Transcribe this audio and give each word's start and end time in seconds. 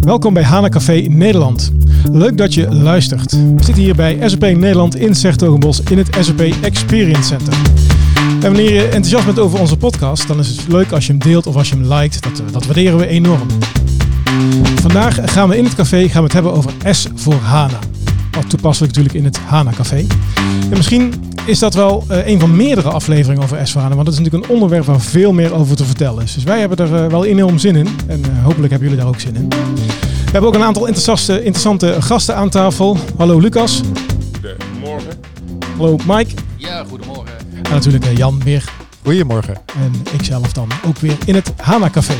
Welkom 0.00 0.34
bij 0.34 0.42
Hana 0.42 0.68
Café 0.68 0.92
Nederland. 0.92 1.72
Leuk 2.12 2.38
dat 2.38 2.54
je 2.54 2.74
luistert. 2.74 3.30
We 3.30 3.62
zitten 3.62 3.82
hier 3.82 3.94
bij 3.94 4.18
SAP 4.28 4.40
Nederland 4.40 4.96
in 4.96 5.14
Sertogenbos 5.14 5.80
in 5.80 5.98
het 5.98 6.16
SAP 6.20 6.40
Experience 6.40 7.22
Center. 7.22 7.52
En 8.16 8.40
wanneer 8.40 8.72
je 8.72 8.82
enthousiast 8.82 9.24
bent 9.24 9.38
over 9.38 9.60
onze 9.60 9.76
podcast, 9.76 10.28
dan 10.28 10.38
is 10.38 10.48
het 10.48 10.68
leuk 10.68 10.92
als 10.92 11.06
je 11.06 11.12
hem 11.12 11.20
deelt 11.20 11.46
of 11.46 11.56
als 11.56 11.68
je 11.68 11.74
hem 11.74 11.92
liked. 11.92 12.22
Dat, 12.22 12.42
dat 12.52 12.64
waarderen 12.64 12.98
we 12.98 13.06
enorm. 13.06 13.48
Vandaag 14.80 15.32
gaan 15.32 15.48
we 15.48 15.56
in 15.56 15.64
het 15.64 15.74
café 15.74 16.08
gaan 16.08 16.18
we 16.18 16.24
het 16.24 16.32
hebben 16.32 16.52
over 16.52 16.72
S 16.90 17.08
voor 17.14 17.34
HANA. 17.34 17.78
Wat 18.30 18.50
toepasselijk 18.50 18.96
natuurlijk 18.96 19.24
in 19.24 19.32
het 19.32 19.38
HANA 19.46 19.70
Café. 19.70 20.06
En 20.70 20.76
misschien 20.76 21.12
is 21.46 21.58
dat 21.58 21.74
wel 21.74 22.04
uh, 22.10 22.26
een 22.26 22.40
van 22.40 22.56
meerdere 22.56 22.88
afleveringen 22.88 23.42
over 23.42 23.70
HANA, 23.74 23.94
want 23.94 24.04
dat 24.04 24.14
is 24.14 24.18
natuurlijk 24.18 24.44
een 24.44 24.50
onderwerp 24.50 24.84
waar 24.84 25.00
veel 25.00 25.32
meer 25.32 25.54
over 25.54 25.76
te 25.76 25.84
vertellen 25.84 26.22
is. 26.22 26.34
Dus 26.34 26.44
wij 26.44 26.60
hebben 26.60 26.78
er 26.78 27.04
uh, 27.04 27.10
wel 27.10 27.24
enorm 27.24 27.58
zin 27.58 27.76
in 27.76 27.88
en 28.06 28.20
uh, 28.20 28.44
hopelijk 28.44 28.70
hebben 28.70 28.88
jullie 28.88 29.02
daar 29.02 29.12
ook 29.12 29.20
zin 29.20 29.36
in. 29.36 29.48
We 29.48 30.32
hebben 30.32 30.50
ook 30.50 30.54
een 30.54 30.62
aantal 30.62 30.86
interessante, 30.86 31.32
interessante 31.42 31.96
gasten 32.02 32.36
aan 32.36 32.48
tafel. 32.48 32.98
Hallo 33.16 33.38
Lucas. 33.38 33.80
Goedemorgen. 34.32 35.12
Hallo 35.76 35.96
Mike. 36.06 36.34
Ja, 36.56 36.84
goedemorgen. 36.88 37.34
En 37.62 37.70
natuurlijk 37.70 38.16
Jan 38.16 38.42
weer. 38.44 38.64
Goedemorgen. 39.02 39.54
En 39.54 39.92
ikzelf 40.12 40.52
dan 40.52 40.68
ook 40.86 40.98
weer 40.98 41.16
in 41.24 41.34
het 41.34 41.52
HANA 41.56 41.90
Café. 41.90 42.16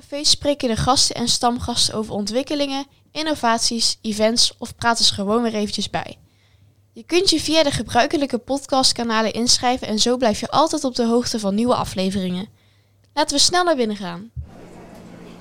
Café 0.00 0.24
spreken 0.24 0.68
de 0.68 0.76
gasten 0.76 1.16
en 1.16 1.28
stamgasten 1.28 1.94
over 1.94 2.12
ontwikkelingen, 2.12 2.86
innovaties, 3.12 3.98
events 4.02 4.54
of 4.58 4.76
praten 4.76 5.04
ze 5.04 5.14
gewoon 5.14 5.42
weer 5.42 5.54
eventjes 5.54 5.90
bij. 5.90 6.16
Je 6.92 7.02
kunt 7.02 7.30
je 7.30 7.40
via 7.40 7.62
de 7.62 7.70
gebruikelijke 7.70 8.38
podcastkanalen 8.38 9.32
inschrijven 9.32 9.86
en 9.86 9.98
zo 9.98 10.16
blijf 10.16 10.40
je 10.40 10.48
altijd 10.50 10.84
op 10.84 10.94
de 10.94 11.06
hoogte 11.06 11.38
van 11.38 11.54
nieuwe 11.54 11.74
afleveringen. 11.74 12.48
Laten 13.14 13.36
we 13.36 13.42
snel 13.42 13.64
naar 13.64 13.76
binnen 13.76 13.96
gaan. 13.96 14.30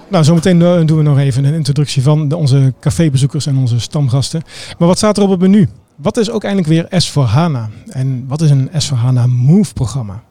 Nou, 0.08 0.24
zometeen 0.24 0.60
doen 0.60 0.98
we 0.98 1.04
nog 1.04 1.18
even 1.18 1.44
een 1.46 1.54
introductie 1.54 2.02
van 2.02 2.34
onze 2.34 2.74
cafébezoekers 2.80 3.46
en 3.46 3.58
onze 3.58 3.80
stamgasten. 3.80 4.42
Maar 4.78 4.88
wat 4.88 4.98
staat 4.98 5.18
er 5.18 5.24
op 5.24 5.30
het 5.30 5.40
menu? 5.40 5.70
Wat 5.96 6.18
is 6.18 6.30
ook 6.30 6.44
eindelijk 6.44 6.90
weer 6.90 7.04
S4HANA? 7.04 7.90
En 7.90 8.28
wat 8.28 8.42
is 8.42 8.50
een 8.50 8.70
S4HANA 8.70 9.28
Move 9.28 9.74
programma? 9.74 10.24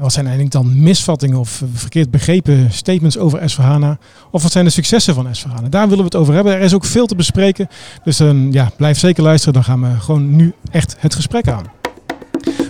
Wat 0.00 0.12
zijn 0.12 0.26
eigenlijk 0.26 0.54
dan 0.54 0.82
misvattingen 0.82 1.38
of 1.38 1.62
verkeerd 1.72 2.10
begrepen 2.10 2.72
statements 2.72 3.18
over 3.18 3.40
S4HANA? 3.40 4.02
Of 4.30 4.42
wat 4.42 4.52
zijn 4.52 4.64
de 4.64 4.70
successen 4.70 5.14
van 5.14 5.26
S4HANA? 5.26 5.68
Daar 5.68 5.88
willen 5.88 5.98
we 5.98 6.04
het 6.04 6.14
over 6.14 6.34
hebben. 6.34 6.52
Er 6.52 6.60
is 6.60 6.74
ook 6.74 6.84
veel 6.84 7.06
te 7.06 7.14
bespreken. 7.14 7.68
Dus 8.04 8.20
uh, 8.20 8.52
ja, 8.52 8.70
blijf 8.76 8.98
zeker 8.98 9.22
luisteren. 9.22 9.54
Dan 9.54 9.64
gaan 9.64 9.80
we 9.80 10.00
gewoon 10.00 10.36
nu 10.36 10.52
echt 10.70 10.96
het 10.98 11.14
gesprek 11.14 11.48
aan. 11.48 11.64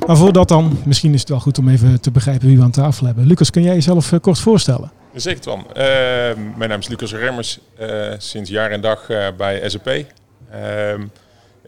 Maar 0.07 0.17
voordat 0.17 0.49
dan, 0.49 0.79
misschien 0.85 1.15
is 1.15 1.21
het 1.21 1.29
wel 1.29 1.41
goed 1.41 1.59
om 1.59 1.69
even 1.69 2.01
te 2.01 2.11
begrijpen 2.11 2.47
wie 2.47 2.57
we 2.57 2.63
aan 2.63 2.71
tafel 2.71 3.07
hebben. 3.07 3.27
Lucas, 3.27 3.51
kun 3.51 3.63
jij 3.63 3.75
jezelf 3.75 4.13
uh, 4.13 4.21
kort 4.21 4.39
voorstellen? 4.39 4.91
Zeker 5.15 5.41
Twan. 5.41 5.67
Uh, 5.69 5.75
mijn 6.57 6.69
naam 6.69 6.79
is 6.79 6.89
Lucas 6.89 7.13
Remmers, 7.13 7.59
uh, 7.81 8.13
sinds 8.19 8.51
jaar 8.51 8.71
en 8.71 8.81
dag 8.81 9.07
bij 9.37 9.69
SAP. 9.69 10.05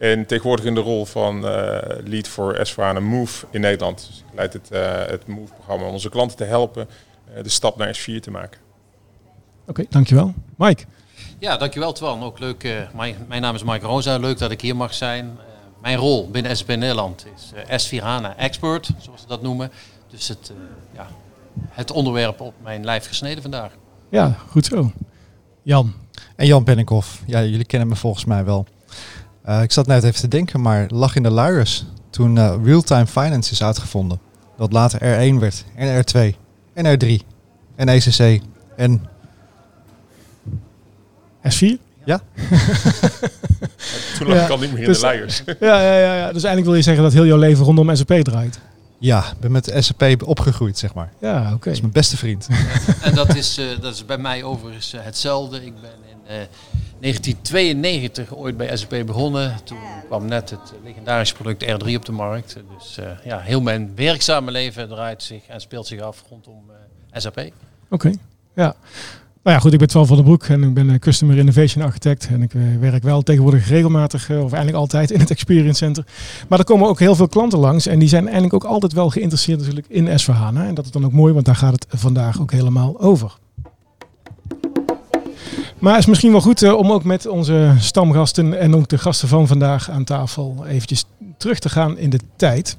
En 0.03 0.25
tegenwoordig 0.25 0.65
in 0.65 0.75
de 0.75 0.81
rol 0.81 1.05
van 1.05 1.35
uh, 1.35 1.77
lead 2.03 2.27
voor 2.27 2.59
s 2.61 2.75
Move 2.99 3.45
in 3.51 3.61
Nederland. 3.61 4.05
Dus 4.07 4.17
ik 4.17 4.35
leid 4.35 4.53
het, 4.53 4.69
uh, 4.71 5.05
het 5.05 5.27
Move-programma 5.27 5.85
om 5.85 5.91
onze 5.91 6.09
klanten 6.09 6.37
te 6.37 6.43
helpen 6.43 6.87
uh, 7.35 7.43
de 7.43 7.49
stap 7.49 7.77
naar 7.77 7.97
S4 7.97 8.19
te 8.19 8.31
maken. 8.31 8.59
Oké, 9.61 9.69
okay, 9.69 9.85
dankjewel. 9.89 10.33
Mike? 10.57 10.83
Ja, 11.39 11.57
dankjewel 11.57 11.93
Twan. 11.93 12.23
Ook 12.23 12.39
leuk. 12.39 12.87
Mijn, 12.95 13.15
mijn, 13.27 13.41
naam 13.41 13.55
is 13.55 13.63
Mike 13.63 13.85
Rosa. 13.85 14.17
Leuk 14.17 14.37
dat 14.37 14.51
ik 14.51 14.61
hier 14.61 14.75
mag 14.75 14.93
zijn. 14.93 15.37
mijn 15.81 15.97
rol 15.97 16.29
binnen 16.29 16.57
SAP 16.57 16.67
Nederland 16.67 17.25
is 17.35 17.89
S4 17.89 18.03
HANA 18.03 18.37
Expert, 18.37 18.89
zoals 18.97 19.21
ze 19.21 19.27
dat 19.27 19.41
noemen. 19.41 19.71
Dus 20.09 20.27
het, 20.27 20.51
ja, 20.91 21.07
het 21.69 21.91
onderwerp 21.91 22.41
op 22.41 22.53
mijn 22.63 22.85
lijf 22.85 23.07
gesneden 23.07 23.41
vandaag. 23.41 23.71
Ja, 24.09 24.37
goed 24.49 24.65
zo. 24.65 24.91
Jan? 25.61 25.93
En 26.35 26.45
Jan 26.45 26.63
Bennikhoff. 26.63 27.21
Ja, 27.25 27.43
jullie 27.43 27.65
kennen 27.65 27.87
me 27.87 27.95
volgens 27.95 28.25
mij 28.25 28.45
wel. 28.45 28.67
Uh, 29.47 29.61
ik 29.61 29.71
zat 29.71 29.87
net 29.87 30.03
even 30.03 30.19
te 30.19 30.27
denken, 30.27 30.61
maar 30.61 30.85
lag 30.89 31.15
in 31.15 31.23
de 31.23 31.29
luiers 31.29 31.85
toen 32.09 32.35
uh, 32.35 32.55
real-time 32.63 33.07
finance 33.07 33.51
is 33.51 33.63
uitgevonden. 33.63 34.19
Dat 34.57 34.71
later 34.71 34.99
R1 34.99 35.39
werd, 35.39 35.65
en 35.75 36.03
R2, 36.03 36.35
en 36.73 36.99
R3, 36.99 37.25
en 37.75 37.87
ECC, 37.87 38.41
en... 38.75 39.01
S4? 41.47 41.77
Ja. 42.05 42.21
toen 44.17 44.27
lag 44.27 44.35
ja, 44.35 44.43
ik 44.43 44.49
al 44.49 44.57
niet 44.57 44.71
meer 44.71 44.81
in 44.81 44.85
dus, 44.85 44.99
de 44.99 45.05
luiers. 45.05 45.43
ja, 45.45 45.81
ja, 45.81 45.97
ja, 45.97 46.15
ja, 46.15 46.25
dus 46.25 46.43
eigenlijk 46.43 46.65
wil 46.65 46.75
je 46.75 46.81
zeggen 46.81 47.03
dat 47.03 47.13
heel 47.13 47.25
jouw 47.25 47.37
leven 47.37 47.65
rondom 47.65 47.95
SAP 47.95 48.13
draait. 48.13 48.59
Ja, 49.03 49.31
ik 49.31 49.39
ben 49.39 49.51
met 49.51 49.73
SAP 49.79 50.23
opgegroeid, 50.25 50.77
zeg 50.77 50.93
maar. 50.93 51.13
Ja, 51.19 51.37
oké. 51.37 51.45
Okay. 51.45 51.57
Dat 51.59 51.73
is 51.73 51.79
mijn 51.81 51.93
beste 51.93 52.17
vriend. 52.17 52.47
en 53.01 53.15
dat 53.15 53.35
is, 53.35 53.59
uh, 53.59 53.79
dat 53.79 53.93
is 53.93 54.05
bij 54.05 54.17
mij 54.17 54.43
overigens 54.43 54.93
hetzelfde. 54.97 55.65
Ik 55.65 55.73
ben 55.81 55.91
in 56.05 56.47
1992 56.99 58.35
ooit 58.35 58.57
bij 58.57 58.77
SAP 58.77 59.05
begonnen. 59.05 59.55
Toen 59.63 59.77
kwam 60.07 60.25
net 60.25 60.49
het 60.49 60.73
legendarische 60.83 61.35
product 61.35 61.65
R3 61.65 61.95
op 61.95 62.05
de 62.05 62.11
markt. 62.11 62.57
Dus 62.77 62.97
uh, 62.99 63.05
ja, 63.23 63.39
heel 63.39 63.61
mijn 63.61 63.91
werkzame 63.95 64.51
leven 64.51 64.87
draait 64.87 65.23
zich 65.23 65.47
en 65.47 65.61
speelt 65.61 65.87
zich 65.87 66.01
af 66.01 66.23
rondom 66.29 66.63
uh, 66.69 67.19
SAP. 67.19 67.37
Oké, 67.37 67.51
okay. 67.89 68.17
ja. 68.53 68.75
Nou 69.43 69.55
ja, 69.55 69.61
goed, 69.61 69.73
ik 69.73 69.79
ben 69.79 69.87
Twan 69.87 70.07
van 70.07 70.15
der 70.15 70.25
Broek 70.25 70.43
en 70.43 70.63
ik 70.63 70.73
ben 70.73 70.99
Customer 70.99 71.37
Innovation 71.37 71.83
Architect. 71.83 72.27
En 72.27 72.41
ik 72.41 72.53
uh, 72.53 72.63
werk 72.79 73.03
wel 73.03 73.21
tegenwoordig 73.21 73.67
regelmatig, 73.67 74.29
of 74.29 74.37
eigenlijk 74.37 74.75
altijd, 74.75 75.11
in 75.11 75.19
het 75.19 75.31
Experience 75.31 75.77
Center. 75.77 76.05
Maar 76.49 76.59
er 76.59 76.65
komen 76.65 76.87
ook 76.87 76.99
heel 76.99 77.15
veel 77.15 77.27
klanten 77.27 77.59
langs 77.59 77.87
en 77.87 77.99
die 77.99 78.07
zijn 78.07 78.23
eigenlijk 78.23 78.53
ook 78.53 78.63
altijd 78.63 78.93
wel 78.93 79.09
geïnteresseerd 79.09 79.59
natuurlijk 79.59 79.87
in 79.89 80.07
S4HANA. 80.07 80.67
En 80.67 80.73
dat 80.73 80.85
is 80.85 80.91
dan 80.91 81.05
ook 81.05 81.11
mooi, 81.11 81.33
want 81.33 81.45
daar 81.45 81.55
gaat 81.55 81.73
het 81.73 81.85
vandaag 81.89 82.41
ook 82.41 82.51
helemaal 82.51 82.99
over. 82.99 83.37
Maar 85.79 85.93
het 85.93 86.01
is 86.01 86.09
misschien 86.09 86.31
wel 86.31 86.41
goed 86.41 86.73
om 86.73 86.91
ook 86.91 87.03
met 87.03 87.27
onze 87.27 87.75
stamgasten 87.79 88.59
en 88.59 88.75
ook 88.75 88.87
de 88.87 88.97
gasten 88.97 89.27
van 89.27 89.47
vandaag 89.47 89.89
aan 89.89 90.03
tafel 90.03 90.65
eventjes 90.67 91.05
terug 91.43 91.59
te 91.59 91.69
gaan 91.69 91.97
in 91.97 92.09
de 92.09 92.19
tijd. 92.35 92.77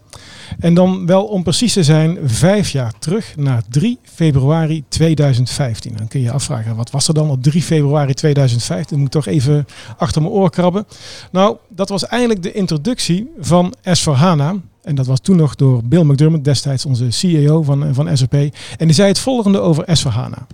En 0.58 0.74
dan 0.74 1.06
wel 1.06 1.24
om 1.24 1.42
precies 1.42 1.72
te 1.72 1.82
zijn 1.82 2.18
vijf 2.24 2.70
jaar 2.70 2.92
terug 2.98 3.36
naar 3.36 3.62
3 3.68 3.98
februari 4.02 4.84
2015. 4.88 5.96
Dan 5.96 6.08
kun 6.08 6.20
je 6.20 6.26
je 6.26 6.32
afvragen, 6.32 6.76
wat 6.76 6.90
was 6.90 7.08
er 7.08 7.14
dan 7.14 7.30
op 7.30 7.42
3 7.42 7.62
februari 7.62 8.14
2015? 8.14 8.86
Dan 8.88 8.98
moet 8.98 9.14
ik 9.14 9.22
toch 9.22 9.32
even 9.32 9.66
achter 9.96 10.22
mijn 10.22 10.34
oor 10.34 10.50
krabben. 10.50 10.86
Nou, 11.32 11.56
dat 11.68 11.88
was 11.88 12.06
eigenlijk 12.06 12.42
de 12.42 12.52
introductie 12.52 13.30
van 13.38 13.74
S4HANA. 13.80 14.72
En 14.82 14.94
dat 14.94 15.06
was 15.06 15.20
toen 15.20 15.36
nog 15.36 15.54
door 15.54 15.80
Bill 15.84 16.02
McDermott, 16.02 16.44
destijds 16.44 16.86
onze 16.86 17.10
CEO 17.10 17.62
van, 17.62 17.94
van 17.94 18.16
SAP. 18.16 18.34
En 18.34 18.52
die 18.78 18.92
zei 18.92 19.08
het 19.08 19.18
volgende 19.18 19.60
over 19.60 19.84
S4HANA. 19.84 20.46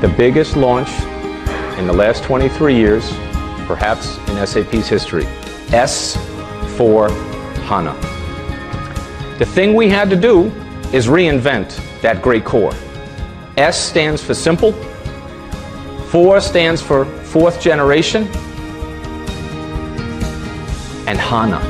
The 0.00 0.10
biggest 0.16 0.54
launch 0.54 0.90
in 1.78 1.86
the 1.86 1.96
last 1.96 2.22
23 2.22 2.76
years, 2.76 3.04
perhaps 3.66 4.06
in 4.26 4.46
SAP's 4.46 4.88
history. 4.88 5.26
S4 6.74 7.08
HANA. 7.66 7.94
The 9.38 9.46
thing 9.46 9.74
we 9.74 9.88
had 9.88 10.10
to 10.10 10.16
do 10.16 10.46
is 10.92 11.06
reinvent 11.06 11.80
that 12.02 12.20
great 12.20 12.44
core. 12.44 12.74
S 13.56 13.80
stands 13.80 14.22
for 14.22 14.34
simple, 14.34 14.72
4 16.10 16.40
stands 16.40 16.82
for 16.82 17.04
fourth 17.22 17.60
generation, 17.60 18.24
and 21.06 21.18
HANA 21.18 21.60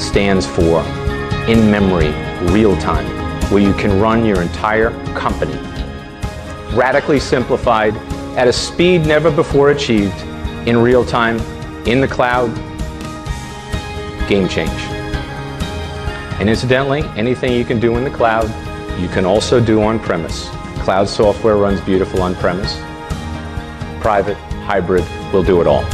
stands 0.00 0.46
for 0.46 0.80
in 1.46 1.70
memory, 1.70 2.12
real 2.52 2.76
time, 2.78 3.06
where 3.50 3.62
you 3.62 3.74
can 3.74 4.00
run 4.00 4.24
your 4.24 4.40
entire 4.40 4.90
company. 5.14 5.56
Radically 6.74 7.20
simplified 7.20 7.94
at 8.38 8.48
a 8.48 8.52
speed 8.52 9.04
never 9.04 9.30
before 9.30 9.72
achieved 9.72 10.18
in 10.66 10.78
real 10.78 11.04
time, 11.04 11.38
in 11.86 12.00
the 12.00 12.08
cloud. 12.08 12.50
Game 14.32 14.48
change. 14.48 14.80
And 16.40 16.48
incidentally, 16.48 17.02
anything 17.16 17.52
you 17.52 17.64
can 17.64 17.78
do 17.80 17.96
in 17.98 18.04
the 18.04 18.10
cloud, 18.10 18.48
you 18.98 19.08
can 19.08 19.24
also 19.26 19.60
do 19.60 19.82
on 19.82 19.98
premise. 19.98 20.48
Cloud 20.84 21.08
software 21.08 21.56
runs 21.56 21.80
beautiful 21.80 22.22
on 22.22 22.34
premise. 22.34 22.76
Private, 24.00 24.36
hybrid, 24.66 25.04
we'll 25.32 25.44
do 25.44 25.60
it 25.60 25.66
all. 25.66 25.82
Nou, 25.82 25.90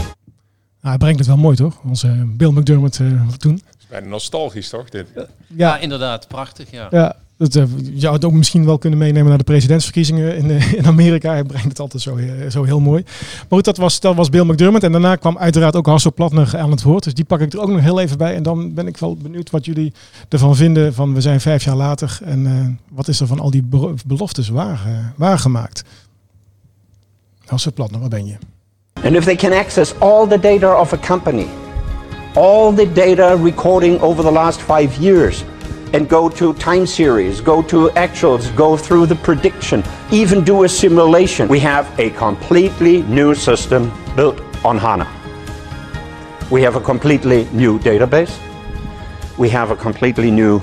hij 0.81 0.99
brengt 0.99 1.19
het 1.19 1.27
wel 1.29 1.37
mooi, 1.37 1.57
toch? 1.57 1.81
Onze 1.85 2.25
Bill 2.27 2.51
McDermott 2.51 2.99
uh, 2.99 3.29
toen. 3.29 3.63
Bijna 3.89 4.07
nostalgisch, 4.07 4.69
toch? 4.69 4.89
Dit? 4.89 5.07
Ja, 5.15 5.27
ja, 5.47 5.79
inderdaad. 5.79 6.29
Prachtig, 6.29 6.71
ja. 6.71 6.87
ja. 6.91 7.17
Dat 7.39 7.55
uh, 7.55 7.65
je 7.93 8.01
zou 8.01 8.15
het 8.15 8.25
ook 8.25 8.33
misschien 8.33 8.65
wel 8.65 8.79
kunnen 8.79 8.99
meenemen 8.99 9.29
naar 9.29 9.39
de 9.39 9.45
presidentsverkiezingen 9.45 10.37
in, 10.37 10.51
uh, 10.51 10.73
in 10.79 10.87
Amerika. 10.87 11.31
Hij 11.31 11.45
brengt 11.45 11.69
het 11.69 11.81
altijd 11.81 12.03
zo, 12.03 12.17
uh, 12.17 12.51
zo 12.51 12.65
heel 12.65 12.81
mooi. 12.81 13.03
Maar 13.05 13.47
goed, 13.49 13.65
dat 13.65 13.77
was, 13.77 14.01
dat 14.01 14.15
was 14.15 14.29
Bill 14.29 14.45
McDermott. 14.45 14.85
En 14.85 14.93
daarna 14.93 15.17
kwam 15.17 15.39
uiteraard 15.39 15.77
ook 15.77 15.87
Hasso 15.87 16.11
Platner 16.11 16.59
aan 16.59 16.71
het 16.71 16.83
woord. 16.83 17.05
Dus 17.05 17.15
die 17.15 17.25
pak 17.25 17.41
ik 17.41 17.53
er 17.53 17.61
ook 17.61 17.69
nog 17.69 17.81
heel 17.81 18.01
even 18.01 18.19
bij. 18.19 18.35
En 18.35 18.43
dan 18.43 18.75
ben 18.75 18.87
ik 18.87 18.97
wel 18.97 19.17
benieuwd 19.17 19.51
wat 19.51 19.65
jullie 19.65 19.93
ervan 20.29 20.57
vinden. 20.57 20.95
Van 20.95 21.15
we 21.15 21.21
zijn 21.21 21.41
vijf 21.41 21.65
jaar 21.65 21.77
later. 21.77 22.19
En 22.25 22.79
wat 22.89 23.09
is 23.09 23.21
er 23.21 23.27
van 23.27 23.41
al 23.41 23.51
die 23.51 23.65
beloftes 24.07 24.49
waar, 24.49 25.13
waargemaakt? 25.17 25.85
Hasso 27.45 27.71
Platner, 27.71 28.01
waar 28.01 28.09
ben 28.09 28.27
je? 28.27 28.37
And 29.05 29.15
if 29.15 29.25
they 29.25 29.37
can 29.37 29.53
access 29.53 29.95
all 29.99 30.27
the 30.27 30.41
data 30.41 30.81
of 30.81 30.93
a 30.93 30.99
company, 31.07 31.47
all 32.35 32.75
the 32.75 32.93
data 32.93 33.37
recording 33.43 34.01
over 34.01 34.25
the 34.25 34.33
last 34.33 34.61
five 34.61 35.01
years 35.01 35.45
and 35.93 36.09
go 36.09 36.29
to 36.29 36.55
time 36.55 36.87
series, 36.87 37.41
go 37.41 37.63
to 37.63 37.89
actuals, 37.91 38.55
go 38.57 38.77
through 38.77 39.07
the 39.07 39.15
prediction, 39.17 39.83
even 40.11 40.45
do 40.45 40.65
a 40.65 40.69
simulation. 40.69 41.49
We 41.49 41.61
have 41.61 41.87
a 41.99 42.11
completely 42.11 43.03
new 43.03 43.35
system 43.35 43.93
built 44.17 44.41
on 44.65 44.79
HANA. 44.79 45.07
We 46.51 46.63
have 46.63 46.77
a 46.77 46.81
completely 46.81 47.49
new 47.53 47.79
database. 47.79 48.39
We 49.37 49.49
have 49.51 49.71
a 49.71 49.77
completely 49.77 50.31
new 50.31 50.61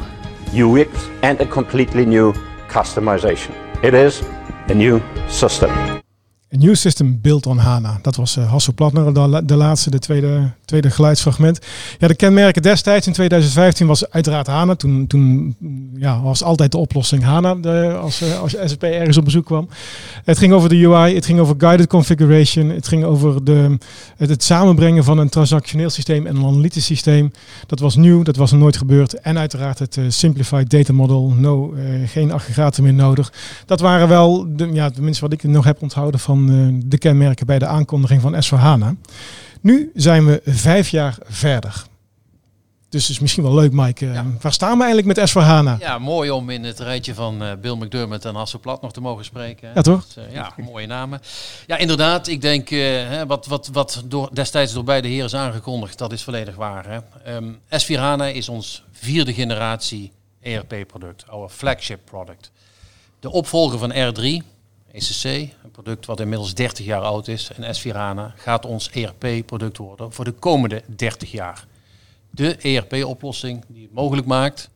UX 0.53 1.09
and 1.21 1.39
a 1.41 1.45
completely 1.45 2.05
new 2.05 2.33
customization. 2.67 3.53
It 3.83 3.93
is 3.93 4.21
a 4.67 4.73
new 4.73 5.01
system. 5.29 5.94
New 6.57 6.75
System 6.75 7.19
Built 7.21 7.45
on 7.45 7.57
HANA. 7.57 7.99
Dat 8.01 8.15
was 8.15 8.37
uh, 8.37 8.51
Hasso 8.51 8.71
Platner, 8.71 9.13
de, 9.47 9.55
laatste, 9.55 9.89
de 9.89 9.99
tweede, 9.99 10.51
tweede 10.65 10.89
geluidsfragment. 10.89 11.59
Ja, 11.99 12.07
de 12.07 12.15
kenmerken 12.15 12.61
destijds 12.61 13.07
in 13.07 13.13
2015 13.13 13.87
was 13.87 14.09
uiteraard 14.09 14.47
HANA. 14.47 14.75
Toen, 14.75 15.07
toen 15.07 15.55
ja, 15.95 16.21
was 16.21 16.43
altijd 16.43 16.71
de 16.71 16.77
oplossing 16.77 17.23
HANA 17.23 17.53
als, 17.93 18.21
uh, 18.21 18.39
als 18.39 18.55
SAP 18.65 18.83
ergens 18.83 19.17
op 19.17 19.25
bezoek 19.25 19.45
kwam. 19.45 19.69
Het 20.23 20.37
ging 20.37 20.53
over 20.53 20.69
de 20.69 20.87
UI, 20.87 21.15
het 21.15 21.25
ging 21.25 21.39
over 21.39 21.55
guided 21.57 21.87
configuration, 21.87 22.69
het 22.69 22.87
ging 22.87 23.03
over 23.03 23.43
de, 23.43 23.77
het, 24.17 24.29
het 24.29 24.43
samenbrengen 24.43 25.03
van 25.03 25.17
een 25.17 25.29
transactioneel 25.29 25.89
systeem 25.89 26.25
en 26.25 26.35
een 26.35 26.45
analytisch 26.45 26.85
systeem. 26.85 27.31
Dat 27.67 27.79
was 27.79 27.95
nieuw, 27.95 28.23
dat 28.23 28.35
was 28.35 28.51
nog 28.51 28.59
nooit 28.59 28.77
gebeurd. 28.77 29.13
En 29.13 29.37
uiteraard 29.37 29.79
het 29.79 29.95
uh, 29.95 30.05
Simplified 30.07 30.69
Data 30.69 30.93
Model, 30.93 31.33
no, 31.37 31.73
geen 32.05 32.31
aggregaten 32.31 32.83
meer 32.83 32.93
nodig. 32.93 33.33
Dat 33.65 33.79
waren 33.79 34.07
wel, 34.07 34.45
de, 34.55 34.69
ja, 34.73 34.89
tenminste 34.89 35.23
wat 35.23 35.33
ik 35.33 35.43
nog 35.43 35.65
heb 35.65 35.81
onthouden 35.81 36.19
van 36.19 36.44
de 36.85 36.97
kenmerken 36.97 37.45
bij 37.45 37.59
de 37.59 37.65
aankondiging 37.65 38.21
van 38.21 38.35
S4HANA. 38.35 39.09
Nu 39.61 39.91
zijn 39.95 40.25
we 40.25 40.41
vijf 40.45 40.89
jaar 40.89 41.17
verder. 41.23 41.85
Dus 42.95 43.03
het 43.03 43.11
is 43.11 43.19
misschien 43.19 43.43
wel 43.43 43.53
leuk, 43.53 43.71
Mike. 43.71 44.05
Ja. 44.05 44.25
Waar 44.41 44.53
staan 44.53 44.77
we 44.77 44.83
eigenlijk 44.83 45.17
met 45.17 45.29
S4HANA? 45.29 45.79
Ja, 45.79 45.99
mooi 45.99 46.31
om 46.31 46.49
in 46.49 46.63
het 46.63 46.79
rijtje 46.79 47.13
van 47.13 47.43
uh, 47.43 47.51
Bill 47.61 47.75
McDermott 47.75 48.25
en 48.25 48.35
Plat 48.61 48.81
nog 48.81 48.93
te 48.93 49.01
mogen 49.01 49.25
spreken. 49.25 49.71
Ja, 49.75 49.81
toch? 49.81 50.05
Dus, 50.05 50.25
uh, 50.25 50.33
ja, 50.33 50.53
mooie 50.57 50.87
namen. 50.87 51.21
Ja, 51.67 51.77
inderdaad. 51.77 52.27
Ik 52.27 52.41
denk, 52.41 52.69
uh, 52.69 53.21
wat, 53.27 53.45
wat, 53.45 53.69
wat 53.73 54.03
door, 54.05 54.29
destijds 54.33 54.73
door 54.73 54.83
beide 54.83 55.07
heren 55.07 55.25
is 55.25 55.35
aangekondigd, 55.35 55.97
dat 55.97 56.11
is 56.11 56.23
volledig 56.23 56.55
waar. 56.55 56.85
Hè? 56.87 57.35
Um, 57.35 57.59
S4HANA 57.65 58.35
is 58.35 58.49
ons 58.49 58.83
vierde 58.91 59.33
generatie 59.33 60.11
ERP-product, 60.41 61.29
our 61.29 61.49
flagship 61.49 61.99
product. 62.05 62.51
De 63.19 63.31
opvolger 63.31 63.79
van 63.79 63.93
R3, 63.93 64.45
ECC, 64.95 65.23
een 65.63 65.71
product 65.71 66.05
wat 66.05 66.19
inmiddels 66.19 66.53
30 66.53 66.85
jaar 66.85 67.01
oud 67.01 67.27
is, 67.27 67.51
en 67.55 67.75
S4HANA 67.75 68.35
gaat 68.35 68.65
ons 68.65 68.89
ERP-product 68.89 69.77
worden 69.77 70.11
voor 70.13 70.25
de 70.25 70.31
komende 70.31 70.83
30 70.85 71.31
jaar. 71.31 71.65
De 72.29 72.55
ERP-oplossing 72.55 73.63
die 73.67 73.81
het 73.81 73.93
mogelijk 73.93 74.27
maakt 74.27 74.69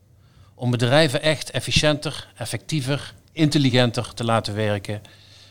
om 0.56 0.72
bedrijven 0.72 1.22
echt 1.22 1.52
efficiënter, 1.52 2.28
effectiever, 2.36 3.14
intelligenter 3.32 4.14
te 4.14 4.24
laten 4.24 4.56
werken. 4.56 5.02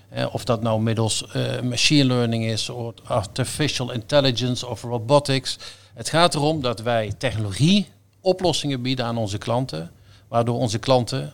Eh, 0.09 0.35
of 0.35 0.44
dat 0.44 0.62
nou 0.62 0.81
middels 0.81 1.25
uh, 1.37 1.61
machine 1.61 2.05
learning 2.05 2.44
is, 2.44 2.69
of 2.69 2.94
artificial 3.05 3.93
intelligence 3.93 4.67
of 4.67 4.82
robotics. 4.82 5.59
Het 5.94 6.09
gaat 6.09 6.35
erom 6.35 6.61
dat 6.61 6.81
wij 6.81 7.12
technologie 7.19 7.87
oplossingen 8.20 8.82
bieden 8.82 9.05
aan 9.05 9.17
onze 9.17 9.38
klanten, 9.38 9.91
waardoor 10.29 10.59
onze 10.59 10.79
klanten 10.79 11.32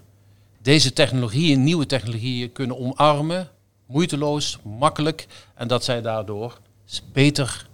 deze 0.64 0.93
technologieën, 0.93 1.62
nieuwe 1.62 1.87
technologieën 1.87 2.52
kunnen 2.52 2.78
omarmen, 2.78 3.49
moeiteloos, 3.87 4.58
makkelijk, 4.78 5.26
en 5.55 5.69
dat 5.69 5.84
zij 5.84 6.02
daardoor 6.02 6.58
beter 7.12 7.66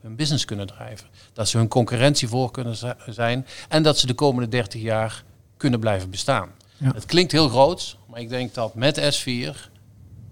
hun 0.00 0.16
business 0.16 0.44
kunnen 0.44 0.66
drijven. 0.66 1.06
Dat 1.32 1.48
ze 1.48 1.56
hun 1.56 1.68
concurrentie 1.68 2.28
voor 2.28 2.50
kunnen 2.50 2.76
zijn 3.06 3.46
en 3.68 3.82
dat 3.82 3.98
ze 3.98 4.06
de 4.06 4.14
komende 4.14 4.48
30 4.48 4.82
jaar 4.82 5.24
kunnen 5.56 5.80
blijven 5.80 6.10
bestaan. 6.10 6.48
Ja. 6.76 6.92
Het 6.94 7.06
klinkt 7.06 7.32
heel 7.32 7.48
groot, 7.48 7.96
maar 8.06 8.20
ik 8.20 8.28
denk 8.28 8.54
dat 8.54 8.74
met 8.74 9.00
S4 9.00 9.70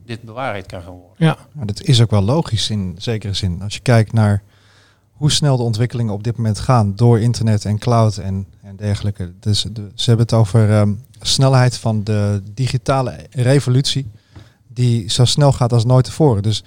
dit 0.05 0.23
bewaarheid 0.23 0.67
kan 0.67 0.83
gaan 0.83 0.93
worden. 0.93 1.15
Ja, 1.17 1.37
dat 1.65 1.83
is 1.83 2.01
ook 2.01 2.11
wel 2.11 2.23
logisch 2.23 2.71
in 2.71 2.95
zekere 2.99 3.35
zin. 3.35 3.63
Als 3.63 3.75
je 3.75 3.81
kijkt 3.81 4.13
naar 4.13 4.43
hoe 5.13 5.31
snel 5.31 5.57
de 5.57 5.63
ontwikkelingen 5.63 6.15
op 6.15 6.25
dit 6.25 6.37
moment 6.37 6.59
gaan 6.59 6.97
door 6.97 7.21
internet 7.21 7.65
en 7.65 7.79
cloud 7.79 8.17
en, 8.17 8.47
en 8.63 8.77
dergelijke. 8.77 9.33
Dus 9.41 9.63
de, 9.63 9.91
ze 9.95 10.09
hebben 10.09 10.27
het 10.27 10.35
over 10.35 10.79
um, 10.79 11.05
snelheid 11.21 11.77
van 11.77 12.05
de 12.05 12.43
digitale 12.55 13.27
revolutie 13.31 14.11
die 14.69 15.11
zo 15.11 15.25
snel 15.25 15.53
gaat 15.53 15.73
als 15.73 15.85
nooit 15.85 16.05
tevoren. 16.05 16.43
Dus 16.43 16.63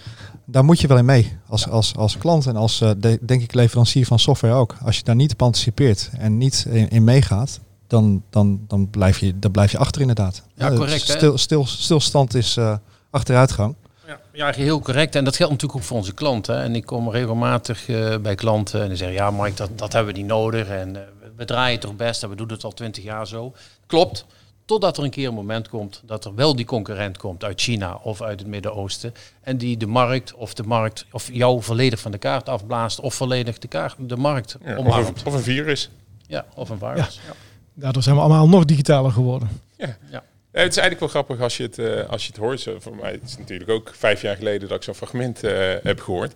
daar 0.45 0.63
moet 0.63 0.81
je 0.81 0.87
wel 0.87 0.97
in 0.97 1.05
mee 1.05 1.37
als, 1.47 1.67
als, 1.69 1.95
als 1.95 2.17
klant 2.17 2.45
en 2.45 2.55
als, 2.55 2.77
de, 2.77 3.19
denk 3.21 3.41
ik, 3.41 3.53
leverancier 3.53 4.05
van 4.05 4.19
software 4.19 4.53
ook. 4.53 4.75
Als 4.83 4.97
je 4.97 5.03
daar 5.03 5.15
niet 5.15 5.33
op 5.33 5.41
anticipeert 5.41 6.09
en 6.17 6.37
niet 6.37 6.65
in, 6.69 6.89
in 6.89 7.03
meegaat, 7.03 7.59
dan, 7.87 8.23
dan, 8.29 8.65
dan, 8.67 8.89
blijf 8.89 9.19
je, 9.19 9.39
dan 9.39 9.51
blijf 9.51 9.71
je 9.71 9.77
achter 9.77 10.01
inderdaad. 10.01 10.43
Ja, 10.55 10.71
Uh, 10.71 10.77
correct, 10.77 11.07
hè? 11.07 11.13
Stil, 11.15 11.37
stil, 11.37 11.65
stilstand 11.65 12.35
is 12.35 12.57
uh, 12.57 12.75
achteruitgang. 13.09 13.75
Ja, 14.07 14.19
ja, 14.33 14.51
heel 14.51 14.79
correct. 14.79 15.15
En 15.15 15.23
dat 15.23 15.35
geldt 15.35 15.51
natuurlijk 15.51 15.79
ook 15.79 15.87
voor 15.87 15.97
onze 15.97 16.13
klanten. 16.13 16.61
En 16.61 16.75
ik 16.75 16.85
kom 16.85 17.09
regelmatig 17.09 17.87
uh, 17.87 18.17
bij 18.17 18.35
klanten 18.35 18.81
en 18.81 18.87
die 18.87 18.97
zeggen, 18.97 19.15
ja 19.15 19.31
Mike, 19.31 19.55
dat, 19.55 19.69
dat 19.75 19.93
hebben 19.93 20.13
we 20.13 20.19
niet 20.19 20.29
nodig. 20.29 20.67
En 20.67 20.95
uh, 20.95 21.01
we 21.35 21.45
draaien 21.45 21.79
toch 21.79 21.95
best 21.95 22.23
en 22.23 22.29
we 22.29 22.35
doen 22.35 22.49
het 22.49 22.63
al 22.63 22.71
twintig 22.71 23.03
jaar 23.03 23.27
zo. 23.27 23.53
Klopt. 23.85 24.25
Totdat 24.65 24.97
er 24.97 25.03
een 25.03 25.09
keer 25.09 25.27
een 25.27 25.33
moment 25.33 25.69
komt 25.69 26.01
dat 26.05 26.25
er 26.25 26.35
wel 26.35 26.55
die 26.55 26.65
concurrent 26.65 27.17
komt 27.17 27.43
uit 27.43 27.61
China 27.61 27.99
of 28.03 28.21
uit 28.21 28.39
het 28.39 28.47
Midden-Oosten. 28.47 29.13
En 29.41 29.57
die 29.57 29.77
de 29.77 29.87
markt 29.87 30.33
of 30.33 30.53
de 30.53 30.63
markt 30.63 31.05
of 31.11 31.29
jou 31.31 31.61
volledig 31.61 31.99
van 31.99 32.11
de 32.11 32.17
kaart 32.17 32.49
afblaast 32.49 32.99
of 32.99 33.13
volledig 33.13 33.57
de, 33.57 33.67
kaart, 33.67 33.95
de 33.99 34.17
markt 34.17 34.57
Ja, 34.65 34.77
of, 34.77 34.97
een, 34.97 35.15
of 35.25 35.33
een 35.33 35.43
virus. 35.43 35.89
Ja, 36.27 36.45
of 36.55 36.69
een 36.69 36.77
virus. 36.77 37.19
Ja. 37.27 37.33
Daardoor 37.73 38.03
zijn 38.03 38.15
we 38.15 38.21
allemaal 38.21 38.49
nog 38.49 38.65
digitaler 38.65 39.11
geworden. 39.11 39.49
Ja. 39.77 39.97
Ja. 40.11 40.23
Ja, 40.51 40.59
het 40.59 40.71
is 40.71 40.77
eigenlijk 40.77 40.99
wel 40.99 41.23
grappig 41.23 41.43
als 41.43 41.57
je 41.57 41.63
het, 41.63 41.79
eh, 41.79 42.09
als 42.09 42.23
je 42.23 42.27
het 42.27 42.37
hoort. 42.37 42.59
Zo, 42.59 42.79
voor 42.79 42.95
mij 42.95 43.11
het 43.11 43.23
is 43.23 43.37
natuurlijk 43.37 43.69
ook 43.69 43.91
vijf 43.95 44.21
jaar 44.21 44.35
geleden 44.35 44.67
dat 44.67 44.77
ik 44.77 44.83
zo'n 44.83 44.93
fragment 44.93 45.43
eh, 45.43 45.73
heb 45.83 45.99
gehoord. 45.99 46.33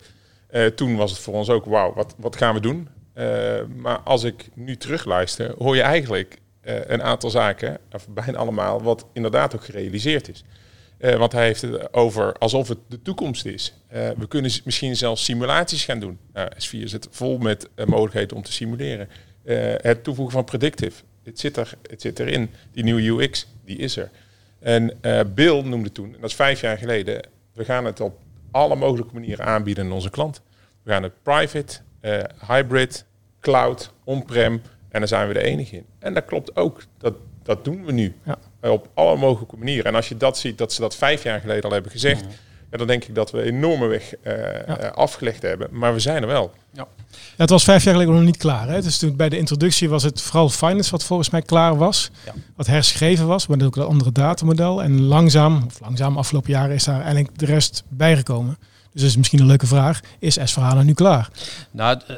Eh, 0.47 0.65
toen 0.65 0.95
was 0.95 1.11
het 1.11 1.19
voor 1.19 1.33
ons 1.33 1.49
ook, 1.49 1.65
wauw, 1.65 1.93
wat, 1.93 2.15
wat 2.17 2.35
gaan 2.35 2.53
we 2.53 2.59
doen? 2.59 2.87
Eh, 3.13 3.25
maar 3.75 3.99
als 3.99 4.23
ik 4.23 4.49
nu 4.53 4.77
terugluister, 4.77 5.53
hoor 5.57 5.75
je 5.75 5.81
eigenlijk 5.81 6.37
een 6.67 7.03
aantal 7.03 7.29
zaken, 7.29 7.77
of 7.91 8.07
bijna 8.09 8.37
allemaal, 8.37 8.81
wat 8.81 9.05
inderdaad 9.13 9.55
ook 9.55 9.63
gerealiseerd 9.63 10.29
is. 10.29 10.43
Eh, 10.97 11.15
want 11.15 11.31
hij 11.31 11.45
heeft 11.45 11.61
het 11.61 11.93
over 11.93 12.33
alsof 12.33 12.67
het 12.67 12.77
de 12.87 13.01
toekomst 13.01 13.45
is. 13.45 13.73
Eh, 13.87 14.09
we 14.17 14.27
kunnen 14.27 14.51
misschien 14.63 14.95
zelfs 14.95 15.23
simulaties 15.23 15.85
gaan 15.85 15.99
doen. 15.99 16.19
Nou, 16.33 16.49
S4 16.55 16.83
zit 16.83 17.07
vol 17.11 17.37
met 17.37 17.69
eh, 17.75 17.85
mogelijkheden 17.85 18.37
om 18.37 18.43
te 18.43 18.51
simuleren. 18.51 19.09
Eh, 19.43 19.73
het 19.77 20.03
toevoegen 20.03 20.33
van 20.33 20.43
predictive, 20.43 21.03
het 21.23 21.39
zit, 21.39 21.57
er, 21.57 21.73
het 21.89 22.01
zit 22.01 22.19
erin. 22.19 22.49
Die 22.71 22.83
nieuwe 22.83 23.23
UX, 23.23 23.47
die 23.65 23.77
is 23.77 23.97
er. 23.97 24.09
En 24.59 25.01
eh, 25.01 25.19
Bill 25.33 25.61
noemde 25.61 25.91
toen, 25.91 26.13
en 26.13 26.21
dat 26.21 26.29
is 26.29 26.35
vijf 26.35 26.61
jaar 26.61 26.77
geleden, 26.77 27.27
we 27.53 27.65
gaan 27.65 27.85
het 27.85 27.99
op 27.99 28.19
alle 28.51 28.75
mogelijke 28.75 29.13
manieren 29.13 29.45
aanbieden 29.45 29.85
aan 29.85 29.91
onze 29.91 30.09
klant. 30.09 30.41
We 30.83 30.91
gaan 30.91 31.03
het 31.03 31.23
private, 31.23 31.79
eh, 31.99 32.19
hybrid, 32.47 33.05
cloud, 33.39 33.93
on-prem 34.03 34.61
en 34.97 35.07
daar 35.07 35.19
zijn 35.19 35.27
we 35.27 35.33
de 35.33 35.43
enige 35.43 35.75
in. 35.75 35.85
En 35.99 36.13
dat 36.13 36.25
klopt 36.25 36.55
ook, 36.55 36.83
dat, 36.97 37.13
dat 37.43 37.65
doen 37.65 37.85
we 37.85 37.91
nu 37.91 38.15
Ja. 38.23 38.37
Eh, 38.59 38.71
op 38.71 38.89
alle 38.93 39.17
mogelijke 39.17 39.57
manieren. 39.57 39.85
En 39.85 39.95
als 39.95 40.09
je 40.09 40.17
dat 40.17 40.37
ziet, 40.37 40.57
dat 40.57 40.73
ze 40.73 40.81
dat 40.81 40.95
vijf 40.95 41.23
jaar 41.23 41.39
geleden 41.39 41.63
al 41.63 41.71
hebben 41.71 41.91
gezegd, 41.91 42.23
ja, 42.71 42.77
dan 42.77 42.87
denk 42.87 43.03
ik 43.03 43.15
dat 43.15 43.31
we 43.31 43.41
enorme 43.41 43.87
weg 43.87 44.15
eh, 44.15 44.67
eh, 44.67 44.91
afgelegd 44.91 45.41
hebben. 45.41 45.67
Maar 45.71 45.93
we 45.93 45.99
zijn 45.99 46.21
er 46.21 46.27
wel. 46.27 46.51
Ja, 46.71 46.87
het 47.37 47.49
was 47.49 47.63
vijf 47.63 47.83
jaar 47.83 47.93
geleden 47.93 48.15
nog 48.15 48.23
niet 48.23 48.37
klaar. 48.37 48.67
Hè? 48.67 48.81
Dus 48.81 48.97
toen 48.97 49.15
bij 49.15 49.29
de 49.29 49.37
introductie 49.37 49.89
was 49.89 50.03
het 50.03 50.21
vooral 50.21 50.49
finance 50.49 50.91
wat 50.91 51.03
volgens 51.03 51.29
mij 51.29 51.41
klaar 51.41 51.77
was. 51.77 52.11
Wat 52.55 52.67
herschreven 52.67 53.27
was, 53.27 53.47
maar 53.47 53.61
ook 53.63 53.75
een 53.75 53.83
andere 53.83 54.11
datamodel. 54.11 54.83
En 54.83 55.01
langzaam, 55.01 55.63
of 55.67 55.79
langzaam 55.79 56.17
afgelopen 56.17 56.51
jaren, 56.51 56.75
is 56.75 56.83
daar 56.83 57.01
eigenlijk 57.01 57.39
de 57.39 57.45
rest 57.45 57.83
bijgekomen. 57.87 58.57
Dus 58.97 59.05
dat 59.05 59.15
is 59.15 59.17
misschien 59.17 59.39
een 59.39 59.45
leuke 59.47 59.67
vraag. 59.67 59.99
Is 60.19 60.39
S4HANA 60.39 60.83
nu 60.83 60.93
klaar? 60.93 61.29
Nou, 61.71 61.99
eh, 62.07 62.15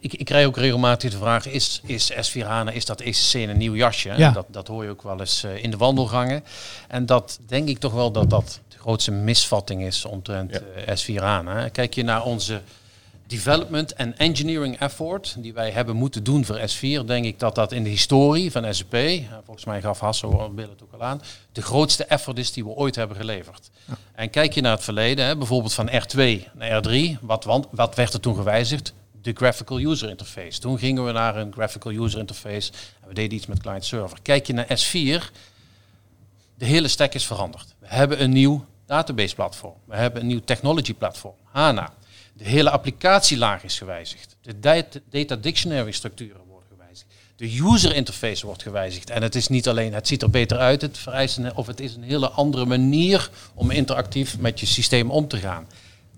ik, 0.00 0.14
ik 0.14 0.24
krijg 0.24 0.46
ook 0.46 0.56
regelmatig 0.56 1.10
de 1.10 1.16
vraag, 1.16 1.46
is, 1.46 1.80
is 1.84 2.12
S4 2.12 2.46
HANA, 2.46 2.70
is 2.70 2.84
dat 2.84 3.00
ECC 3.00 3.32
in 3.32 3.48
een 3.48 3.58
nieuw 3.58 3.74
jasje? 3.74 4.12
Ja. 4.16 4.30
Dat, 4.30 4.46
dat 4.48 4.66
hoor 4.68 4.84
je 4.84 4.90
ook 4.90 5.02
wel 5.02 5.20
eens 5.20 5.44
eh, 5.44 5.62
in 5.64 5.70
de 5.70 5.76
wandelgangen. 5.76 6.44
En 6.88 7.06
dat 7.06 7.38
denk 7.46 7.68
ik 7.68 7.78
toch 7.78 7.92
wel 7.92 8.10
dat 8.12 8.30
dat 8.30 8.60
de 8.68 8.78
grootste 8.78 9.10
misvatting 9.10 9.82
is 9.82 10.04
omtrent 10.04 10.50
Ja. 10.52 10.60
eh, 10.86 10.96
S4 10.96 11.22
HANA. 11.22 11.68
Kijk 11.68 11.94
je 11.94 12.02
naar 12.02 12.22
onze 12.22 12.60
development 13.30 13.92
en 13.92 14.18
engineering 14.18 14.78
effort 14.78 15.34
die 15.38 15.52
wij 15.52 15.70
hebben 15.70 15.96
moeten 15.96 16.24
doen 16.24 16.44
voor 16.44 16.58
S4, 16.58 17.04
denk 17.04 17.24
ik 17.24 17.38
dat 17.38 17.54
dat 17.54 17.72
in 17.72 17.82
de 17.82 17.88
historie 17.88 18.50
van 18.50 18.74
SAP, 18.74 18.94
eh, 18.94 19.22
volgens 19.44 19.66
mij 19.66 19.80
gaf 19.80 20.00
Hasso 20.00 20.50
Bill 20.50 20.68
het 20.68 20.82
ook 20.82 20.92
al 20.92 21.02
aan, 21.02 21.22
de 21.52 21.62
grootste 21.62 22.04
effort 22.04 22.38
is 22.38 22.52
die 22.52 22.64
we 22.64 22.70
ooit 22.70 22.94
hebben 22.94 23.16
geleverd. 23.16 23.70
En 24.14 24.30
kijk 24.30 24.52
je 24.52 24.60
naar 24.60 24.72
het 24.72 24.84
verleden, 24.84 25.24
hè, 25.24 25.36
bijvoorbeeld 25.36 25.72
van 25.72 25.88
R2 25.88 26.48
naar 26.54 26.82
R3, 26.82 27.18
wat, 27.20 27.44
wat 27.70 27.94
werd 27.94 28.12
er 28.12 28.20
toen 28.20 28.34
gewijzigd? 28.34 28.92
De 29.22 29.32
graphical 29.32 29.78
user 29.78 30.08
interface. 30.08 30.60
Toen 30.60 30.78
gingen 30.78 31.04
we 31.04 31.12
naar 31.12 31.36
een 31.36 31.52
graphical 31.52 31.92
user 31.92 32.18
interface 32.18 32.72
en 33.02 33.08
we 33.08 33.14
deden 33.14 33.36
iets 33.36 33.46
met 33.46 33.60
client 33.60 33.84
server. 33.84 34.18
Kijk 34.22 34.46
je 34.46 34.52
naar 34.52 34.66
S4, 34.66 35.32
de 36.54 36.64
hele 36.64 36.88
stack 36.88 37.14
is 37.14 37.26
veranderd. 37.26 37.74
We 37.78 37.86
hebben 37.88 38.22
een 38.22 38.32
nieuw 38.32 38.64
database 38.86 39.34
platform. 39.34 39.74
We 39.84 39.96
hebben 39.96 40.20
een 40.20 40.26
nieuw 40.26 40.40
technology 40.44 40.94
platform, 40.94 41.34
HANA. 41.44 41.92
De 42.42 42.48
hele 42.48 42.70
applicatielaag 42.70 43.64
is 43.64 43.78
gewijzigd. 43.78 44.36
De 44.42 44.60
data, 45.10 45.36
dictionary 45.36 45.90
structuren 45.90 46.40
worden 46.48 46.68
gewijzigd. 46.68 47.10
De 47.36 47.58
user 47.72 47.94
interface 47.94 48.46
wordt 48.46 48.62
gewijzigd. 48.62 49.10
En 49.10 49.22
het 49.22 49.34
is 49.34 49.48
niet 49.48 49.68
alleen, 49.68 49.94
het 49.94 50.06
ziet 50.08 50.22
er 50.22 50.30
beter 50.30 50.58
uit, 50.58 50.82
het 50.82 50.98
vereist 50.98 51.38
of 51.54 51.66
het 51.66 51.80
is 51.80 51.94
een 51.94 52.02
hele 52.02 52.28
andere 52.28 52.64
manier 52.64 53.30
om 53.54 53.70
interactief 53.70 54.38
met 54.38 54.60
je 54.60 54.66
systeem 54.66 55.10
om 55.10 55.28
te 55.28 55.36
gaan. 55.36 55.66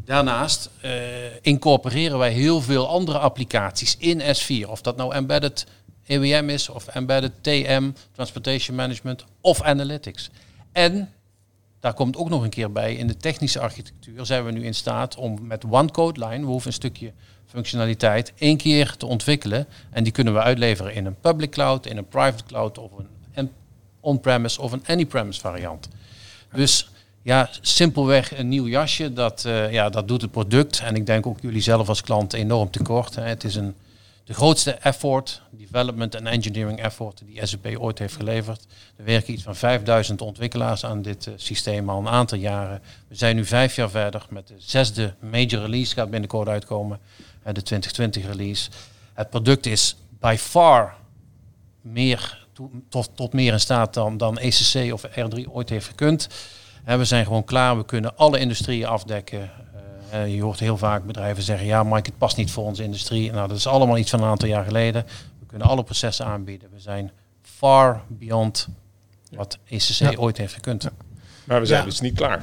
Daarnaast 0.04 0.70
eh, 0.80 0.92
incorporeren 1.40 2.18
wij 2.18 2.32
heel 2.32 2.60
veel 2.60 2.88
andere 2.88 3.18
applicaties 3.18 3.96
in 3.98 4.20
S4. 4.20 4.68
Of 4.68 4.80
dat 4.80 4.96
nou 4.96 5.14
embedded 5.14 5.66
EWM 6.06 6.48
is, 6.48 6.68
of 6.68 6.86
embedded 6.86 7.32
TM, 7.40 7.90
Transportation 8.12 8.76
Management, 8.76 9.24
of 9.40 9.62
Analytics. 9.62 10.30
En 10.72 11.12
daar 11.82 11.94
komt 11.94 12.16
ook 12.16 12.28
nog 12.28 12.42
een 12.42 12.50
keer 12.50 12.72
bij, 12.72 12.94
in 12.94 13.06
de 13.06 13.16
technische 13.16 13.60
architectuur 13.60 14.26
zijn 14.26 14.44
we 14.44 14.50
nu 14.50 14.64
in 14.64 14.74
staat 14.74 15.16
om 15.16 15.38
met 15.46 15.64
one 15.70 15.90
code 15.90 16.26
line, 16.26 16.40
we 16.40 16.50
hoeven 16.50 16.66
een 16.66 16.72
stukje 16.72 17.12
functionaliteit, 17.46 18.32
één 18.36 18.56
keer 18.56 18.96
te 18.96 19.06
ontwikkelen. 19.06 19.66
En 19.90 20.02
die 20.02 20.12
kunnen 20.12 20.32
we 20.32 20.40
uitleveren 20.40 20.94
in 20.94 21.06
een 21.06 21.20
public 21.20 21.50
cloud, 21.50 21.86
in 21.86 21.96
een 21.96 22.08
private 22.08 22.44
cloud 22.44 22.78
of 22.78 22.90
een 23.34 23.50
on-premise 24.00 24.60
of 24.60 24.72
een 24.72 24.82
any-premise 24.86 25.40
variant. 25.40 25.88
Dus 26.52 26.90
ja, 27.22 27.48
simpelweg 27.60 28.38
een 28.38 28.48
nieuw 28.48 28.68
jasje, 28.68 29.12
dat, 29.12 29.44
uh, 29.46 29.72
ja, 29.72 29.88
dat 29.88 30.08
doet 30.08 30.22
het 30.22 30.30
product. 30.30 30.80
En 30.80 30.94
ik 30.94 31.06
denk 31.06 31.26
ook 31.26 31.40
jullie 31.40 31.60
zelf 31.60 31.88
als 31.88 32.00
klant 32.00 32.32
enorm 32.32 32.70
tekort. 32.70 33.14
Hè. 33.14 33.22
Het 33.22 33.44
is 33.44 33.54
een, 33.54 33.74
de 34.24 34.34
grootste 34.34 34.70
effort, 34.70 35.42
development 35.50 36.14
en 36.14 36.26
engineering 36.26 36.80
effort 36.80 37.22
die 37.26 37.46
SAP 37.46 37.66
ooit 37.78 37.98
heeft 37.98 38.16
geleverd. 38.16 38.66
Er 38.96 39.04
werken 39.04 39.32
iets 39.32 39.42
van 39.42 39.56
5000 39.56 40.20
ontwikkelaars 40.20 40.84
aan 40.84 41.02
dit 41.02 41.26
uh, 41.26 41.34
systeem 41.36 41.90
al 41.90 41.98
een 41.98 42.08
aantal 42.08 42.38
jaren. 42.38 42.82
We 43.08 43.14
zijn 43.14 43.36
nu 43.36 43.44
vijf 43.44 43.76
jaar 43.76 43.90
verder 43.90 44.26
met 44.30 44.48
de 44.48 44.54
zesde 44.58 45.14
major 45.20 45.60
release, 45.60 45.94
gaat 45.94 46.10
binnenkort 46.10 46.48
uitkomen, 46.48 46.98
uh, 47.18 47.44
de 47.44 47.62
2020 47.62 48.26
release. 48.26 48.70
Het 49.12 49.30
product 49.30 49.66
is 49.66 49.96
by 50.20 50.36
far 50.38 50.94
meer, 51.80 52.46
to, 52.52 52.70
tot, 52.88 53.10
tot 53.14 53.32
meer 53.32 53.52
in 53.52 53.60
staat 53.60 53.94
dan, 53.94 54.16
dan 54.16 54.38
ECC 54.38 54.92
of 54.92 55.06
R3 55.06 55.48
ooit 55.48 55.68
heeft 55.68 55.86
gekund. 55.86 56.28
En 56.84 56.98
we 56.98 57.04
zijn 57.04 57.24
gewoon 57.24 57.44
klaar, 57.44 57.76
we 57.76 57.84
kunnen 57.84 58.16
alle 58.16 58.38
industrieën 58.38 58.86
afdekken. 58.86 59.50
Uh, 60.12 60.34
je 60.34 60.42
hoort 60.42 60.60
heel 60.60 60.76
vaak 60.76 61.04
bedrijven 61.04 61.42
zeggen, 61.42 61.66
ja 61.66 61.82
Mike, 61.82 62.10
het 62.10 62.18
past 62.18 62.36
niet 62.36 62.50
voor 62.50 62.64
onze 62.64 62.82
industrie. 62.82 63.32
Nou, 63.32 63.48
dat 63.48 63.56
is 63.56 63.66
allemaal 63.66 63.98
iets 63.98 64.10
van 64.10 64.22
een 64.22 64.28
aantal 64.28 64.48
jaar 64.48 64.64
geleden. 64.64 65.04
We 65.38 65.46
kunnen 65.46 65.68
alle 65.68 65.82
processen 65.82 66.26
aanbieden. 66.26 66.68
We 66.72 66.80
zijn 66.80 67.10
far 67.42 68.02
beyond 68.08 68.68
wat 69.30 69.58
ECC 69.68 69.88
ja. 69.88 70.12
ooit 70.16 70.38
heeft 70.38 70.54
gekund. 70.54 70.82
Ja. 70.82 70.90
Maar 71.44 71.60
we 71.60 71.66
zijn 71.66 71.80
ja. 71.80 71.86
dus 71.86 72.00
niet 72.00 72.14
klaar. 72.14 72.42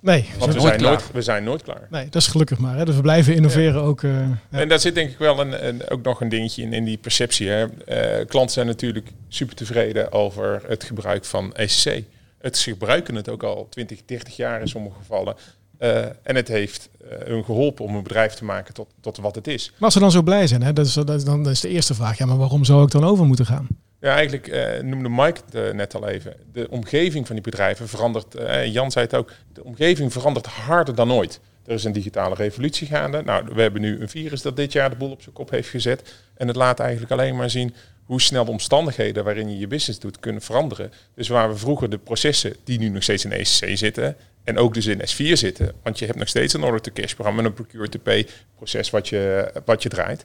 Nee, 0.00 0.28
Want 0.38 0.54
we 0.54 0.60
zijn, 0.60 0.82
nooit, 0.82 1.12
we 1.12 1.22
zijn 1.22 1.44
nooit 1.44 1.62
klaar. 1.62 1.86
Nee, 1.90 2.04
dat 2.04 2.22
is 2.22 2.26
gelukkig 2.26 2.58
maar. 2.58 2.76
Hè. 2.76 2.84
Dus 2.84 2.94
we 2.94 3.00
blijven 3.00 3.34
innoveren 3.34 3.82
ook. 3.82 4.02
Uh, 4.02 4.20
en 4.50 4.68
daar 4.68 4.80
zit 4.80 4.94
denk 4.94 5.10
ik 5.10 5.18
wel 5.18 5.40
een, 5.40 5.66
een, 5.66 5.88
ook 5.88 6.02
nog 6.02 6.20
een 6.20 6.28
dingetje 6.28 6.62
in, 6.62 6.72
in 6.72 6.84
die 6.84 6.98
perceptie. 6.98 7.48
Hè. 7.48 7.64
Uh, 7.64 8.26
klanten 8.26 8.52
zijn 8.52 8.66
natuurlijk 8.66 9.12
super 9.28 9.54
tevreden 9.54 10.12
over 10.12 10.62
het 10.66 10.84
gebruik 10.84 11.24
van 11.24 11.54
ECC. 11.54 12.04
Het, 12.38 12.56
ze 12.56 12.70
gebruiken 12.70 13.14
het 13.14 13.28
ook 13.28 13.42
al 13.42 13.66
20, 13.70 14.04
30 14.04 14.36
jaar 14.36 14.60
in 14.60 14.68
sommige 14.68 14.96
gevallen. 14.96 15.36
Uh, 15.80 16.04
en 16.04 16.36
het 16.36 16.48
heeft 16.48 16.88
uh, 17.02 17.08
hun 17.24 17.44
geholpen 17.44 17.84
om 17.84 17.94
een 17.94 18.02
bedrijf 18.02 18.34
te 18.34 18.44
maken 18.44 18.74
tot, 18.74 18.88
tot 19.00 19.16
wat 19.16 19.34
het 19.34 19.46
is. 19.46 19.70
Maar 19.70 19.80
als 19.80 19.92
ze 19.92 20.00
dan 20.00 20.10
zo 20.10 20.22
blij 20.22 20.46
zijn, 20.46 20.62
hè, 20.62 20.72
dat, 20.72 20.86
is, 20.86 20.92
dat, 20.92 21.10
is, 21.10 21.24
dan, 21.24 21.42
dat 21.42 21.52
is 21.52 21.60
de 21.60 21.68
eerste 21.68 21.94
vraag. 21.94 22.18
Ja, 22.18 22.26
maar 22.26 22.36
waarom 22.36 22.64
zou 22.64 22.84
ik 22.84 22.90
dan 22.90 23.04
over 23.04 23.24
moeten 23.24 23.46
gaan? 23.46 23.66
Ja, 24.00 24.14
eigenlijk 24.14 24.48
uh, 24.48 24.82
noemde 24.82 25.08
Mike 25.08 25.40
het 25.50 25.74
net 25.74 25.94
al 25.94 26.08
even. 26.08 26.36
De 26.52 26.70
omgeving 26.70 27.26
van 27.26 27.34
die 27.34 27.44
bedrijven 27.44 27.88
verandert, 27.88 28.36
Jan 28.64 28.90
zei 28.90 29.04
het 29.04 29.14
ook, 29.14 29.32
de 29.52 29.64
omgeving 29.64 30.12
verandert 30.12 30.46
harder 30.46 30.94
dan 30.94 31.12
ooit. 31.12 31.40
Er 31.66 31.74
is 31.74 31.84
een 31.84 31.92
digitale 31.92 32.34
revolutie 32.34 32.86
gaande. 32.86 33.22
Nou, 33.22 33.44
we 33.54 33.62
hebben 33.62 33.80
nu 33.80 34.00
een 34.00 34.08
virus 34.08 34.42
dat 34.42 34.56
dit 34.56 34.72
jaar 34.72 34.90
de 34.90 34.96
boel 34.96 35.10
op 35.10 35.22
zijn 35.22 35.34
kop 35.34 35.50
heeft 35.50 35.68
gezet. 35.68 36.14
En 36.34 36.46
het 36.46 36.56
laat 36.56 36.80
eigenlijk 36.80 37.12
alleen 37.12 37.36
maar 37.36 37.50
zien 37.50 37.74
hoe 38.04 38.20
snel 38.20 38.44
de 38.44 38.50
omstandigheden 38.50 39.24
waarin 39.24 39.50
je 39.50 39.58
je 39.58 39.66
business 39.66 40.00
doet 40.00 40.20
kunnen 40.20 40.42
veranderen. 40.42 40.92
Dus 41.14 41.28
waar 41.28 41.48
we 41.48 41.56
vroeger 41.56 41.90
de 41.90 41.98
processen 41.98 42.56
die 42.64 42.78
nu 42.78 42.88
nog 42.88 43.02
steeds 43.02 43.24
in 43.24 43.32
ECC 43.32 43.78
zitten 43.78 44.16
en 44.50 44.58
ook 44.58 44.74
dus 44.74 44.86
in 44.86 45.00
S4 45.00 45.32
zitten, 45.32 45.72
want 45.82 45.98
je 45.98 46.06
hebt 46.06 46.18
nog 46.18 46.28
steeds 46.28 46.54
een 46.54 46.62
order-to-cash 46.62 47.12
programma 47.12 47.40
en 47.40 47.46
een 47.46 47.52
procure-to-pay 47.54 48.26
proces 48.56 48.90
wat 48.90 49.08
je, 49.08 49.52
wat 49.64 49.82
je 49.82 49.88
draait. 49.88 50.24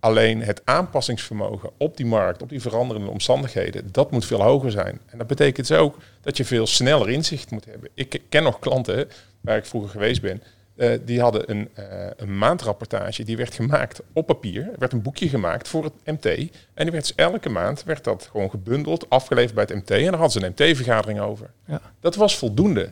Alleen 0.00 0.42
het 0.42 0.60
aanpassingsvermogen 0.64 1.70
op 1.76 1.96
die 1.96 2.06
markt, 2.06 2.42
op 2.42 2.48
die 2.48 2.60
veranderende 2.60 3.10
omstandigheden, 3.10 3.88
dat 3.92 4.10
moet 4.10 4.24
veel 4.24 4.42
hoger 4.42 4.70
zijn. 4.70 5.00
En 5.06 5.18
dat 5.18 5.26
betekent 5.26 5.68
dus 5.68 5.78
ook 5.78 5.96
dat 6.20 6.36
je 6.36 6.44
veel 6.44 6.66
sneller 6.66 7.08
inzicht 7.08 7.50
moet 7.50 7.64
hebben. 7.64 7.90
Ik 7.94 8.20
ken 8.28 8.42
nog 8.42 8.58
klanten 8.58 9.08
waar 9.40 9.56
ik 9.56 9.66
vroeger 9.66 9.90
geweest 9.90 10.22
ben, 10.22 10.42
uh, 10.76 10.92
die 11.04 11.20
hadden 11.20 11.50
een, 11.50 11.68
uh, 11.78 12.06
een, 12.16 12.38
maandrapportage, 12.38 13.24
die 13.24 13.36
werd 13.36 13.54
gemaakt 13.54 14.02
op 14.12 14.26
papier. 14.26 14.62
Er 14.62 14.78
werd 14.78 14.92
een 14.92 15.02
boekje 15.02 15.28
gemaakt 15.28 15.68
voor 15.68 15.84
het 15.84 15.92
MT. 16.04 16.26
En 16.74 16.82
die 16.84 16.90
werd 16.90 17.06
dus 17.06 17.14
elke 17.14 17.48
maand 17.48 17.84
werd 17.84 18.04
dat 18.04 18.28
gewoon 18.30 18.50
gebundeld, 18.50 19.10
afgeleverd 19.10 19.54
bij 19.54 19.64
het 19.68 19.74
MT. 19.74 19.90
En 19.90 20.02
daar 20.02 20.20
hadden 20.20 20.30
ze 20.30 20.46
een 20.46 20.54
MT-vergadering 20.56 21.20
over. 21.20 21.50
Ja. 21.66 21.80
Dat 22.00 22.14
was 22.14 22.38
voldoende. 22.38 22.90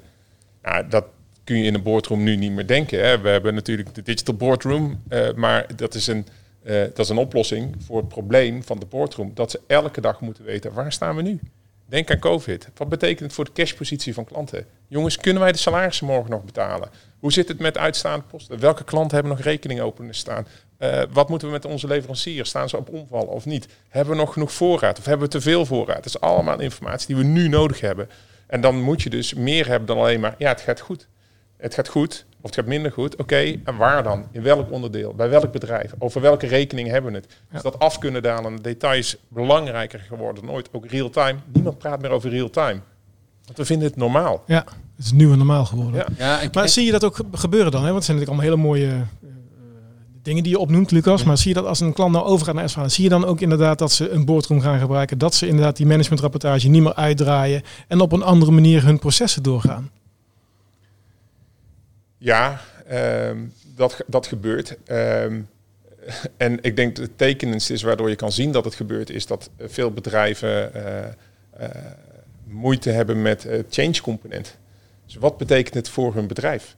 Nou, 0.64 0.88
dat 0.88 1.04
kun 1.44 1.58
je 1.58 1.64
in 1.64 1.74
een 1.74 1.82
boardroom 1.82 2.22
nu 2.22 2.36
niet 2.36 2.52
meer 2.52 2.66
denken. 2.66 3.04
Hè. 3.04 3.20
We 3.20 3.28
hebben 3.28 3.54
natuurlijk 3.54 3.94
de 3.94 4.02
digital 4.02 4.34
boardroom, 4.34 5.02
uh, 5.08 5.32
maar 5.32 5.76
dat 5.76 5.94
is, 5.94 6.06
een, 6.06 6.26
dat 6.64 6.98
is 6.98 7.08
een 7.08 7.16
oplossing 7.16 7.76
voor 7.78 7.96
het 7.96 8.08
probleem 8.08 8.62
van 8.62 8.78
de 8.78 8.86
boardroom. 8.86 9.30
Dat 9.34 9.50
ze 9.50 9.60
elke 9.66 10.00
dag 10.00 10.20
moeten 10.20 10.44
weten, 10.44 10.72
waar 10.72 10.92
staan 10.92 11.16
we 11.16 11.22
nu? 11.22 11.40
Denk 11.86 12.10
aan 12.10 12.18
COVID. 12.18 12.68
Wat 12.74 12.88
betekent 12.88 13.20
het 13.20 13.32
voor 13.32 13.44
de 13.44 13.52
cashpositie 13.52 14.14
van 14.14 14.24
klanten? 14.24 14.66
Jongens, 14.88 15.16
kunnen 15.16 15.42
wij 15.42 15.52
de 15.52 15.58
salarissen 15.58 16.06
morgen 16.06 16.30
nog 16.30 16.44
betalen? 16.44 16.88
Hoe 17.18 17.32
zit 17.32 17.48
het 17.48 17.58
met 17.58 17.78
uitstaande 17.78 18.24
posten? 18.30 18.60
Welke 18.60 18.84
klanten 18.84 19.14
hebben 19.14 19.36
nog 19.36 19.44
rekening 19.44 19.80
open 19.80 20.14
staan? 20.14 20.46
Uh, 20.78 21.02
wat 21.10 21.28
moeten 21.28 21.48
we 21.48 21.54
met 21.54 21.64
onze 21.64 21.86
leveranciers? 21.86 22.48
Staan 22.48 22.68
ze 22.68 22.76
op 22.76 22.88
omval 22.88 23.24
of 23.24 23.44
niet? 23.44 23.68
Hebben 23.88 24.14
we 24.14 24.20
nog 24.20 24.32
genoeg 24.32 24.52
voorraad 24.52 24.98
of 24.98 25.04
hebben 25.04 25.26
we 25.26 25.32
te 25.32 25.40
veel 25.40 25.66
voorraad? 25.66 25.96
Dat 25.96 26.06
is 26.06 26.20
allemaal 26.20 26.60
informatie 26.60 27.06
die 27.06 27.16
we 27.16 27.24
nu 27.24 27.48
nodig 27.48 27.80
hebben. 27.80 28.08
En 28.54 28.60
dan 28.60 28.80
moet 28.80 29.02
je 29.02 29.10
dus 29.10 29.34
meer 29.34 29.66
hebben 29.66 29.86
dan 29.86 29.98
alleen 29.98 30.20
maar, 30.20 30.34
ja, 30.38 30.48
het 30.48 30.60
gaat 30.60 30.80
goed. 30.80 31.08
Het 31.56 31.74
gaat 31.74 31.88
goed 31.88 32.26
of 32.40 32.42
het 32.42 32.54
gaat 32.54 32.66
minder 32.66 32.92
goed. 32.92 33.12
Oké, 33.12 33.22
okay, 33.22 33.60
en 33.64 33.76
waar 33.76 34.02
dan? 34.02 34.26
In 34.30 34.42
welk 34.42 34.70
onderdeel? 34.70 35.14
Bij 35.14 35.28
welk 35.28 35.52
bedrijf? 35.52 35.94
Over 35.98 36.20
welke 36.20 36.46
rekening 36.46 36.88
hebben 36.88 37.12
we 37.12 37.16
het? 37.16 37.26
Ja. 37.28 37.52
Dus 37.52 37.62
dat 37.62 37.78
af 37.78 37.98
kunnen 37.98 38.22
dalen, 38.22 38.62
details 38.62 39.16
belangrijker 39.28 39.98
geworden 39.98 40.44
dan 40.44 40.54
ooit. 40.54 40.68
Ook 40.72 40.86
real-time. 40.86 41.38
Niemand 41.52 41.78
praat 41.78 42.00
meer 42.00 42.10
over 42.10 42.30
real-time. 42.30 42.80
Want 43.44 43.58
we 43.58 43.64
vinden 43.64 43.88
het 43.88 43.96
normaal. 43.96 44.42
Ja, 44.46 44.64
het 44.96 45.04
is 45.04 45.12
nu 45.12 45.32
en 45.32 45.38
normaal 45.38 45.64
geworden. 45.64 45.94
Ja. 45.94 46.06
Ja, 46.18 46.40
ik, 46.40 46.54
maar 46.54 46.68
zie 46.68 46.84
je 46.84 46.92
dat 46.92 47.04
ook 47.04 47.18
gebeuren 47.32 47.72
dan? 47.72 47.84
Hè? 47.84 47.92
Want 47.92 48.04
het 48.04 48.04
zijn 48.04 48.16
natuurlijk 48.18 48.48
allemaal 48.48 48.62
hele 48.62 48.68
mooie 48.68 49.04
dingen 50.24 50.42
die 50.42 50.52
je 50.52 50.58
opnoemt, 50.58 50.90
Lucas. 50.90 51.20
Ja. 51.20 51.26
Maar 51.26 51.38
zie 51.38 51.48
je 51.48 51.54
dat 51.54 51.66
als 51.66 51.80
een 51.80 51.92
klant 51.92 52.12
nou 52.12 52.24
overgaat 52.24 52.54
naar 52.54 52.70
S4, 52.70 52.84
zie 52.86 53.04
je 53.04 53.10
dan 53.10 53.24
ook 53.24 53.40
inderdaad 53.40 53.78
dat 53.78 53.92
ze 53.92 54.10
een 54.10 54.24
boardroom 54.24 54.60
gaan 54.60 54.78
gebruiken, 54.78 55.18
dat 55.18 55.34
ze 55.34 55.46
inderdaad 55.46 55.76
die 55.76 55.86
managementrapportage 55.86 56.68
niet 56.68 56.82
meer 56.82 56.94
uitdraaien 56.94 57.62
en 57.88 58.00
op 58.00 58.12
een 58.12 58.22
andere 58.22 58.50
manier 58.50 58.84
hun 58.84 58.98
processen 58.98 59.42
doorgaan? 59.42 59.90
Ja, 62.18 62.60
um, 62.92 63.52
dat, 63.76 64.04
dat 64.06 64.26
gebeurt. 64.26 64.76
Um, 64.86 65.48
en 66.36 66.58
ik 66.62 66.76
denk 66.76 66.96
dat 66.96 67.04
het 67.04 67.18
tekenendste 67.18 67.72
is 67.72 67.82
waardoor 67.82 68.08
je 68.08 68.16
kan 68.16 68.32
zien 68.32 68.52
dat 68.52 68.64
het 68.64 68.74
gebeurt, 68.74 69.10
is 69.10 69.26
dat 69.26 69.50
veel 69.58 69.90
bedrijven 69.90 70.70
uh, 70.76 70.82
uh, 71.60 71.68
moeite 72.46 72.90
hebben 72.90 73.22
met 73.22 73.42
het 73.42 73.66
change 73.70 74.00
component. 74.00 74.56
Dus 75.06 75.14
wat 75.14 75.38
betekent 75.38 75.74
het 75.74 75.88
voor 75.88 76.14
hun 76.14 76.26
bedrijf? 76.26 76.76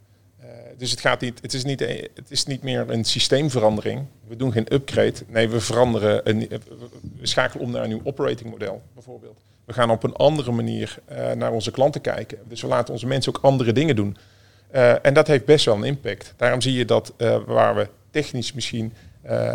Dus 0.76 0.90
het, 0.90 1.00
gaat 1.00 1.21
niet, 1.21 1.42
het, 1.42 1.54
is 1.54 1.64
niet, 1.64 1.80
het 2.14 2.30
is 2.30 2.47
niet 2.47 2.62
meer 2.62 2.90
een 2.90 3.04
systeemverandering. 3.04 4.04
We 4.26 4.37
doen 4.37 4.52
geen 4.52 4.75
upgrade. 4.75 5.14
Nee, 5.26 5.49
we 5.49 5.61
veranderen. 5.61 6.28
Een, 6.30 6.49
we 7.18 7.26
schakelen 7.26 7.64
om 7.64 7.71
naar 7.71 7.83
een 7.83 7.88
nieuw 7.88 8.00
operating 8.04 8.50
model, 8.50 8.83
bijvoorbeeld. 8.95 9.38
We 9.64 9.73
gaan 9.73 9.90
op 9.90 10.02
een 10.02 10.14
andere 10.14 10.52
manier 10.52 10.99
naar 11.35 11.52
onze 11.52 11.71
klanten 11.71 12.00
kijken. 12.00 12.38
Dus 12.49 12.61
we 12.61 12.66
laten 12.66 12.92
onze 12.92 13.06
mensen 13.06 13.37
ook 13.37 13.45
andere 13.45 13.73
dingen 13.73 13.97
doen. 13.97 14.16
Uh, 14.75 15.06
en 15.06 15.14
dat 15.14 15.26
heeft 15.26 15.45
best 15.45 15.64
wel 15.64 15.76
een 15.76 15.85
impact. 15.85 16.35
Daarom 16.37 16.61
zie 16.61 16.73
je 16.73 16.85
dat 16.85 17.12
uh, 17.18 17.37
waar 17.47 17.75
we 17.75 17.88
technisch 18.11 18.52
misschien 18.52 18.92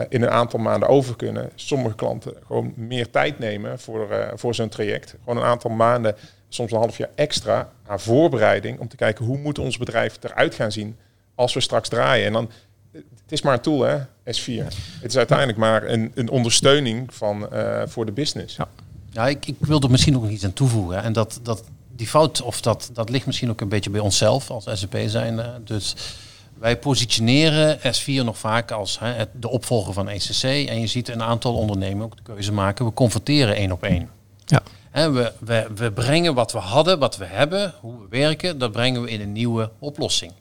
in 0.09 0.21
een 0.21 0.29
aantal 0.29 0.59
maanden 0.59 0.89
over 0.89 1.15
kunnen, 1.15 1.49
sommige 1.55 1.95
klanten 1.95 2.33
gewoon 2.45 2.73
meer 2.75 3.09
tijd 3.09 3.39
nemen 3.39 3.79
voor, 3.79 4.31
voor 4.35 4.55
zo'n 4.55 4.69
traject. 4.69 5.15
Gewoon 5.23 5.37
een 5.37 5.49
aantal 5.49 5.71
maanden, 5.71 6.15
soms 6.49 6.71
een 6.71 6.77
half 6.77 6.97
jaar 6.97 7.09
extra 7.15 7.71
aan 7.87 7.99
voorbereiding 7.99 8.79
om 8.79 8.87
te 8.87 8.95
kijken 8.95 9.25
hoe 9.25 9.37
moet 9.37 9.59
ons 9.59 9.77
bedrijf 9.77 10.17
eruit 10.21 10.55
gaan 10.55 10.71
zien 10.71 10.97
als 11.41 11.53
we 11.53 11.61
straks 11.61 11.89
draaien. 11.89 12.25
En 12.25 12.33
dan, 12.33 12.49
het 12.91 13.03
is 13.27 13.41
maar 13.41 13.53
een 13.53 13.61
tool, 13.61 13.81
hè, 13.81 13.99
S4. 14.03 14.65
Het 14.99 15.09
is 15.09 15.17
uiteindelijk 15.17 15.57
maar 15.57 15.83
een, 15.83 16.11
een 16.15 16.29
ondersteuning 16.29 17.13
van, 17.13 17.49
voor 17.85 18.05
de 18.05 18.11
business. 18.11 18.55
Ja, 18.55 18.67
ja 19.11 19.27
ik, 19.27 19.45
ik 19.45 19.55
wil 19.59 19.81
er 19.81 19.91
misschien 19.91 20.13
nog 20.13 20.29
iets 20.29 20.45
aan 20.45 20.53
toevoegen. 20.53 21.03
En 21.03 21.13
dat, 21.13 21.39
dat 21.43 21.63
die 21.95 22.07
fout, 22.07 22.41
of 22.41 22.61
dat, 22.61 22.89
dat 22.93 23.09
ligt 23.09 23.25
misschien 23.25 23.49
ook 23.49 23.61
een 23.61 23.69
beetje 23.69 23.89
bij 23.89 24.01
onszelf 24.01 24.49
als 24.49 24.65
SAP 24.73 24.97
zijn. 25.05 25.41
Dus 25.63 25.95
wij 26.61 26.77
positioneren 26.77 27.79
S4 27.79 28.23
nog 28.23 28.37
vaak 28.37 28.71
als 28.71 28.99
hè, 28.99 29.25
de 29.33 29.49
opvolger 29.49 29.93
van 29.93 30.09
ECC. 30.09 30.43
En 30.43 30.79
je 30.79 30.87
ziet 30.87 31.09
een 31.09 31.23
aantal 31.23 31.55
ondernemingen 31.55 32.05
ook 32.05 32.17
de 32.17 32.23
keuze 32.23 32.51
maken. 32.51 32.85
We 32.85 32.93
converteren 32.93 33.55
één 33.55 33.71
op 33.71 33.83
één. 33.83 34.09
Ja. 34.45 34.61
En 34.91 35.13
we, 35.13 35.31
we, 35.39 35.67
we 35.75 35.91
brengen 35.91 36.33
wat 36.33 36.51
we 36.51 36.57
hadden, 36.57 36.99
wat 36.99 37.17
we 37.17 37.25
hebben, 37.25 37.73
hoe 37.79 37.99
we 37.99 38.05
werken, 38.09 38.57
dat 38.57 38.71
brengen 38.71 39.01
we 39.01 39.09
in 39.09 39.21
een 39.21 39.31
nieuwe 39.31 39.71
oplossing. 39.79 40.31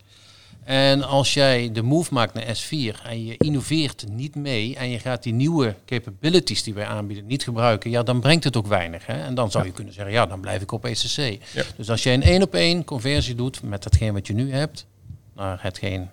En 0.71 1.03
als 1.03 1.35
jij 1.35 1.73
de 1.73 1.83
move 1.83 2.15
maakt 2.15 2.35
naar 2.35 2.45
S4 2.45 3.03
en 3.05 3.25
je 3.25 3.35
innoveert 3.39 4.05
niet 4.11 4.35
mee 4.35 4.77
en 4.77 4.91
je 4.91 4.99
gaat 4.99 5.23
die 5.23 5.33
nieuwe 5.33 5.75
capabilities 5.87 6.63
die 6.63 6.75
wij 6.75 6.87
aanbieden 6.87 7.27
niet 7.27 7.43
gebruiken, 7.43 7.91
ja, 7.91 8.03
dan 8.03 8.21
brengt 8.21 8.45
het 8.45 8.57
ook 8.57 8.67
weinig. 8.67 9.07
Hè? 9.07 9.23
En 9.23 9.35
dan 9.35 9.51
zou 9.51 9.65
je 9.65 9.73
kunnen 9.73 9.95
zeggen, 9.95 10.13
ja, 10.13 10.27
dan 10.27 10.41
blijf 10.41 10.63
ik 10.63 10.73
op 10.73 10.85
ECC. 10.85 11.43
Ja. 11.53 11.63
Dus 11.77 11.91
als 11.91 12.03
jij 12.03 12.15
een 12.15 12.23
één 12.23 12.43
op 12.43 12.55
één 12.55 12.85
conversie 12.85 13.35
doet 13.35 13.63
met 13.63 13.85
hetgeen 13.85 14.13
wat 14.13 14.27
je 14.27 14.33
nu 14.33 14.53
hebt, 14.53 14.87
naar 15.35 15.59
hetgeen 15.63 16.09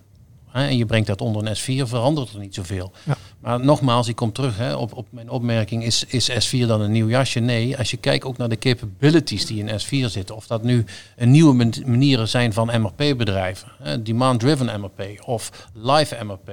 hè, 0.58 0.68
en 0.68 0.78
je 0.78 0.86
brengt 0.86 1.08
dat 1.08 1.22
onder 1.22 1.46
een 1.46 1.56
S4, 1.58 1.88
verandert 1.88 2.34
er 2.34 2.40
niet 2.40 2.54
zoveel. 2.56 2.92
Ja. 3.04 3.18
Maar 3.40 3.60
nogmaals, 3.60 4.08
ik 4.08 4.16
kom 4.16 4.32
terug 4.32 4.58
hè, 4.58 4.76
op, 4.76 4.94
op 4.94 5.08
mijn 5.10 5.30
opmerking, 5.30 5.84
is, 5.84 6.04
is 6.08 6.32
S4 6.32 6.68
dan 6.68 6.82
een 6.82 6.92
nieuw 6.92 7.10
jasje? 7.10 7.40
Nee, 7.40 7.78
als 7.78 7.92
je 7.92 7.98
kijkt 7.98 8.26
ook 8.26 8.38
naar 8.38 8.50
de 8.50 8.58
capabilities 8.58 9.46
die 9.46 9.64
in 9.64 9.80
S4 9.80 10.12
zitten, 10.12 10.36
of 10.36 10.48
dat 10.48 10.64
nu 10.64 10.86
een 11.16 11.32
nieuwe 11.32 11.54
man- 11.54 11.74
manieren 11.86 12.28
zijn 12.28 12.54
van 12.54 12.82
MRP-bedrijven, 12.82 14.04
demand-driven 14.04 14.80
MRP 14.80 15.22
of 15.26 15.68
live 15.74 16.24
MRP, 16.24 16.52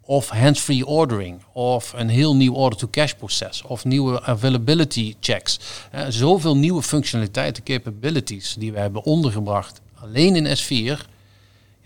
of 0.00 0.28
hands-free 0.28 0.86
ordering, 0.86 1.42
of 1.52 1.92
een 1.96 2.08
heel 2.08 2.36
nieuw 2.36 2.54
order-to-cash 2.54 3.12
proces, 3.12 3.62
of 3.62 3.84
nieuwe 3.84 4.22
availability 4.22 5.14
checks. 5.20 5.60
Zoveel 6.08 6.56
nieuwe 6.56 6.82
functionaliteiten, 6.82 7.62
capabilities 7.62 8.54
die 8.58 8.72
we 8.72 8.78
hebben 8.78 9.04
ondergebracht 9.04 9.80
alleen 10.02 10.36
in 10.36 10.56
S4, 10.56 10.68
ja, 10.68 10.98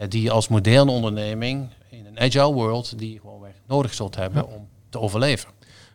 die 0.09 0.23
je 0.23 0.31
als 0.31 0.49
moderne 0.49 0.91
onderneming 0.91 1.69
in 1.91 2.07
een 2.07 2.21
agile 2.21 2.53
world 2.53 2.99
die 2.99 3.13
je 3.13 3.21
gewoon 3.21 3.41
nodig 3.67 3.95
zult 3.95 4.17
hebben 4.17 4.47
om 4.47 4.67
te 4.91 5.01
overleven. 5.01 5.49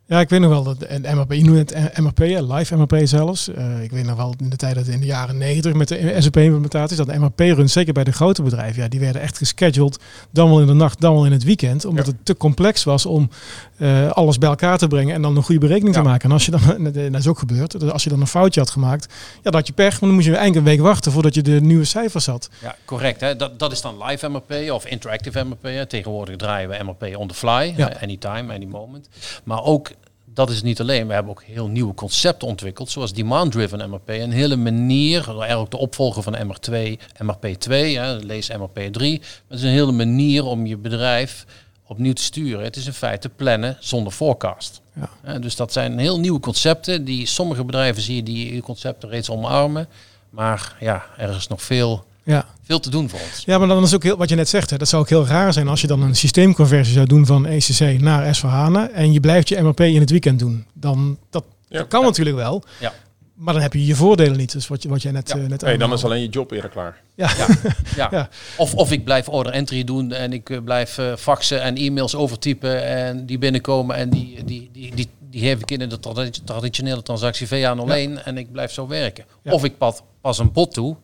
Ja, 0.05 0.19
ik 0.19 0.29
weet 0.29 0.39
nog 0.39 0.49
wel 0.49 0.63
dat 0.63 0.81
en 0.81 1.01
MRP, 1.17 1.33
je 1.33 1.43
noemt 1.43 1.73
het 1.73 1.97
MRP, 1.99 2.19
live 2.19 2.75
MRP 2.75 2.99
zelfs. 3.03 3.47
Eh, 3.47 3.83
ik 3.83 3.91
weet 3.91 4.05
nog 4.05 4.15
wel 4.17 4.33
in 4.39 4.49
de 4.49 4.55
tijd 4.55 4.75
dat 4.75 4.87
in 4.87 4.99
de 4.99 5.05
jaren 5.05 5.37
90 5.37 5.73
met 5.73 5.87
de 5.87 6.15
SAP-implementaties, 6.17 6.97
dat 6.97 7.07
MRP-runs, 7.17 7.73
zeker 7.73 7.93
bij 7.93 8.03
de 8.03 8.11
grote 8.11 8.41
bedrijven, 8.43 8.81
ja, 8.83 8.87
die 8.87 8.99
werden 8.99 9.21
echt 9.21 9.37
gescheduled, 9.37 9.99
dan 10.31 10.49
wel 10.49 10.59
in 10.61 10.67
de 10.67 10.73
nacht, 10.73 11.01
dan 11.01 11.13
wel 11.13 11.25
in 11.25 11.31
het 11.31 11.43
weekend, 11.43 11.85
omdat 11.85 12.05
Ja. 12.05 12.11
het 12.11 12.25
te 12.25 12.37
complex 12.37 12.83
was 12.83 13.05
om 13.05 13.29
eh, 13.77 14.11
alles 14.11 14.37
bij 14.37 14.49
elkaar 14.49 14.77
te 14.77 14.87
brengen 14.87 15.15
en 15.15 15.21
dan 15.21 15.35
een 15.37 15.43
goede 15.43 15.59
berekening 15.61 15.95
Ja. 15.95 16.01
te 16.01 16.07
maken. 16.07 16.25
En 16.29 16.31
als 16.31 16.45
je 16.45 16.51
dan, 16.51 16.61
dat 17.11 17.21
is 17.21 17.27
ook 17.27 17.39
gebeurd, 17.39 17.79
dus 17.79 17.91
als 17.91 18.03
je 18.03 18.09
dan 18.09 18.21
een 18.21 18.27
foutje 18.27 18.59
had 18.59 18.69
gemaakt, 18.69 19.13
ja, 19.35 19.39
dan 19.43 19.53
had 19.53 19.67
je 19.67 19.73
pech, 19.73 19.89
want 19.89 20.01
dan 20.01 20.13
moest 20.13 20.25
je 20.25 20.35
eigenlijk 20.35 20.65
een 20.65 20.71
week 20.71 20.81
wachten 20.81 21.11
voordat 21.11 21.33
je 21.35 21.41
de 21.41 21.61
nieuwe 21.61 21.85
cijfers 21.85 22.25
had. 22.25 22.49
Ja, 22.61 22.75
correct. 22.85 23.21
Hè? 23.21 23.35
Dat, 23.35 23.59
dat 23.59 23.71
is 23.71 23.81
dan 23.81 24.03
live 24.03 24.27
MRP 24.29 24.71
of 24.71 24.85
interactive 24.85 25.43
MRP. 25.43 25.63
Hè? 25.63 25.85
Tegenwoordig 25.85 26.35
draaien 26.35 26.69
we 26.69 26.83
MRP 26.83 27.17
on 27.17 27.27
the 27.27 27.33
fly, 27.33 27.73
Ja. 27.77 27.87
hè, 27.87 27.99
anytime, 28.01 28.53
any 28.53 28.65
moment. 28.65 29.09
Maar 29.43 29.63
ook, 29.63 29.91
dat 30.33 30.49
is 30.49 30.61
niet 30.61 30.79
alleen, 30.79 31.07
we 31.07 31.13
hebben 31.13 31.31
ook 31.31 31.43
heel 31.43 31.67
nieuwe 31.67 31.93
concepten 31.93 32.47
ontwikkeld, 32.47 32.89
zoals 32.91 33.13
demand-driven 33.13 33.89
MRP. 33.89 34.09
Een 34.09 34.31
hele 34.31 34.55
manier, 34.55 35.39
eigenlijk 35.39 35.71
de 35.71 35.77
opvolger 35.77 36.23
van 36.23 36.35
MR2, 36.35 36.97
MRP2, 37.23 37.69
hè, 37.71 38.15
lees 38.15 38.51
MRP3. 38.51 39.19
Maar 39.19 39.47
het 39.47 39.57
is 39.57 39.61
een 39.63 39.69
hele 39.69 39.91
manier 39.91 40.43
om 40.45 40.65
je 40.65 40.77
bedrijf 40.77 41.45
opnieuw 41.87 42.13
te 42.13 42.21
sturen. 42.23 42.63
Het 42.63 42.75
is 42.75 42.85
in 42.85 42.93
feite 42.93 43.29
plannen 43.29 43.77
zonder 43.79 44.13
forecast. 44.13 44.81
Ja. 44.93 45.09
Hè, 45.21 45.39
dus 45.39 45.55
dat 45.55 45.73
zijn 45.73 45.97
heel 45.99 46.19
nieuwe 46.19 46.39
concepten 46.39 47.05
die 47.05 47.25
sommige 47.25 47.63
bedrijven 47.63 48.01
zie 48.01 48.15
je 48.15 48.23
die 48.23 48.61
concepten 48.61 49.09
reeds 49.09 49.29
omarmen. 49.29 49.87
Maar 50.29 50.75
ja, 50.79 51.05
er 51.17 51.35
is 51.35 51.47
nog 51.47 51.61
veel, 51.61 52.05
Ja. 52.23 52.45
veel 52.63 52.79
te 52.79 52.89
doen 52.89 53.09
voor 53.09 53.19
ons. 53.19 53.43
Ja, 53.45 53.57
maar 53.57 53.67
dan 53.67 53.83
is 53.83 53.93
ook 53.95 54.03
heel, 54.03 54.17
wat 54.17 54.29
je 54.29 54.35
net 54.35 54.49
zegt, 54.49 54.69
hè, 54.69 54.77
dat 54.77 54.87
zou 54.87 55.01
ook 55.01 55.09
heel 55.09 55.25
raar 55.27 55.53
zijn 55.53 55.67
als 55.67 55.81
je 55.81 55.87
dan 55.87 56.01
een 56.01 56.15
systeemconversie 56.15 56.93
zou 56.93 57.05
doen 57.07 57.25
van 57.25 57.45
ECC 57.45 57.99
naar 58.01 58.35
S4HANA 58.37 58.93
en 58.93 59.13
je 59.13 59.19
blijft 59.19 59.49
je 59.49 59.61
MRP 59.61 59.79
in 59.79 59.99
het 59.99 60.09
weekend 60.09 60.39
doen. 60.39 60.65
Dan, 60.73 61.17
dat, 61.29 61.43
Ja. 61.69 61.77
dat 61.77 61.87
kan 61.87 62.03
natuurlijk 62.03 62.35
wel, 62.35 62.63
Ja. 62.79 62.93
Maar 63.37 63.53
dan 63.53 63.61
heb 63.63 63.73
je 63.73 63.85
je 63.85 63.95
voordelen 63.95 64.37
niet. 64.37 64.51
Dus 64.51 64.67
wat, 64.67 64.83
je, 64.83 64.89
wat 64.89 65.01
jij 65.01 65.11
net, 65.11 65.29
Ja. 65.29 65.35
eh, 65.35 65.45
net 65.47 65.61
Nee, 65.61 65.77
dan 65.77 65.93
is 65.93 66.03
alleen 66.03 66.21
je 66.21 66.29
job 66.29 66.51
eerder 66.51 66.69
klaar. 66.69 67.01
Ja. 67.15 68.07
Ja. 68.11 68.29
Of, 68.57 68.73
of 68.75 68.91
ik 68.91 69.03
blijf 69.03 69.29
order 69.29 69.53
entry 69.53 69.83
doen 69.83 70.11
en 70.11 70.33
ik 70.33 70.49
eh, 70.49 70.57
blijf 70.63 70.97
eh, 70.97 71.15
faxen 71.15 71.61
en 71.61 71.75
e-mails 71.75 72.15
overtypen 72.15 72.83
en 72.85 73.25
die 73.25 73.37
binnenkomen 73.37 73.95
en 73.95 74.09
die, 74.09 74.43
die, 74.43 74.69
die, 74.73 74.95
die, 74.95 75.07
die 75.29 75.41
geef 75.41 75.59
ik 75.61 75.71
in 75.71 75.81
in 75.81 75.89
de 75.89 75.99
tradi- 75.99 76.43
traditionele 76.43 77.03
transactie 77.03 77.47
VA01 77.47 78.23
en 78.23 78.37
ik 78.37 78.51
blijf 78.51 78.71
zo 78.71 78.87
werken. 78.87 79.25
Ja. 79.41 79.51
Of 79.51 79.63
ik 79.63 79.77
pas, 79.77 80.01
pas 80.21 80.37
een 80.39 80.51
bot 80.51 80.73
toe 80.73 80.95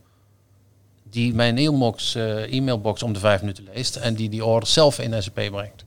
die 1.09 1.33
mijn 1.33 1.57
e-mailbox, 1.57 2.15
eh, 2.15 2.53
e-mailbox 2.53 3.03
om 3.03 3.13
de 3.13 3.19
vijf 3.19 3.39
minuten 3.41 3.67
leest 3.73 3.95
en 3.95 4.13
die 4.15 4.29
die 4.29 4.45
order 4.45 4.69
zelf 4.69 4.99
in 4.99 5.23
SAP 5.23 5.33
brengt. 5.51 5.83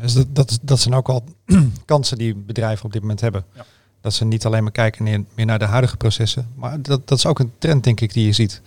Dus 0.00 0.12
dat, 0.14 0.26
dat, 0.28 0.58
dat 0.62 0.80
zijn 0.80 0.94
ook 0.94 1.08
al 1.08 1.24
kansen 1.84 2.18
die 2.18 2.34
bedrijven 2.34 2.84
op 2.84 2.92
dit 2.92 3.00
moment 3.00 3.20
hebben. 3.20 3.44
Ja. 3.54 3.64
Dat 4.04 4.14
ze 4.14 4.24
niet 4.24 4.46
alleen 4.46 4.62
maar 4.62 4.72
kijken 4.72 5.04
neer- 5.04 5.24
meer 5.34 5.46
naar 5.46 5.58
de 5.58 5.64
huidige 5.64 5.96
processen. 5.96 6.48
Maar 6.54 6.82
dat, 6.82 7.08
dat 7.08 7.18
is 7.18 7.26
ook 7.26 7.38
een 7.38 7.52
trend, 7.58 7.84
denk 7.84 8.00
ik, 8.00 8.12
die 8.12 8.26
je 8.26 8.32
ziet. 8.32 8.60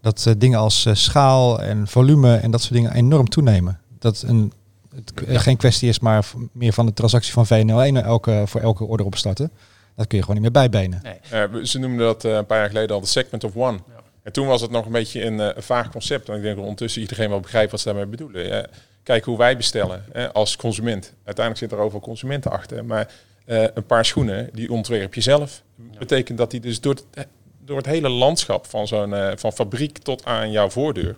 Dat 0.00 0.26
eh, 0.26 0.34
dingen 0.38 0.58
als 0.58 0.86
eh, 0.86 0.94
schaal 0.94 1.62
en 1.62 1.86
volume 1.88 2.36
en 2.36 2.50
dat 2.50 2.60
soort 2.60 2.74
dingen 2.74 2.92
enorm 2.94 3.28
toenemen. 3.28 3.80
Dat 3.98 4.22
een, 4.26 4.52
het 4.94 5.12
eh, 5.26 5.38
geen 5.38 5.56
kwestie 5.56 5.88
is 5.88 5.98
maar 5.98 6.26
meer 6.52 6.72
van 6.72 6.86
de 6.86 6.92
transactie 6.92 7.32
van 7.32 7.46
VNL1 7.46 8.04
elke, 8.04 8.42
voor 8.46 8.60
elke 8.60 8.84
order 8.84 9.06
opstarten. 9.06 9.50
Dat 9.96 10.06
kun 10.06 10.18
je 10.18 10.24
gewoon 10.24 10.42
niet 10.42 10.52
meer 10.52 10.68
bijbenen. 10.70 11.00
Nee. 11.02 11.42
Eh, 11.42 11.64
ze 11.64 11.78
noemden 11.78 12.06
dat 12.06 12.24
eh, 12.24 12.32
een 12.32 12.46
paar 12.46 12.58
jaar 12.58 12.68
geleden 12.68 12.94
al 12.94 13.00
de 13.00 13.06
segment 13.06 13.44
of 13.44 13.56
one. 13.56 13.78
Ja. 13.88 14.00
En 14.22 14.32
toen 14.32 14.46
was 14.46 14.60
het 14.60 14.70
nog 14.70 14.86
een 14.86 14.92
beetje 14.92 15.24
een 15.24 15.40
eh, 15.40 15.62
vaag 15.62 15.90
concept. 15.90 16.28
En 16.28 16.36
ik 16.36 16.42
denk 16.42 16.54
dat 16.54 16.64
ondertussen 16.64 17.00
iedereen 17.00 17.28
wel 17.28 17.40
begrijpt 17.40 17.70
wat 17.70 17.80
ze 17.80 17.86
daarmee 17.86 18.06
bedoelen. 18.06 18.68
Kijk 19.02 19.24
hoe 19.24 19.38
wij 19.38 19.56
bestellen 19.56 20.04
hè, 20.12 20.32
als 20.32 20.56
consument. 20.56 21.12
Uiteindelijk 21.24 21.64
zit 21.64 21.78
er 21.78 21.84
overal 21.84 22.00
consumenten 22.00 22.50
achter. 22.50 22.84
Maar 22.84 23.10
eh, 23.44 23.62
een 23.74 23.86
paar 23.86 24.04
schoenen, 24.04 24.50
die 24.52 24.70
ontwerp 24.70 25.14
je 25.14 25.20
zelf. 25.20 25.62
Betekent 25.98 26.38
dat 26.38 26.50
die 26.50 26.60
dus 26.60 26.80
door 26.80 26.94
het, 27.14 27.26
door 27.64 27.76
het 27.76 27.86
hele 27.86 28.08
landschap 28.08 28.66
van 28.66 28.86
zo'n 28.86 29.14
eh, 29.14 29.32
van 29.36 29.52
fabriek 29.52 29.98
tot 29.98 30.24
aan 30.24 30.50
jouw 30.50 30.70
voordeur... 30.70 31.16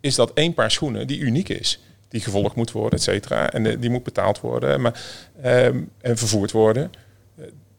is 0.00 0.14
dat 0.14 0.32
één 0.34 0.54
paar 0.54 0.70
schoenen 0.70 1.06
die 1.06 1.18
uniek 1.18 1.48
is. 1.48 1.80
Die 2.08 2.20
gevolgd 2.20 2.54
moet 2.54 2.72
worden, 2.72 2.98
et 2.98 3.04
cetera. 3.04 3.52
En 3.52 3.66
eh, 3.66 3.76
die 3.80 3.90
moet 3.90 4.02
betaald 4.02 4.40
worden 4.40 4.80
maar, 4.80 5.00
ehm, 5.42 5.82
en 6.00 6.16
vervoerd 6.16 6.50
worden 6.50 6.90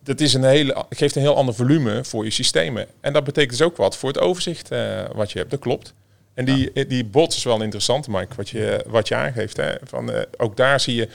dat 0.04 0.20
is 0.20 0.34
een 0.34 0.44
hele, 0.44 0.86
geeft 0.90 1.16
een 1.16 1.22
heel 1.22 1.36
ander 1.36 1.56
volume 1.56 2.04
voor 2.04 2.24
je 2.24 2.32
systemen. 2.32 2.88
En 3.02 3.14
dat 3.14 3.24
betekent 3.24 3.58
dus 3.58 3.68
ook 3.68 3.78
wat 3.78 3.98
voor 3.98 4.10
het 4.10 4.20
overzicht 4.20 4.72
eh, 4.72 5.04
wat 5.14 5.32
je 5.32 5.38
hebt. 5.38 5.52
Dat 5.52 5.60
klopt. 5.60 5.94
En 6.34 6.46
die, 6.46 6.72
eh, 6.72 6.90
die 6.90 7.06
bots 7.06 7.36
is 7.36 7.44
wel 7.44 7.62
interessant, 7.62 8.08
Mike, 8.08 8.36
wat 8.36 8.50
je, 8.50 8.86
wat 8.88 9.08
je 9.08 9.16
aangeeft. 9.16 9.58
Hè. 9.58 9.74
Van, 9.84 10.12
eh, 10.12 10.22
ook 10.38 10.58
daar 10.58 10.80
zie 10.80 10.96
je 10.96 11.10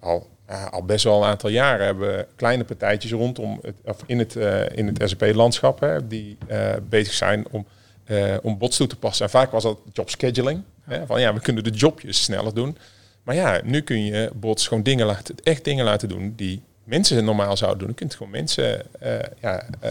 al, 0.00 0.28
ja, 0.48 0.64
al 0.64 0.84
best 0.84 1.04
wel 1.04 1.22
een 1.22 1.28
aantal 1.28 1.50
jaren 1.50 1.86
hebben 1.86 2.16
we 2.16 2.26
kleine 2.36 2.64
partijtjes 2.64 3.12
rondom 3.12 3.58
het, 3.62 3.74
of 3.84 4.02
in 4.06 4.18
het, 4.18 4.36
eh, 4.36 4.76
in 4.76 4.86
het 4.86 5.10
SAP-landschap 5.10 6.00
die 6.04 6.36
eh, 6.46 6.74
bezig 6.88 7.12
zijn 7.12 7.46
om, 7.50 7.66
eh, 8.04 8.36
om 8.42 8.58
bots 8.58 8.76
toe 8.76 8.86
te 8.86 8.96
passen. 8.96 9.24
En 9.24 9.30
vaak 9.30 9.50
was 9.50 9.62
dat 9.62 9.78
job 9.92 10.10
scheduling. 10.10 10.62
Hè, 10.84 11.06
van 11.06 11.20
ja, 11.20 11.34
we 11.34 11.40
kunnen 11.40 11.64
de 11.64 11.70
jobjes 11.70 12.22
sneller 12.22 12.54
doen. 12.54 12.76
Maar 13.22 13.34
ja, 13.34 13.60
nu 13.64 13.80
kun 13.80 14.04
je 14.04 14.30
bots 14.34 14.66
gewoon 14.66 14.82
dingen 14.82 15.06
laten, 15.06 15.34
echt 15.42 15.64
dingen 15.64 15.84
laten 15.84 16.08
doen 16.08 16.32
die 16.36 16.62
mensen 16.84 17.24
normaal 17.24 17.56
zouden 17.56 17.78
doen. 17.78 17.88
Je 17.88 17.94
kunt 17.94 18.14
gewoon 18.14 18.32
mensen 18.32 19.00
eh, 19.00 19.18
ja, 19.40 19.66
eh, 19.80 19.90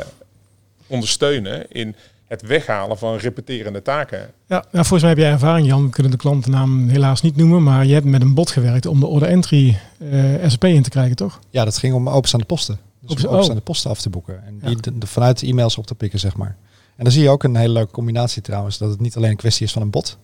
ondersteunen 0.87 1.71
in 1.71 1.95
het 2.27 2.41
weghalen 2.41 2.97
van 2.97 3.15
repeterende 3.15 3.81
taken. 3.81 4.19
Ja, 4.47 4.65
nou, 4.71 4.85
volgens 4.85 5.01
mij 5.01 5.09
heb 5.09 5.17
jij 5.19 5.31
ervaring, 5.31 5.67
Jan. 5.67 5.83
We 5.83 5.89
kunnen 5.89 6.11
de 6.11 6.17
klantennaam 6.17 6.87
helaas 6.89 7.21
niet 7.21 7.35
noemen, 7.35 7.63
maar 7.63 7.85
je 7.85 7.93
hebt 7.93 8.05
met 8.05 8.21
een 8.21 8.33
bot 8.33 8.51
gewerkt 8.51 8.85
om 8.85 8.99
de 8.99 9.05
order 9.05 9.27
entry 9.29 9.77
eh 10.09 10.47
SAP 10.49 10.63
in 10.63 10.81
te 10.83 10.89
krijgen, 10.89 11.15
toch? 11.15 11.39
Ja, 11.49 11.65
dat 11.65 11.77
ging 11.77 11.93
om 11.93 12.09
openstaande 12.09 12.45
posten. 12.45 12.79
Dus 13.01 13.11
Open- 13.11 13.23
om 13.23 13.29
openstaande 13.31 13.61
posten 13.61 13.89
af 13.89 14.01
te 14.01 14.09
boeken. 14.09 14.43
En 14.45 14.59
die 14.59 14.69
Ja. 14.69 14.75
de- 14.81 14.97
de- 14.97 15.07
vanuit 15.07 15.39
de 15.39 15.47
e-mails 15.47 15.77
op 15.77 15.87
te 15.87 15.95
pikken, 15.95 16.19
zeg 16.19 16.35
maar. 16.35 16.55
En 16.95 17.03
dan 17.03 17.13
zie 17.13 17.23
je 17.23 17.29
ook 17.29 17.43
een 17.43 17.55
hele 17.55 17.73
leuke 17.73 17.91
combinatie 17.91 18.41
trouwens. 18.41 18.77
Dat 18.77 18.89
het 18.89 18.99
niet 18.99 19.15
alleen 19.15 19.29
een 19.29 19.35
kwestie 19.35 19.65
is 19.65 19.71
van 19.71 19.81
een 19.81 19.89
bot. 19.89 20.17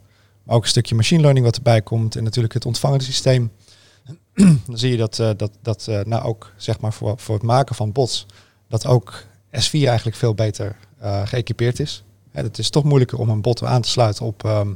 Maar 0.43 0.55
ook 0.55 0.63
een 0.63 0.69
stukje 0.69 0.95
machine 0.95 1.21
learning 1.21 1.45
wat 1.45 1.55
erbij 1.55 1.81
komt. 1.81 2.15
En 2.15 2.23
natuurlijk 2.23 2.53
het 2.53 2.65
ontvangende 2.65 3.03
systeem. 3.03 3.51
dan 4.33 4.77
zie 4.77 4.91
je 4.91 4.97
dat, 4.97 5.19
eh, 5.19 5.29
dat, 5.37 5.51
dat 5.61 5.87
eh, 5.87 5.99
nou 6.03 6.23
ook 6.23 6.51
zeg 6.57 6.79
maar 6.79 6.93
voor, 6.93 7.13
voor 7.17 7.35
het 7.35 7.43
maken 7.43 7.75
van 7.75 7.91
bots. 7.91 8.25
Dat 8.69 8.85
ook 8.85 9.23
S4 9.51 9.87
eigenlijk 9.87 10.17
veel 10.17 10.33
beter 10.33 10.75
geëquipeerd 11.03 11.79
is. 11.79 12.03
Hè, 12.31 12.41
het 12.41 12.57
is 12.57 12.69
toch 12.69 12.83
moeilijker 12.83 13.19
om 13.19 13.29
een 13.29 13.41
bot 13.41 13.63
aan 13.63 13.81
te 13.81 13.89
sluiten 13.89 14.25
op, 14.25 14.45
ehm, 14.45 14.69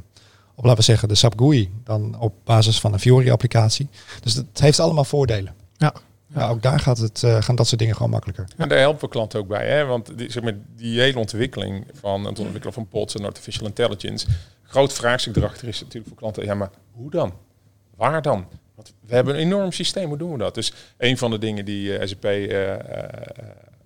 op 0.55 0.63
laten 0.63 0.77
we 0.77 0.83
zeggen, 0.83 1.07
de 1.07 1.15
SAP 1.15 1.39
GUI. 1.39 1.71
Dan 1.83 2.19
op 2.19 2.33
basis 2.43 2.79
van 2.79 2.93
een 2.93 2.99
Fiori 2.99 3.31
applicatie. 3.31 3.87
Dus 4.21 4.33
het 4.33 4.59
heeft 4.59 4.79
allemaal 4.79 5.03
voordelen. 5.03 5.55
Ja. 5.77 5.93
Ja, 6.35 6.49
ook 6.49 6.61
daar 6.61 6.79
gaat 6.79 6.97
het, 6.97 7.23
eh, 7.23 7.41
gaan 7.41 7.55
dat 7.55 7.67
soort 7.67 7.79
dingen 7.79 7.95
gewoon 7.95 8.11
makkelijker. 8.11 8.47
En 8.57 8.69
daar 8.69 8.79
helpen 8.79 9.01
we 9.01 9.09
klanten 9.09 9.39
ook 9.39 9.47
bij. 9.47 9.67
Hè? 9.67 9.85
Want 9.85 10.17
die, 10.17 10.31
zeg 10.31 10.43
maar, 10.43 10.55
die 10.75 10.99
hele 10.99 11.19
ontwikkeling 11.19 11.85
van 11.93 12.25
het 12.25 12.39
ontwikkelen 12.39 12.73
van 12.73 12.87
bots 12.89 13.15
en 13.15 13.25
artificial 13.25 13.67
intelligence. 13.67 14.27
Groot 14.63 14.93
vraagstuk 14.93 15.35
erachter 15.35 15.67
is 15.67 15.79
natuurlijk 15.79 16.07
voor 16.07 16.17
klanten. 16.17 16.45
Ja, 16.45 16.53
maar 16.53 16.69
hoe 16.91 17.09
dan? 17.09 17.33
Waar 17.95 18.21
dan? 18.21 18.47
Want 18.75 18.93
we 19.05 19.15
hebben 19.15 19.33
een 19.33 19.39
enorm 19.39 19.71
systeem. 19.71 20.07
Hoe 20.07 20.17
doen 20.17 20.31
we 20.31 20.37
dat? 20.37 20.55
Dus 20.55 20.73
een 20.97 21.17
van 21.17 21.31
de 21.31 21.37
dingen 21.37 21.65
die 21.65 21.97
eh, 21.97 22.07
SAP 22.07 22.25
eh, 22.25 22.73
eh, 22.73 22.79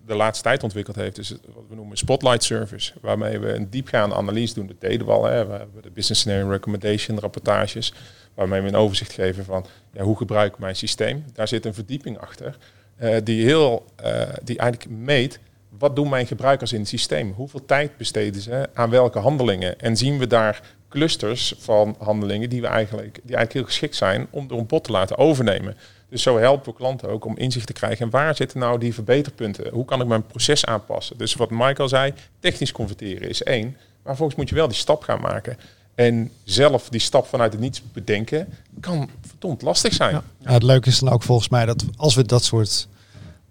de 0.06 0.16
laatste 0.16 0.44
tijd 0.44 0.64
ontwikkeld 0.64 0.96
heeft, 0.96 1.18
is 1.18 1.30
wat 1.30 1.64
we 1.70 1.76
noemen 1.76 1.98
Spotlight 1.98 2.44
Service. 2.44 2.94
Waarmee 3.02 3.40
we 3.40 3.54
een 3.54 3.70
diepgaande 3.70 4.16
analyse 4.16 4.54
doen. 4.54 4.68
Dat 4.68 4.82
deden 4.82 5.06
we 5.06 5.14
al. 5.14 5.26
Hè? 5.26 5.46
We 5.46 5.54
hebben 5.54 5.82
de 5.82 5.92
Business 5.92 6.22
Scenario 6.22 6.50
Recommendation 6.50 7.20
rapportages. 7.20 7.94
Waarmee 8.34 8.62
we 8.62 8.68
een 8.68 8.76
overzicht 8.76 9.12
geven 9.12 9.46
van 9.46 9.66
ja, 9.94 10.04
hoe 10.04 10.18
gebruik 10.18 10.54
ik 10.54 10.60
mijn 10.60 10.76
systeem. 10.76 11.26
Daar 11.34 11.48
zit 11.48 11.66
een 11.66 11.74
verdieping 11.74 12.18
achter. 12.18 12.58
eh, 12.98 13.16
die, 13.24 13.46
heel, 13.46 13.86
eh, 13.96 14.22
die 14.44 14.58
eigenlijk 14.58 14.92
meet 14.92 15.40
wat 15.78 15.96
doen 15.96 16.10
mijn 16.10 16.28
gebruikers 16.28 16.74
in 16.74 16.80
het 16.80 16.88
systeem? 16.88 17.34
Hoeveel 17.36 17.66
tijd 17.66 17.98
besteden 17.98 18.42
ze 18.42 18.70
aan 18.74 18.90
welke 18.90 19.20
handelingen? 19.20 19.80
En 19.80 19.98
zien 19.98 20.18
we 20.18 20.28
daar 20.28 20.62
clusters 20.90 21.54
van 21.58 21.96
handelingen 22.00 22.50
die, 22.50 22.62
we 22.62 22.68
eigenlijk, 22.68 23.14
die 23.14 23.36
eigenlijk 23.36 23.54
heel 23.54 23.64
geschikt 23.64 23.96
zijn 23.96 24.28
om 24.30 24.48
door 24.48 24.60
een 24.60 24.68
bot 24.68 24.84
te 24.84 24.92
laten 24.92 25.18
overnemen. 25.18 25.78
Dus 26.12 26.22
zo 26.22 26.38
helpen 26.38 26.72
we 26.72 26.78
klanten 26.78 27.10
ook 27.10 27.26
om 27.26 27.38
inzicht 27.38 27.68
te 27.68 27.74
krijgen. 27.74 28.06
En 28.06 28.12
waar 28.12 28.36
zitten 28.36 28.60
nou 28.60 28.80
die 28.80 28.94
verbeterpunten? 28.94 29.74
Hoe 29.74 29.86
kan 29.86 30.02
ik 30.02 30.08
mijn 30.08 30.26
proces 30.26 30.66
aanpassen? 30.66 31.18
Dus 31.18 31.34
wat 31.34 31.50
Michael 31.50 31.88
zei, 31.88 32.14
technisch 32.40 32.72
converteren 32.72 33.30
is 33.30 33.44
één. 33.44 33.78
Maar 34.04 34.16
volgens 34.16 34.38
moet 34.38 34.50
je 34.50 34.56
wel 34.56 34.68
die 34.68 34.78
stap 34.78 35.04
gaan 35.04 35.22
maken. 35.22 35.58
En 35.96 36.32
zelf 36.44 36.90
die 36.90 37.00
stap 37.00 37.28
vanuit 37.28 37.52
het 37.52 37.62
niets 37.62 37.84
bedenken, 37.94 38.48
kan 38.80 39.10
verdomd 39.28 39.62
lastig 39.62 39.94
zijn. 39.94 40.22
Ja. 40.40 40.54
het 40.54 40.64
leuke 40.64 40.90
is 40.90 41.00
dan 41.00 41.14
ook 41.14 41.24
volgens 41.24 41.50
mij 41.50 41.66
dat 41.66 41.86
als 41.96 42.16
we 42.16 42.26
dat 42.26 42.44
soort 42.44 42.88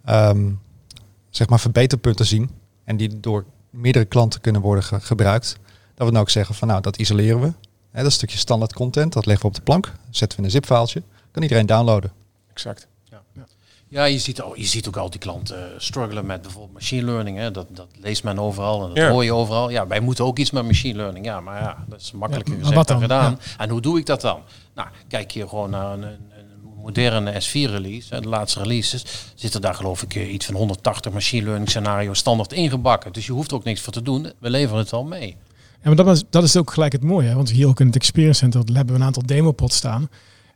ehm, 0.05 0.51
zeg 1.31 1.49
maar 1.49 1.61
verbeterpunten 1.61 2.27
zien 2.27 2.51
en 2.85 2.97
die 2.97 3.21
door 3.21 3.45
meerdere 3.71 4.05
klanten 4.05 4.41
kunnen 4.41 4.61
worden 4.61 4.85
gebruikt, 4.85 5.59
dat 5.95 6.07
we 6.07 6.13
dan 6.13 6.23
ook 6.23 6.31
zeggen 6.31 6.55
van 6.55 6.69
nou 6.69 6.81
dat 6.81 6.97
isoleren 6.97 7.41
we. 7.41 7.53
Hè, 7.91 8.03
dat 8.03 8.13
stukje 8.13 8.39
standaard 8.39 8.73
content, 8.73 9.13
dat 9.13 9.27
leggen 9.27 9.43
we 9.43 9.49
op 9.49 9.57
de 9.57 9.63
plank, 9.63 9.93
zetten 10.11 10.29
we 10.29 10.37
in 10.37 10.45
een 10.45 10.51
zipfaaltje, 10.51 11.03
kan 11.31 11.43
iedereen 11.43 11.67
downloaden. 11.67 12.20
Exact. 12.53 12.89
Ja, 13.05 13.23
ja. 13.33 13.47
ja 13.89 14.05
je, 14.05 14.19
ziet, 14.19 14.43
je 14.55 14.67
ziet 14.67 14.89
ook 14.89 14.97
al 14.97 15.11
die 15.11 15.21
klanten 15.21 15.59
uh, 15.59 15.65
struggelen 15.79 16.27
met 16.27 16.43
bijvoorbeeld 16.43 16.73
machine 16.73 17.05
learning. 17.05 17.37
Hè. 17.39 17.51
Dat, 17.51 17.67
dat 17.71 17.89
leest 18.01 18.25
men 18.25 18.39
overal 18.39 18.89
en 18.89 18.95
dat 18.95 19.11
hoor 19.11 19.25
je 19.25 19.33
overal. 19.33 19.71
Ja, 19.71 19.87
wij 19.87 20.01
moeten 20.01 20.25
ook 20.25 20.39
iets 20.39 20.51
met 20.51 20.65
machine 20.65 20.97
learning. 20.97 21.25
Ja, 21.25 21.41
maar 21.41 21.61
ja, 21.61 21.85
dat 21.89 22.01
is 22.01 22.13
makkelijker 22.13 22.57
ja, 22.57 22.65
gezegd 22.65 22.89
dan 22.89 23.01
gedaan. 23.01 23.41
En 23.59 23.69
hoe 23.69 23.81
doe 23.81 23.99
ik 23.99 24.07
dat 24.07 24.21
dan? 24.21 24.41
Nou, 24.75 24.89
kijk 25.09 25.31
je 25.31 25.49
gewoon 25.49 25.71
naar 25.71 25.93
een, 25.93 26.03
een 26.03 26.21
moderne 26.83 27.33
S4-release, 27.33 28.21
de 28.21 28.29
laatste 28.29 28.61
releases, 28.61 29.05
zitten 29.35 29.61
daar 29.61 29.75
geloof 29.75 30.03
ik 30.03 30.15
eh, 30.15 30.33
iets 30.33 30.47
van 30.47 30.55
180 30.55 31.13
machine 31.13 31.45
learning 31.45 31.69
scenario's 31.69 32.19
standaard 32.19 32.53
ingebakken. 32.53 33.13
Dus 33.13 33.27
je 33.27 33.33
hoeft 33.33 33.51
er 33.51 33.57
ook 33.57 33.65
niks 33.65 33.81
voor 33.81 33.93
te 33.93 34.03
doen. 34.03 34.33
We 34.39 34.51
leveren 34.51 34.79
het 34.79 34.93
al 34.93 35.05
mee. 35.05 35.37
Ja, 35.83 35.87
maar 35.87 35.97
dat 35.97 36.07
is, 36.07 36.23
dat 36.31 36.43
is 36.43 36.57
ook 36.57 36.73
gelijk 36.73 36.93
het 36.93 37.03
mooie. 37.03 37.35
Want 37.35 37.51
hier 37.51 37.69
ook 37.69 37.81
in 37.81 37.87
het 37.87 37.97
Experience 37.97 38.39
Center 38.39 38.61
hebben 38.65 38.95
we 38.95 39.01
een 39.01 39.07
aantal 39.07 39.27
demopods 39.27 39.77
staan. 39.77 40.09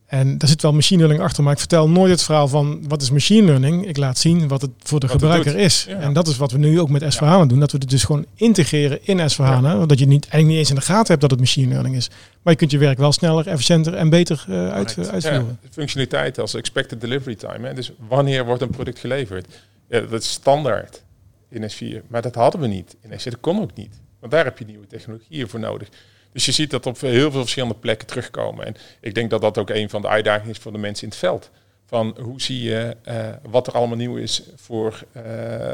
En 0.06 0.38
daar 0.38 0.48
zit 0.48 0.62
wel 0.62 0.72
machine 0.72 0.98
learning 0.98 1.24
achter, 1.24 1.42
maar 1.42 1.52
ik 1.52 1.58
vertel 1.58 1.88
nooit 1.88 2.10
het 2.10 2.22
verhaal 2.22 2.48
van 2.48 2.88
wat 2.88 3.02
is 3.02 3.10
machine 3.10 3.46
learning. 3.46 3.86
Ik 3.86 3.96
laat 3.96 4.18
zien 4.18 4.48
wat 4.48 4.60
het 4.60 4.70
voor 4.82 5.00
de 5.00 5.08
gebruiker 5.08 5.56
is. 5.56 5.86
En 5.86 6.12
dat 6.12 6.28
is 6.28 6.36
wat 6.36 6.52
we 6.52 6.58
nu 6.58 6.80
ook 6.80 6.88
met 6.88 7.12
s 7.12 7.18
ja. 7.18 7.46
doen. 7.46 7.60
Dat 7.60 7.72
we 7.72 7.78
het 7.78 7.90
dus 7.90 8.04
gewoon 8.04 8.26
integreren 8.34 8.98
in 9.02 9.30
s 9.30 9.36
Ja. 9.36 9.86
Dat 9.86 9.98
je 9.98 10.06
niet, 10.06 10.22
eigenlijk 10.22 10.46
niet 10.46 10.58
eens 10.58 10.68
in 10.68 10.74
de 10.74 10.80
gaten 10.80 11.06
hebt 11.06 11.20
dat 11.20 11.30
het 11.30 11.40
machine 11.40 11.68
learning 11.68 11.96
is. 11.96 12.08
Maar 12.42 12.52
je 12.52 12.58
kunt 12.58 12.70
je 12.70 12.78
werk 12.78 12.98
wel 12.98 13.12
sneller, 13.12 13.46
efficiënter 13.46 13.94
en 13.94 14.08
beter 14.08 14.44
uh, 14.48 14.72
uit, 14.72 15.10
uitvoeren. 15.10 15.58
Functionaliteit 15.70 16.38
als 16.38 16.54
expected 16.54 17.00
delivery 17.00 17.34
time. 17.34 17.66
Hè. 17.66 17.74
Dus 17.74 17.92
wanneer 18.08 18.44
wordt 18.44 18.62
een 18.62 18.70
product 18.70 18.98
geleverd? 18.98 19.46
Dat 19.88 20.12
is 20.12 20.30
standaard 20.30 21.02
in 21.48 21.70
S4. 21.70 22.06
Maar 22.08 22.22
dat 22.22 22.34
hadden 22.34 22.60
we 22.60 22.66
niet 22.66 22.96
in 23.00 23.10
S4. 23.10 23.24
Dat 23.24 23.40
kon 23.40 23.60
ook 23.60 23.74
niet. 23.74 24.00
Want 24.20 24.32
daar 24.32 24.44
heb 24.44 24.58
je 24.58 24.64
nieuwe 24.64 24.86
technologieën 24.86 25.48
voor 25.48 25.60
nodig. 25.60 25.88
Dus 26.34 26.44
je 26.44 26.52
ziet 26.52 26.70
dat 26.70 26.86
op 26.86 27.00
heel 27.00 27.30
veel 27.30 27.40
verschillende 27.40 27.74
plekken 27.74 28.06
terugkomen. 28.06 28.66
En 28.66 28.76
ik 29.00 29.14
denk 29.14 29.30
dat 29.30 29.40
dat 29.40 29.58
ook 29.58 29.70
een 29.70 29.90
van 29.90 30.02
de 30.02 30.08
uitdagingen 30.08 30.50
is 30.50 30.58
voor 30.58 30.72
de 30.72 30.78
mensen 30.78 31.04
in 31.04 31.08
het 31.08 31.18
veld. 31.18 31.50
Van 31.86 32.16
hoe 32.20 32.40
zie 32.40 32.62
je 32.62 32.96
uh, 33.08 33.28
wat 33.42 33.66
er 33.66 33.72
allemaal 33.72 33.96
nieuw 33.96 34.16
is 34.16 34.42
voor, 34.56 35.04
uh, 35.16 35.22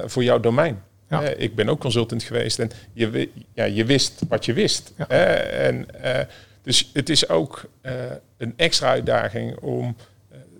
voor 0.04 0.24
jouw 0.24 0.40
domein. 0.40 0.82
Ja. 1.08 1.22
Uh, 1.22 1.28
ik 1.36 1.54
ben 1.54 1.68
ook 1.68 1.80
consultant 1.80 2.22
geweest 2.22 2.58
en 2.58 2.70
je, 2.92 3.28
ja, 3.54 3.64
je 3.64 3.84
wist 3.84 4.22
wat 4.28 4.44
je 4.44 4.52
wist. 4.52 4.92
Ja. 4.96 5.06
en, 5.06 5.86
dus 6.62 6.90
het 6.92 7.08
is 7.08 7.28
ook 7.28 7.64
een 8.36 8.52
extra 8.56 8.88
uitdaging 8.88 9.58
om 9.58 9.96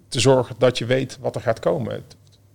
te 0.08 0.20
zorgen 0.20 0.54
dat 0.58 0.78
je 0.78 0.84
weet 0.84 1.18
wat 1.20 1.34
er 1.34 1.40
gaat 1.40 1.60
komen. 1.60 2.04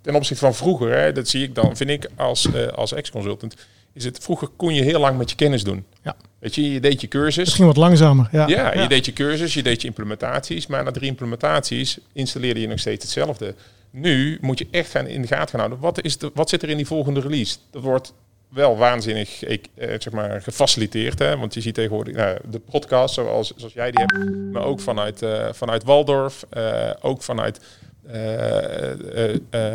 Ten 0.01 0.15
opzichte 0.15 0.43
van 0.43 0.55
vroeger, 0.55 0.97
hè, 0.97 1.12
dat 1.12 1.27
zie 1.27 1.43
ik 1.43 1.55
dan, 1.55 1.77
vind 1.77 1.89
ik 1.89 2.10
als, 2.15 2.71
als 2.75 2.93
ex-consultant, 2.93 3.55
is 3.95 4.05
het 4.05 4.17
vroeger 4.19 4.47
kon 4.47 4.73
je 4.73 4.81
heel 4.81 4.99
lang 4.99 5.17
met 5.17 5.29
je 5.29 5.36
kennis 5.36 5.63
doen. 5.63 5.86
Ja. 6.03 6.15
Weet 6.39 6.55
je, 6.55 6.71
je 6.71 6.79
deed 6.79 7.01
je 7.01 7.08
cursus. 7.08 7.43
Misschien 7.43 7.65
wat 7.65 7.77
langzamer. 7.77 8.27
Ja. 8.31 8.47
ja, 8.47 8.81
je 8.81 8.88
deed 8.88 9.05
je 9.05 9.13
cursus, 9.13 9.53
je 9.53 9.63
deed 9.63 9.81
je 9.81 9.88
implementaties, 9.88 10.67
maar 10.67 10.84
na 10.84 10.91
drie 10.91 11.10
implementaties 11.10 11.97
installeerde 12.13 12.62
je 12.62 12.67
nog 12.67 12.79
steeds 12.79 13.03
hetzelfde. 13.03 13.55
Nu 13.91 14.38
moet 14.41 14.60
je 14.60 14.67
echt 14.71 14.91
gaan 14.91 15.08
in 15.08 15.21
de 15.21 15.27
gaten 15.27 15.49
gaan 15.49 15.60
houden. 15.60 15.79
Wat, 15.79 16.03
is 16.03 16.17
de, 16.17 16.31
wat 16.34 16.49
zit 16.49 16.63
er 16.63 16.69
in 16.69 16.77
die 16.77 16.88
volgende 16.88 17.19
release? 17.19 17.58
Dat 17.71 17.81
wordt 17.81 18.13
wel 18.49 18.77
waanzinnig 18.77 19.43
ik, 19.43 19.67
eh, 19.75 19.88
zeg 19.88 20.13
maar, 20.13 20.41
gefaciliteerd. 20.41 21.19
Hè? 21.19 21.38
Want 21.38 21.53
je 21.53 21.62
ziet 21.62 21.73
tegenwoordig 21.73 22.15
nou, 22.15 22.38
de 22.49 22.60
podcast 22.60 23.13
zoals, 23.13 23.53
zoals 23.55 23.73
jij 23.73 23.91
die 23.91 24.05
hebt, 24.05 24.51
maar 24.51 24.63
ook 24.63 24.79
vanuit, 24.79 25.21
uh, 25.21 25.47
vanuit 25.51 25.84
Waldorf, 25.84 26.45
uh, 26.58 26.89
ook 27.01 27.23
vanuit 27.23 27.60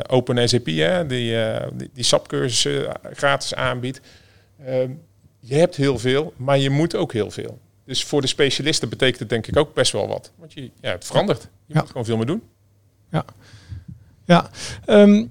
Open 0.07 0.49
SAP, 0.49 0.67
hè? 0.67 1.07
Die, 1.07 1.37
die, 1.77 1.91
die 1.93 2.05
SAP-cursussen 2.05 2.93
gratis 3.13 3.55
aanbiedt. 3.55 4.01
Ehm, 4.65 4.91
je 5.41 5.55
hebt 5.55 5.77
heel 5.77 5.99
veel, 5.99 6.33
maar 6.37 6.59
je 6.59 6.71
moet 6.71 6.97
ook 6.97 7.13
heel 7.13 7.31
veel. 7.31 7.59
Dus 7.85 8.05
voor 8.05 8.21
de 8.21 8.27
specialisten 8.27 8.89
betekent 8.89 9.19
het 9.19 9.29
denk 9.29 9.47
ik 9.47 9.57
ook 9.57 9.75
best 9.75 9.93
wel 9.93 10.09
wat. 10.09 10.33
Want 10.37 10.53
je, 10.53 10.71
ja, 10.81 10.91
het 10.91 11.05
verandert. 11.05 11.49
Je 11.67 11.75
moet 11.75 11.87
gewoon 11.87 12.05
veel 12.05 12.17
meer 12.17 12.27
doen. 12.27 12.43
Ja. 13.11 13.25
Ja. 14.25 14.51
Um, 14.87 15.31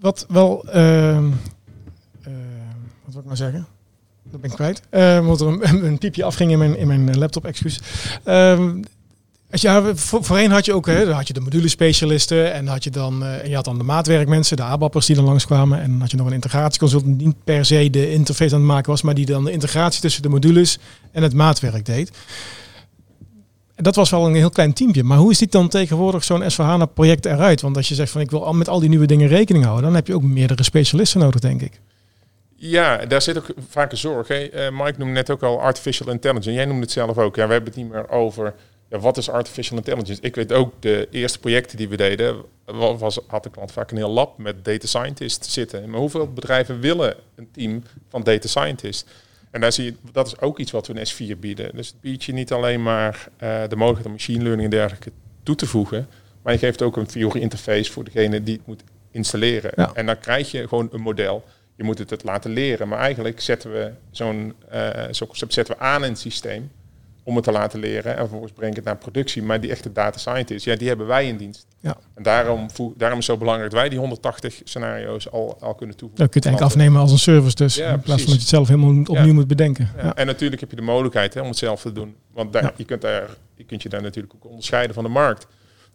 wat 0.00 0.26
wel... 0.28 0.66
Uh, 0.76 1.28
wat 3.04 3.12
wil 3.12 3.20
ik 3.20 3.24
nou 3.24 3.36
zeggen? 3.36 3.66
Dat 4.22 4.40
ben 4.40 4.50
ik 4.50 4.56
kwijt. 4.56 4.82
Uh, 4.90 5.18
omdat 5.20 5.40
er 5.40 5.46
een, 5.46 5.84
een, 5.86 5.98
piepje 5.98 6.24
afging 6.24 6.50
in 6.50 6.58
mijn, 6.58 6.76
in 6.76 6.86
mijn 6.86 7.18
laptop, 7.18 7.44
excuus. 7.44 7.80
Um, 8.24 8.82
ja, 9.50 9.94
voorheen 9.94 10.50
had 10.50 10.64
je 10.64 10.72
ook, 10.72 10.86
hè, 10.86 11.12
had 11.12 11.26
je 11.26 11.32
de 11.32 11.40
modulespecialisten 11.40 12.52
en 12.52 12.66
had 12.66 12.84
je 12.84 12.90
dan, 12.90 13.22
uh, 13.22 13.46
je 13.46 13.54
had 13.54 13.64
dan 13.64 13.78
de 13.78 13.84
maatwerkmensen, 13.84 14.56
de 14.56 14.62
ABAP'ers 14.62 15.06
die 15.06 15.16
dan 15.16 15.24
langskwamen. 15.24 15.80
En 15.80 16.00
had 16.00 16.10
je 16.10 16.16
nog 16.16 16.26
een 16.26 16.32
integratieconsultant 16.32 17.18
die 17.18 17.26
niet 17.26 17.44
per 17.44 17.64
se 17.64 17.90
de 17.90 18.10
interface 18.10 18.54
aan 18.54 18.60
het 18.60 18.70
maken 18.70 18.90
was, 18.90 19.02
maar 19.02 19.14
die 19.14 19.26
dan 19.26 19.44
de 19.44 19.52
integratie 19.52 20.00
tussen 20.00 20.22
de 20.22 20.28
modules 20.28 20.78
en 21.12 21.22
het 21.22 21.34
maatwerk 21.34 21.86
deed. 21.86 22.10
Dat 23.76 23.94
was 23.94 24.10
wel 24.10 24.26
een 24.26 24.34
heel 24.34 24.50
klein 24.50 24.72
teampje. 24.72 25.02
Maar 25.02 25.18
hoe 25.18 25.30
is 25.30 25.38
dit 25.38 25.52
dan 25.52 25.68
tegenwoordig 25.68 26.24
zo'n 26.24 26.50
SVH 26.50 26.82
project 26.94 27.24
eruit? 27.24 27.60
Want 27.60 27.76
als 27.76 27.88
je 27.88 27.94
zegt 27.94 28.10
van 28.12 28.20
ik 28.20 28.30
wil 28.30 28.44
al 28.44 28.52
met 28.52 28.68
al 28.68 28.80
die 28.80 28.88
nieuwe 28.88 29.06
dingen 29.06 29.28
rekening 29.28 29.64
houden, 29.64 29.84
dan 29.84 29.94
heb 29.94 30.06
je 30.06 30.14
ook 30.14 30.22
meerdere 30.22 30.62
specialisten 30.62 31.20
nodig, 31.20 31.40
denk 31.40 31.62
ik. 31.62 31.80
Ja, 32.56 32.96
daar 32.96 33.22
zit 33.22 33.38
ook 33.38 33.46
vaak 33.68 33.90
een 33.90 33.98
zorg. 33.98 34.28
Hè. 34.28 34.70
Uh, 34.70 34.84
Mike 34.84 34.98
noemde 34.98 35.14
net 35.14 35.30
ook 35.30 35.42
al 35.42 35.60
artificial 35.60 36.10
intelligence. 36.10 36.52
Jij 36.52 36.64
noemde 36.64 36.82
het 36.82 36.90
zelf 36.90 37.18
ook. 37.18 37.36
Ja, 37.36 37.46
we 37.46 37.52
hebben 37.52 37.72
het 37.72 37.82
niet 37.82 37.90
meer 37.90 38.10
over 38.10 38.54
ja, 38.90 38.98
wat 38.98 39.16
is 39.16 39.30
artificial 39.30 39.76
intelligence? 39.76 40.22
Ik 40.22 40.34
weet 40.34 40.52
ook, 40.52 40.74
de 40.80 41.08
eerste 41.10 41.38
projecten 41.38 41.76
die 41.76 41.88
we 41.88 41.96
deden, 41.96 42.42
was, 42.64 43.20
had 43.26 43.42
de 43.42 43.50
klant 43.50 43.72
vaak 43.72 43.90
een 43.90 43.96
heel 43.96 44.10
lab 44.10 44.38
met 44.38 44.64
data 44.64 44.86
scientists 44.86 45.52
zitten. 45.52 45.90
Maar 45.90 46.00
hoeveel 46.00 46.32
bedrijven 46.32 46.80
willen 46.80 47.14
een 47.34 47.48
team 47.52 47.82
van 48.08 48.22
data 48.22 48.48
scientists? 48.48 49.04
En 49.50 49.60
daar 49.60 49.72
zie 49.72 49.84
je, 49.84 49.94
dat 50.12 50.26
is 50.26 50.40
ook 50.40 50.58
iets 50.58 50.70
wat 50.70 50.86
we 50.86 50.94
in 50.94 51.34
S4 51.34 51.38
bieden. 51.38 51.76
Dus 51.76 51.86
het 51.86 52.00
biedt 52.00 52.24
je 52.24 52.32
niet 52.32 52.52
alleen 52.52 52.82
maar 52.82 53.28
uh, 53.42 53.62
de 53.68 53.76
mogelijkheid 53.76 54.06
om 54.06 54.12
machine 54.12 54.42
learning 54.42 54.64
en 54.64 54.78
dergelijke 54.78 55.12
toe 55.42 55.54
te 55.54 55.66
voegen, 55.66 56.08
maar 56.42 56.52
je 56.52 56.58
geeft 56.58 56.82
ook 56.82 56.96
een 56.96 57.10
Fiori 57.10 57.40
interface 57.40 57.92
voor 57.92 58.04
degene 58.04 58.42
die 58.42 58.56
het 58.56 58.66
moet 58.66 58.82
installeren. 59.10 59.94
En 59.94 60.06
dan 60.06 60.18
krijg 60.18 60.50
je 60.50 60.68
gewoon 60.68 60.88
een 60.92 61.00
model. 61.00 61.44
Je 61.76 61.84
moet 61.84 61.98
het, 61.98 62.10
het 62.10 62.24
laten 62.24 62.50
leren. 62.50 62.88
Maar 62.88 62.98
eigenlijk 62.98 63.40
zetten 63.40 63.72
we 63.72 63.92
zo'n 64.10 64.54
uh, 64.72 65.04
concept 65.10 65.52
zetten 65.52 65.76
we 65.76 65.80
aan 65.80 66.04
in 66.04 66.10
het 66.10 66.18
systeem 66.18 66.70
om 67.22 67.34
het 67.34 67.44
te 67.44 67.52
laten 67.52 67.80
leren. 67.80 68.12
En 68.12 68.18
vervolgens 68.18 68.52
breng 68.52 68.70
ik 68.70 68.76
het 68.76 68.84
naar 68.84 68.96
productie. 68.96 69.42
Maar 69.42 69.60
die 69.60 69.70
echte 69.70 69.92
data 69.92 70.18
scientists, 70.18 70.64
ja, 70.64 70.76
die 70.76 70.88
hebben 70.88 71.06
wij 71.06 71.26
in 71.26 71.36
dienst. 71.36 71.66
Ja. 71.80 71.96
En 72.14 72.22
daarom, 72.22 72.66
daarom 72.96 73.18
is 73.18 73.26
het 73.26 73.34
zo 73.34 73.36
belangrijk 73.36 73.70
dat 73.70 73.80
wij 73.80 73.88
die 73.88 73.98
180 73.98 74.60
scenario's 74.64 75.30
al, 75.30 75.56
al 75.60 75.74
kunnen 75.74 75.96
toevoegen. 75.96 76.24
Dat 76.24 76.32
kun 76.32 76.40
je 76.40 76.48
eigenlijk 76.48 76.74
afnemen 76.74 77.00
als 77.00 77.12
een 77.12 77.18
service 77.18 77.54
dus. 77.54 77.74
Ja, 77.74 77.92
in 77.92 78.00
plaats 78.00 78.22
van 78.22 78.30
dat 78.30 78.34
je 78.34 78.40
het 78.40 78.48
zelf 78.48 78.68
helemaal 78.68 79.04
opnieuw 79.04 79.34
moet 79.34 79.48
bedenken. 79.48 79.90
Ja. 79.96 80.14
En 80.14 80.26
natuurlijk 80.26 80.60
heb 80.60 80.70
je 80.70 80.76
de 80.76 80.82
mogelijkheid 80.82 81.34
hè, 81.34 81.40
om 81.40 81.48
het 81.48 81.58
zelf 81.58 81.80
te 81.80 81.92
doen. 81.92 82.16
Want 82.32 82.52
daar, 82.52 82.72
je, 82.76 82.84
kunt 82.84 83.00
daar, 83.00 83.28
je 83.54 83.64
kunt 83.64 83.82
je 83.82 83.88
daar 83.88 84.02
natuurlijk 84.02 84.34
ook 84.34 84.44
onderscheiden 84.44 84.94
van 84.94 85.04
de 85.04 85.10
markt. 85.10 85.46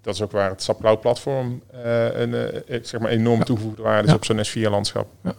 Dat 0.02 0.14
is 0.14 0.22
ook 0.22 0.32
waar 0.32 0.50
het 0.50 0.64
SAP 0.64 0.80
Cloud 0.80 1.02
platform 1.02 1.62
uh, 1.76 2.20
een 2.20 2.30
uh, 2.30 2.80
zeg 2.82 3.00
maar 3.00 3.12
enorm 3.12 3.44
toegevoegde 3.44 3.82
waarde 3.82 4.08
is 4.08 4.14
op 4.14 4.26
zo'n 4.26 4.46
S4-landschap. 4.46 5.08
Ja, 5.24 5.36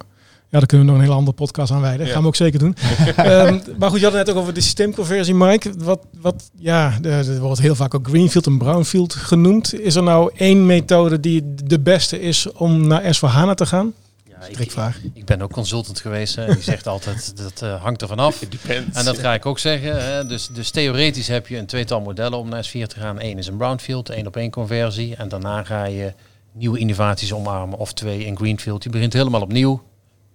daar 0.50 0.66
kunnen 0.66 0.86
we 0.86 0.92
nog 0.92 1.00
een 1.00 1.06
hele 1.06 1.18
andere 1.18 1.36
podcast 1.36 1.72
aan 1.72 1.80
wijden. 1.80 2.06
Ja. 2.06 2.12
Gaan 2.12 2.22
we 2.22 2.28
ook 2.28 2.36
zeker 2.36 2.58
doen. 2.58 2.76
um, 3.18 3.62
maar 3.78 3.90
goed, 3.90 3.98
je 3.98 4.04
had 4.04 4.14
het 4.14 4.26
net 4.26 4.30
ook 4.30 4.40
over 4.40 4.54
de 4.54 4.60
systeemconversie, 4.60 5.34
Mike. 5.34 5.72
Wat, 5.78 6.06
wat, 6.20 6.50
ja, 6.58 6.98
er 7.02 7.40
wordt 7.40 7.60
heel 7.60 7.74
vaak 7.74 7.94
ook 7.94 8.08
Greenfield 8.08 8.46
en 8.46 8.58
Brownfield 8.58 9.14
genoemd. 9.14 9.80
Is 9.80 9.94
er 9.94 10.02
nou 10.02 10.30
één 10.36 10.66
methode 10.66 11.20
die 11.20 11.54
de 11.64 11.80
beste 11.80 12.20
is 12.20 12.52
om 12.52 12.86
naar 12.86 13.02
S4HANA 13.02 13.54
te 13.54 13.66
gaan? 13.66 13.92
Ja, 14.40 14.46
ik, 14.46 14.72
ik, 15.14 15.24
ben 15.24 15.42
ook 15.42 15.52
consultant 15.52 16.00
geweest. 16.00 16.36
Hè. 16.36 16.46
Die 16.46 16.62
zegt 16.62 16.86
altijd, 16.86 17.36
dat 17.36 17.62
uh, 17.62 17.82
hangt 17.82 18.02
er 18.02 18.08
vanaf. 18.08 18.42
En 18.92 19.04
dat 19.04 19.18
ga 19.18 19.34
ik 19.34 19.46
ook 19.46 19.58
zeggen. 19.58 20.04
Hè. 20.04 20.24
Dus, 20.24 20.48
dus 20.52 20.70
theoretisch 20.70 21.28
heb 21.28 21.46
je 21.46 21.56
een 21.56 21.66
tweetal 21.66 22.00
modellen 22.00 22.38
om 22.38 22.48
naar 22.48 22.66
S4 22.66 22.86
te 22.86 23.00
gaan. 23.00 23.16
Eén 23.20 23.38
is 23.38 23.46
een 23.46 23.56
Brownfield, 23.56 24.08
één 24.08 24.26
op 24.26 24.36
één 24.36 24.50
conversie. 24.50 25.16
En 25.16 25.28
daarna 25.28 25.64
ga 25.64 25.84
je 25.84 26.12
nieuwe 26.52 26.78
innovaties 26.78 27.32
omarmen. 27.32 27.78
Of 27.78 27.92
twee 27.92 28.24
in 28.24 28.36
Greenfield. 28.36 28.82
Die 28.82 28.90
begint 28.90 29.12
helemaal 29.12 29.42
opnieuw 29.42 29.82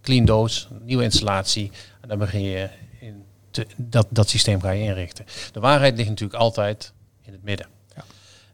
clean 0.02 0.26
doos, 0.26 0.68
nieuwe 0.82 1.04
installatie. 1.04 1.72
En 2.02 2.08
dan 2.10 2.18
begin 2.18 2.42
je 2.42 2.70
in 3.00 3.24
te, 3.52 3.68
dat, 3.76 4.08
dat 4.10 4.30
systeem 4.30 4.62
ga 4.62 4.72
je 4.72 4.84
inrichten. 4.84 5.26
De 5.52 5.60
waarheid 5.60 5.98
ligt 5.98 6.10
natuurlijk 6.10 6.40
altijd 6.40 6.94
in 7.22 7.32
het 7.32 7.44
midden. 7.44 7.68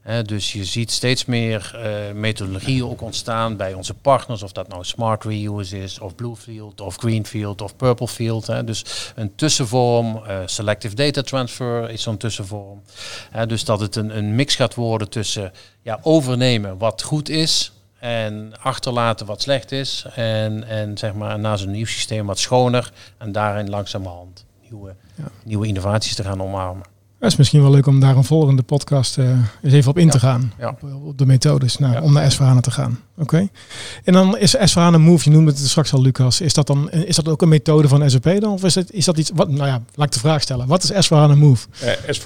Ja. 0.04 0.22
Dus 0.22 0.54
je 0.54 0.66
ziet 0.66 0.92
steeds 0.92 1.26
meer 1.26 1.72
eh, 1.76 2.14
methodologieën 2.14 2.86
ook 2.86 3.02
ontstaan 3.02 3.58
bij 3.58 3.74
onze 3.74 3.94
partners, 3.94 4.44
of 4.44 4.52
dat 4.52 4.68
nou 4.68 4.84
Smart 4.84 5.24
Reuse 5.24 5.80
is, 5.80 6.00
of 6.00 6.16
Bluefield, 6.16 6.82
of 6.82 6.96
Greenfield, 6.96 7.62
of 7.62 7.76
Purplefield. 7.76 8.48
Hè. 8.48 8.64
Dus 8.64 9.12
een 9.16 9.36
tussenvorm, 9.36 10.26
eh, 10.26 10.40
Selective 10.46 10.96
Data 10.96 11.22
Transfer 11.22 11.90
is 11.90 12.02
zo'n 12.02 12.18
tussenvorm. 12.18 12.82
Dus 13.48 13.66
dat 13.66 13.80
het 13.80 13.96
een, 13.96 14.18
een 14.18 14.36
mix 14.36 14.56
gaat 14.56 14.76
worden 14.76 15.10
tussen 15.10 15.52
ja, 15.82 16.00
overnemen 16.02 16.78
wat 16.78 17.02
goed 17.02 17.30
is, 17.30 17.72
en 18.00 18.54
achterlaten 18.62 19.26
wat 19.26 19.42
slecht 19.42 19.72
is. 19.72 20.06
En, 20.16 20.68
en 20.68 20.98
zeg 20.98 21.14
maar 21.14 21.40
na 21.40 21.56
zo'n 21.56 21.72
nieuw 21.72 21.86
systeem 21.86 22.26
wat 22.26 22.40
schoner. 22.40 22.92
En 23.18 23.32
daarin 23.32 23.70
langzamerhand 23.70 24.46
nieuwe, 24.70 24.96
nieuwe 25.44 25.68
innovaties 25.68 26.16
te 26.16 26.24
gaan 26.24 26.42
omarmen. 26.42 26.86
Dat 27.20 27.32
is 27.32 27.38
misschien 27.38 27.62
wel 27.62 27.72
leuk 27.72 27.86
om 27.86 28.00
daar 28.00 28.16
een 28.16 28.24
volgende 28.24 28.64
podcast 28.64 29.18
eh, 29.18 29.30
eens 29.64 29.74
even 29.74 29.90
op 29.90 29.98
in 29.98 30.10
te 30.10 30.20
gaan. 30.20 30.54
Ja. 30.58 30.70
Op, 30.70 30.84
op 31.06 31.18
de 31.18 31.26
methodes 31.26 31.78
nou, 31.78 31.94
Ja. 31.94 32.02
om 32.02 32.14
naar 32.14 32.32
s 32.32 32.38
te 32.62 32.72
gaan. 32.72 33.00
Oké. 33.18 33.48
En 34.04 34.14
dan 34.14 34.38
is 34.38 34.56
s 34.64 34.76
Move, 34.76 35.30
je 35.30 35.36
noemde 35.36 35.52
het 35.52 35.60
straks 35.60 35.94
al 35.94 36.02
Lucas. 36.02 36.42
Is 36.42 36.54
dat 36.54 36.68
dan 36.68 36.92
is 36.92 37.16
dat 37.16 37.28
ook 37.28 37.42
een 37.42 37.50
methode 37.50 37.88
van 37.88 38.10
SAP 38.10 38.24
dan? 38.40 38.52
Of 38.52 38.64
is, 38.64 38.76
het, 38.76 38.92
is 38.92 39.06
dat 39.06 39.18
iets, 39.18 39.32
wat, 39.34 39.50
nou 39.50 39.68
ja, 39.68 39.82
laat 39.96 40.08
ik 40.08 40.14
de 40.14 40.20
vraag 40.20 40.42
stellen. 40.42 40.68
Wat 40.68 40.84
is 40.84 41.06
s 41.06 41.10
Move? 41.10 41.68
Eh, 41.80 42.10
is, 42.10 42.24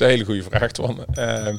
een 0.00 0.08
hele 0.08 0.24
goede 0.24 0.42
vraag, 0.42 0.70
Twan. 0.70 1.04
Ehm, 1.14 1.56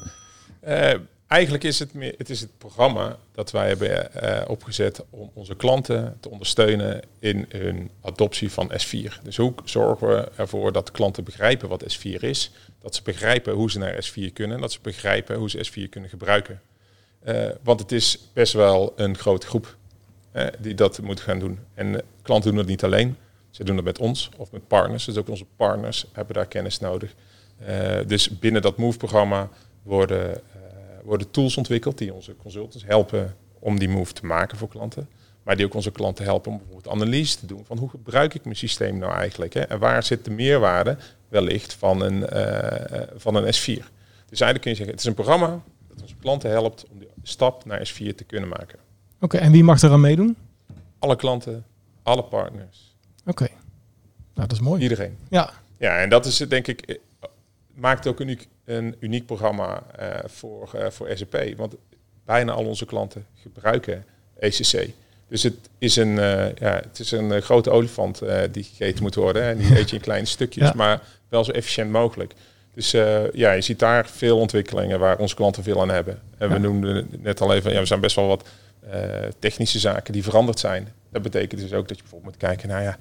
eh, 0.59 0.99
eigenlijk 1.27 1.63
is 1.63 1.79
het, 1.79 1.93
meer, 1.93 2.13
het 2.17 2.29
is 2.29 2.41
het 2.41 2.57
programma 2.57 3.17
dat 3.31 3.51
wij 3.51 3.67
hebben 3.67 4.13
eh, 4.13 4.49
opgezet 4.49 5.03
om 5.09 5.31
onze 5.33 5.55
klanten 5.55 6.17
te 6.19 6.29
ondersteunen 6.29 7.01
in 7.19 7.45
hun 7.49 7.89
adoptie 8.01 8.51
van 8.51 8.71
S4. 8.71 9.21
Dus 9.23 9.37
hoe 9.37 9.53
zorgen 9.63 10.07
we 10.07 10.31
ervoor 10.35 10.71
dat 10.71 10.91
klanten 10.91 11.23
begrijpen 11.23 11.69
wat 11.69 11.97
S4 11.97 12.19
is, 12.19 12.51
dat 12.81 12.95
ze 12.95 13.01
begrijpen 13.03 13.53
hoe 13.53 13.71
ze 13.71 13.79
naar 13.79 14.09
S4 14.11 14.33
kunnen, 14.33 14.61
dat 14.61 14.71
ze 14.71 14.79
begrijpen 14.81 15.35
hoe 15.35 15.49
ze 15.49 15.69
S4 15.69 15.89
kunnen 15.89 16.09
gebruiken. 16.09 16.61
Eh, 17.23 17.49
want 17.63 17.79
het 17.79 17.91
is 17.91 18.19
best 18.33 18.53
wel 18.53 18.93
een 18.95 19.17
grote 19.17 19.47
groep 19.47 19.75
die 20.59 20.73
dat 20.73 21.01
moet 21.01 21.19
gaan 21.19 21.39
doen. 21.39 21.59
En 21.73 22.01
klanten 22.21 22.49
doen 22.49 22.59
het 22.59 22.67
niet 22.67 22.83
alleen. 22.83 23.17
Ze 23.55 23.63
doen 23.63 23.75
het 23.75 23.85
met 23.85 23.99
ons 23.99 24.29
of 24.37 24.51
met 24.51 24.67
partners. 24.67 25.05
Dus 25.05 25.17
ook 25.17 25.29
onze 25.29 25.45
partners 25.55 26.05
hebben 26.13 26.35
daar 26.35 26.45
kennis 26.45 26.79
nodig. 26.79 27.15
Eh, 27.57 27.97
dus 28.07 28.39
binnen 28.39 28.61
dat 28.61 28.77
Move-programma 28.77 29.49
worden, 29.83 30.41
worden 31.05 31.31
tools 31.31 31.57
ontwikkeld 31.57 31.97
die 31.97 32.13
onze 32.13 32.35
consultants 32.35 32.85
helpen 32.85 33.35
om 33.59 33.79
die 33.79 33.89
move 33.89 34.13
te 34.13 34.25
maken 34.25 34.57
voor 34.57 34.67
klanten. 34.67 35.07
Maar 35.43 35.55
die 35.55 35.65
ook 35.65 35.73
onze 35.73 35.91
klanten 35.91 36.25
helpen 36.25 36.51
om 36.51 36.57
bijvoorbeeld 36.57 36.93
analyse 36.93 37.39
te 37.39 37.45
doen 37.45 37.65
van 37.65 37.77
hoe 37.77 37.89
gebruik 37.89 38.33
ik 38.33 38.43
mijn 38.43 38.55
systeem 38.55 38.97
nou 38.97 39.13
eigenlijk. 39.13 39.53
Hè? 39.53 39.59
En 39.59 39.79
waar 39.79 40.03
zit 40.03 40.25
de 40.25 40.31
meerwaarde 40.31 40.97
wellicht 41.27 41.73
van 41.73 42.01
een, 42.01 42.27
eh, 42.27 43.01
eh, 43.01 43.07
van 43.15 43.35
een 43.35 43.53
S4. 43.53 43.89
Dus 44.29 44.39
eigenlijk 44.41 44.61
kun 44.61 44.71
je 44.71 44.75
zeggen, 44.75 44.87
het 44.87 44.99
is 44.99 45.05
een 45.05 45.13
programma 45.13 45.61
dat 45.87 46.01
onze 46.01 46.15
klanten 46.21 46.49
helpt 46.49 46.85
om 46.91 46.99
die 46.99 47.07
stap 47.23 47.65
naar 47.65 47.87
S4 47.87 48.15
te 48.15 48.23
kunnen 48.23 48.49
maken. 48.49 48.79
Oké, 49.19 49.37
en 49.37 49.51
wie 49.51 49.63
mag 49.63 49.81
eraan 49.81 50.01
meedoen? 50.01 50.37
Alle 50.99 51.15
klanten, 51.15 51.65
alle 52.03 52.23
partners, 52.23 52.95
Oké. 53.25 53.47
Nou, 54.33 54.47
dat 54.47 54.51
is 54.51 54.59
mooi. 54.59 54.81
iedereen. 54.81 55.17
Ja, 55.29 55.49
Ja, 55.77 55.97
en 55.97 56.09
dat 56.09 56.25
is 56.25 56.37
denk 56.37 56.67
ik, 56.67 56.81
eh, 56.81 56.97
maakt 57.73 58.07
ook 58.07 58.19
een 58.19 58.25
uniek, 58.25 58.47
een 58.65 58.95
uniek 58.99 59.25
programma 59.25 59.83
eh, 59.97 60.07
voor, 60.25 60.73
eh, 60.73 60.89
voor 60.89 61.09
SAP. 61.13 61.53
Want 61.57 61.75
bijna 62.25 62.51
al 62.51 62.65
onze 62.65 62.85
klanten 62.85 63.25
gebruiken 63.41 64.05
ECC. 64.39 64.89
Dus 65.27 65.43
het 65.43 65.55
is 65.77 65.95
een, 65.95 66.19
eh, 66.19 66.55
ja, 66.55 66.75
het 66.75 66.99
is 66.99 67.11
een 67.11 67.41
grote 67.41 67.69
olifant 67.69 68.21
die 68.51 68.63
gegeten 68.63 69.03
moet 69.03 69.15
worden. 69.15 69.43
En 69.43 69.57
die 69.57 69.75
eet 69.79 69.89
je 69.89 69.95
in 69.95 70.01
kleine 70.01 70.27
stukjes, 70.27 70.67
Ja. 70.67 70.73
maar 70.75 71.01
wel 71.29 71.43
zo 71.43 71.51
efficiënt 71.51 71.91
mogelijk. 71.91 72.33
Dus 72.73 72.91
ja, 73.33 73.51
je 73.51 73.61
ziet 73.61 73.79
daar 73.79 74.07
veel 74.07 74.39
ontwikkelingen 74.39 74.99
waar 74.99 75.17
onze 75.17 75.35
klanten 75.35 75.63
veel 75.63 75.81
aan 75.81 75.89
hebben. 75.89 76.21
En 76.37 76.49
we 76.49 76.57
noemden 76.57 77.07
net 77.19 77.41
al 77.41 77.53
even, 77.53 77.71
ja, 77.73 77.79
we 77.79 77.85
zijn 77.85 77.99
best 77.99 78.15
wel 78.15 78.27
wat 78.27 78.47
technische 79.39 79.79
zaken 79.79 80.13
die 80.13 80.23
veranderd 80.23 80.59
zijn. 80.59 80.93
Dat 81.11 81.21
betekent 81.21 81.61
dus 81.61 81.73
ook 81.73 81.87
dat 81.87 81.97
je 81.97 82.03
bijvoorbeeld 82.03 82.31
moet 82.31 82.41
kijken, 82.41 82.69
nou 82.69 82.83
ja, 82.83 82.97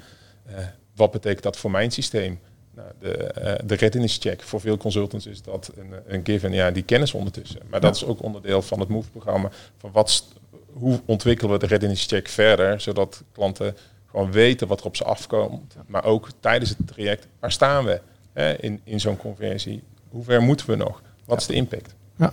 wat 0.95 1.11
betekent 1.11 1.43
dat 1.43 1.57
voor 1.57 1.71
mijn 1.71 1.91
systeem? 1.91 2.41
Nou, 2.77 2.89
de, 2.99 3.13
eh, 3.13 3.61
de 3.65 3.75
readiness 3.75 4.19
check. 4.19 4.43
Voor 4.43 4.61
veel 4.61 4.77
consultants 4.77 5.27
is 5.27 5.43
dat 5.43 5.73
een, 5.77 5.93
een 6.07 6.21
given. 6.25 6.53
Ja, 6.53 6.71
die 6.71 6.83
kennis 6.83 7.15
ondertussen. 7.15 7.61
Maar 7.71 7.81
dat 7.81 7.97
is 7.97 8.05
ook 8.05 8.23
onderdeel 8.23 8.63
van 8.63 8.81
het 8.81 8.89
MOVE-programma. 8.89 9.51
Van 9.79 9.91
wat, 9.93 10.25
hoe 10.73 11.01
ontwikkelen 11.05 11.53
we 11.53 11.59
de 11.59 11.67
readiness 11.67 12.07
check 12.07 12.29
verder, 12.29 12.81
zodat 12.81 13.23
klanten 13.33 13.77
gewoon 14.11 14.33
weten 14.33 14.69
wat 14.69 14.81
er 14.81 14.87
op 14.87 14.97
ze 14.97 15.05
afkomt. 15.05 15.77
Maar 15.87 16.05
ook 16.05 16.29
tijdens 16.41 16.71
het 16.71 16.87
traject, 16.87 17.27
waar 17.41 17.53
staan 17.53 17.85
we 17.85 18.01
hè, 18.33 18.63
in, 18.63 18.81
in 18.85 19.01
zo'n 19.01 19.17
conversie? 19.17 19.83
Hoe 20.09 20.25
ver 20.25 20.43
moeten 20.43 20.67
we 20.67 20.77
nog? 20.77 21.03
Wat 21.25 21.41
is 21.41 21.47
de 21.47 21.55
impact? 21.55 21.95
ja. 22.17 22.33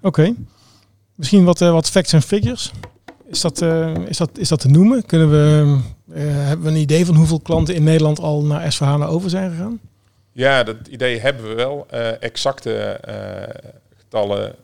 Oké. 0.00 0.34
Misschien 1.14 1.44
wat, 1.44 1.60
eh, 1.60 1.70
wat 1.70 1.90
facts 1.90 2.12
en 2.12 2.22
figures. 2.22 2.72
Is 3.32 3.40
dat, 3.40 3.62
eh, 3.62 3.94
is, 4.06 4.16
dat, 4.16 4.38
is 4.38 4.48
dat 4.48 4.60
te 4.60 4.68
noemen? 4.68 5.06
Kunnen 5.06 5.30
we, 5.30 5.78
eh, 6.14 6.22
hebben 6.24 6.66
we 6.66 6.72
een 6.72 6.76
idee 6.76 7.06
van 7.06 7.14
hoeveel 7.14 7.40
klanten 7.40 7.74
in 7.74 7.82
Nederland 7.82 8.20
al 8.20 8.44
naar 8.44 8.72
s 8.72 8.82
over 8.82 9.30
zijn 9.30 9.50
gegaan? 9.50 9.80
Ja, 10.32 10.62
dat 10.62 10.76
idee 10.90 11.20
hebben 11.20 11.48
we 11.48 11.54
wel. 11.54 11.86
Eh, 11.90 12.22
exacte 12.22 13.00
getallen 13.96 14.54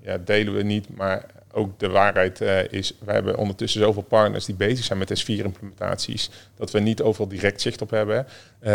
ja, 0.00 0.18
delen 0.24 0.54
we 0.54 0.62
niet, 0.62 0.96
maar 0.96 1.26
ook 1.52 1.78
de 1.78 1.88
waarheid 1.88 2.40
is, 2.70 2.92
we 3.04 3.12
hebben 3.12 3.36
ondertussen 3.36 3.80
zoveel 3.80 4.02
partners 4.02 4.44
die 4.44 4.54
bezig 4.54 4.84
zijn 4.84 4.98
met 4.98 5.22
S4-implementaties, 5.22 6.30
dat 6.56 6.70
we 6.70 6.80
niet 6.80 7.02
overal 7.02 7.28
direct 7.28 7.60
zicht 7.60 7.82
op 7.82 7.90
hebben. 7.90 8.26
Eh, 8.58 8.72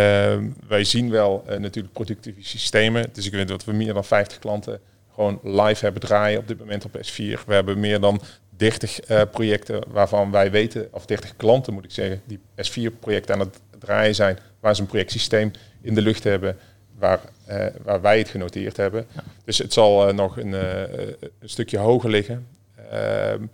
wij 0.68 0.84
zien 0.84 1.10
wel 1.10 1.44
natuurlijk 1.60 1.94
productieve 1.94 2.44
systemen, 2.44 3.10
dus 3.14 3.26
ik 3.26 3.32
weet 3.32 3.48
dat 3.48 3.66
we 3.66 3.72
meer 3.72 3.94
dan 3.94 4.06
50 4.06 4.40
klanten 4.40 4.80
gewoon 5.18 5.40
live 5.44 5.84
hebben 5.84 6.02
draaien 6.02 6.40
op 6.40 6.48
dit 6.48 6.60
moment 6.60 6.86
op 6.86 6.98
S4. 6.98 7.46
We 7.46 7.54
hebben 7.54 7.80
meer 7.80 8.00
dan 8.00 8.22
30 8.58 9.00
eh, 9.00 9.22
projecten 9.32 9.84
waarvan 9.88 10.32
wij 10.32 10.52
weten, 10.52 10.88
of 10.92 11.06
30 11.06 11.36
klanten 11.36 11.74
moet 11.74 11.84
ik 11.84 11.92
zeggen, 11.92 12.22
die 12.26 12.40
S4-projecten 12.40 13.34
aan 13.34 13.40
het 13.40 13.60
draaien 13.80 14.16
zijn, 14.16 14.38
waar 14.60 14.76
ze 14.76 14.82
een 14.82 14.88
projectsysteem 14.88 15.52
in 15.82 15.94
de 15.94 16.02
lucht 16.02 16.24
hebben, 16.24 16.58
waar, 16.98 17.20
eh, 17.46 17.66
waar 17.84 18.02
wij 18.02 18.18
het 18.18 18.30
genoteerd 18.30 18.78
hebben. 18.78 19.06
Dus 19.46 19.58
het 19.58 19.74
zal 19.74 20.08
eh, 20.08 20.14
nog 20.14 20.38
een, 20.38 20.54
een 20.54 21.50
stukje 21.50 21.78
hoger 21.78 22.10
liggen. 22.10 22.48
Ehm, 22.92 23.46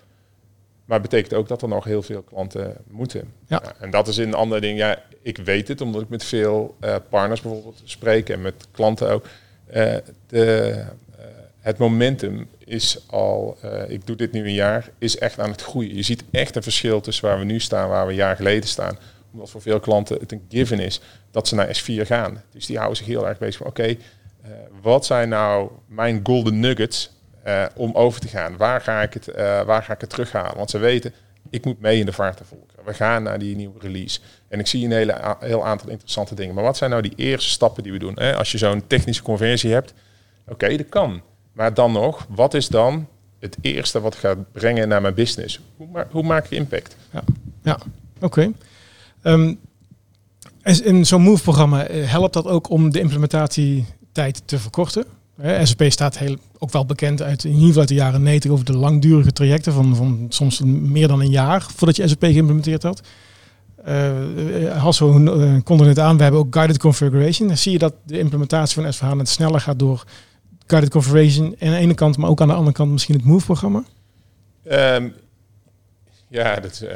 maar 0.85 1.01
betekent 1.01 1.33
ook 1.33 1.47
dat 1.47 1.61
er 1.61 1.67
nog 1.67 1.83
heel 1.83 2.03
veel 2.03 2.21
klanten 2.21 2.75
moeten. 2.87 3.33
Ja. 3.47 3.61
en 3.79 3.89
dat 3.89 4.07
is 4.07 4.17
een 4.17 4.33
ander 4.33 4.61
ding. 4.61 4.77
Ja, 4.77 5.03
ik 5.21 5.37
weet 5.37 5.67
het, 5.67 5.81
omdat 5.81 6.01
ik 6.01 6.09
met 6.09 6.23
veel 6.23 6.77
partners 7.09 7.41
bijvoorbeeld 7.41 7.81
spreek 7.83 8.29
en 8.29 8.41
met 8.41 8.67
klanten 8.71 9.09
ook. 9.09 9.25
De, 10.27 10.85
het 11.63 11.77
momentum 11.77 12.47
is 12.57 13.03
al, 13.07 13.57
eh, 13.61 13.89
ik 13.89 14.07
doe 14.07 14.15
dit 14.15 14.31
nu 14.31 14.45
een 14.45 14.53
jaar, 14.53 14.89
is 14.97 15.17
echt 15.17 15.39
aan 15.39 15.49
het 15.49 15.61
groeien. 15.61 15.95
Je 15.95 16.01
ziet 16.01 16.23
echt 16.31 16.55
een 16.55 16.63
verschil 16.63 17.01
tussen 17.01 17.25
waar 17.25 17.39
we 17.39 17.45
nu 17.45 17.59
staan, 17.59 17.89
waar 17.89 18.05
we 18.05 18.11
een 18.11 18.17
jaar 18.17 18.35
geleden 18.35 18.69
staan. 18.69 18.97
Omdat 19.31 19.49
voor 19.49 19.61
veel 19.61 19.79
klanten 19.79 20.17
het 20.19 20.31
een 20.31 20.45
given 20.49 20.79
is 20.79 21.01
dat 21.31 21.47
ze 21.47 21.55
naar 21.55 21.67
S4 21.67 22.05
gaan. 22.05 22.41
Dus 22.51 22.65
die 22.65 22.77
houden 22.77 22.97
zich 22.97 23.05
heel 23.05 23.27
erg 23.27 23.37
bezig 23.37 23.57
van, 23.57 23.67
oké, 23.67 23.83
eh, 23.83 23.97
wat 24.81 25.05
zijn 25.05 25.29
nou 25.29 25.71
mijn 25.87 26.19
golden 26.23 26.59
nuggets 26.59 27.11
eh, 27.43 27.65
om 27.75 27.93
over 27.93 28.21
te 28.21 28.27
gaan? 28.27 28.57
Waar 28.57 28.81
ga, 28.81 29.01
ik 29.01 29.13
het, 29.13 29.25
waar 29.65 29.83
ga 29.83 29.93
ik 29.93 30.01
het 30.01 30.09
terughalen? 30.09 30.57
Want 30.57 30.69
ze 30.69 30.77
weten, 30.77 31.13
ik 31.49 31.65
moet 31.65 31.79
mee 31.79 31.99
in 31.99 32.05
de 32.05 32.13
vaartenvolken. 32.13 32.85
We 32.85 32.93
gaan 32.93 33.23
naar 33.23 33.39
die 33.39 33.55
nieuwe 33.55 33.79
release. 33.79 34.19
En 34.47 34.59
ik 34.59 34.67
zie 34.67 34.85
een 34.85 34.91
hele, 34.91 35.35
heel 35.39 35.65
aantal 35.65 35.89
interessante 35.89 36.35
dingen. 36.35 36.55
Maar 36.55 36.63
wat 36.63 36.77
zijn 36.77 36.89
nou 36.89 37.01
die 37.01 37.15
eerste 37.15 37.49
stappen 37.49 37.83
die 37.83 37.91
we 37.91 37.99
doen? 37.99 38.15
Als 38.15 38.51
je 38.51 38.57
zo'n 38.57 38.87
technische 38.87 39.23
conversie 39.23 39.71
hebt, 39.71 39.93
oké, 40.47 40.77
dat 40.77 40.89
kan. 40.89 41.21
Maar 41.53 41.73
dan 41.73 41.91
nog, 41.91 42.27
wat 42.29 42.53
is 42.53 42.67
dan 42.67 43.07
het 43.39 43.57
eerste 43.61 44.01
wat 44.01 44.15
gaat 44.15 44.51
brengen 44.51 44.87
naar 44.87 45.01
mijn 45.01 45.13
business? 45.13 45.59
Hoe, 45.77 45.87
hoe 46.11 46.23
maak 46.23 46.45
ik 46.45 46.51
impact? 46.51 46.95
Ja, 47.63 47.77
oké. 48.21 48.51
Ehm, 49.21 49.53
in 50.63 51.05
zo'n 51.05 51.21
Move-programma 51.21 51.85
eh, 51.85 52.09
helpt 52.09 52.33
dat 52.33 52.47
ook 52.47 52.69
om 52.69 52.91
de 52.91 52.99
implementatietijd 52.99 54.41
te 54.45 54.59
verkorten? 54.59 55.05
SAP 55.63 55.83
staat 55.87 56.17
heel, 56.17 56.37
ook 56.57 56.71
wel 56.71 56.85
bekend 56.85 57.21
uit, 57.21 57.43
in 57.43 57.51
ieder 57.51 57.65
geval 57.65 57.79
uit 57.79 57.89
de 57.89 57.95
jaren 57.95 58.23
90 58.23 58.51
over 58.51 58.65
de 58.65 58.77
langdurige 58.77 59.31
trajecten 59.31 59.73
van, 59.73 59.95
van 59.95 60.25
soms 60.29 60.61
meer 60.65 61.07
dan 61.07 61.19
een 61.19 61.29
jaar 61.29 61.65
voordat 61.75 61.95
je 61.95 62.07
SAP 62.07 62.23
geïmplementeerd 62.23 62.83
had. 62.83 63.01
Eh 63.83 64.11
Hasso 64.77 65.19
uh, 65.19 65.57
kondigde 65.63 65.91
het 65.91 65.99
aan, 65.99 66.17
we 66.17 66.23
hebben 66.23 66.41
ook 66.41 66.53
guided 66.53 66.77
configuration. 66.77 67.47
Dan 67.47 67.57
zie 67.57 67.71
je 67.71 67.77
dat 67.77 67.93
de 68.03 68.19
implementatie 68.19 68.81
van 68.81 68.93
S4HANA 68.93 69.17
het 69.17 69.29
sneller 69.29 69.59
gaat 69.59 69.79
door 69.79 70.03
guided 70.67 70.89
configuration 70.91 71.45
aan 71.59 71.69
de 71.71 71.75
ene 71.77 71.93
kant, 71.93 72.17
maar 72.17 72.29
ook 72.29 72.41
aan 72.41 72.47
de 72.47 72.53
andere 72.53 72.75
kant 72.75 72.91
misschien 72.91 73.15
het 73.15 73.23
Move-programma? 73.25 73.83
Ehm, 74.63 75.09
ja, 76.27 76.55
dat 76.59 76.81
uh, 76.83 76.89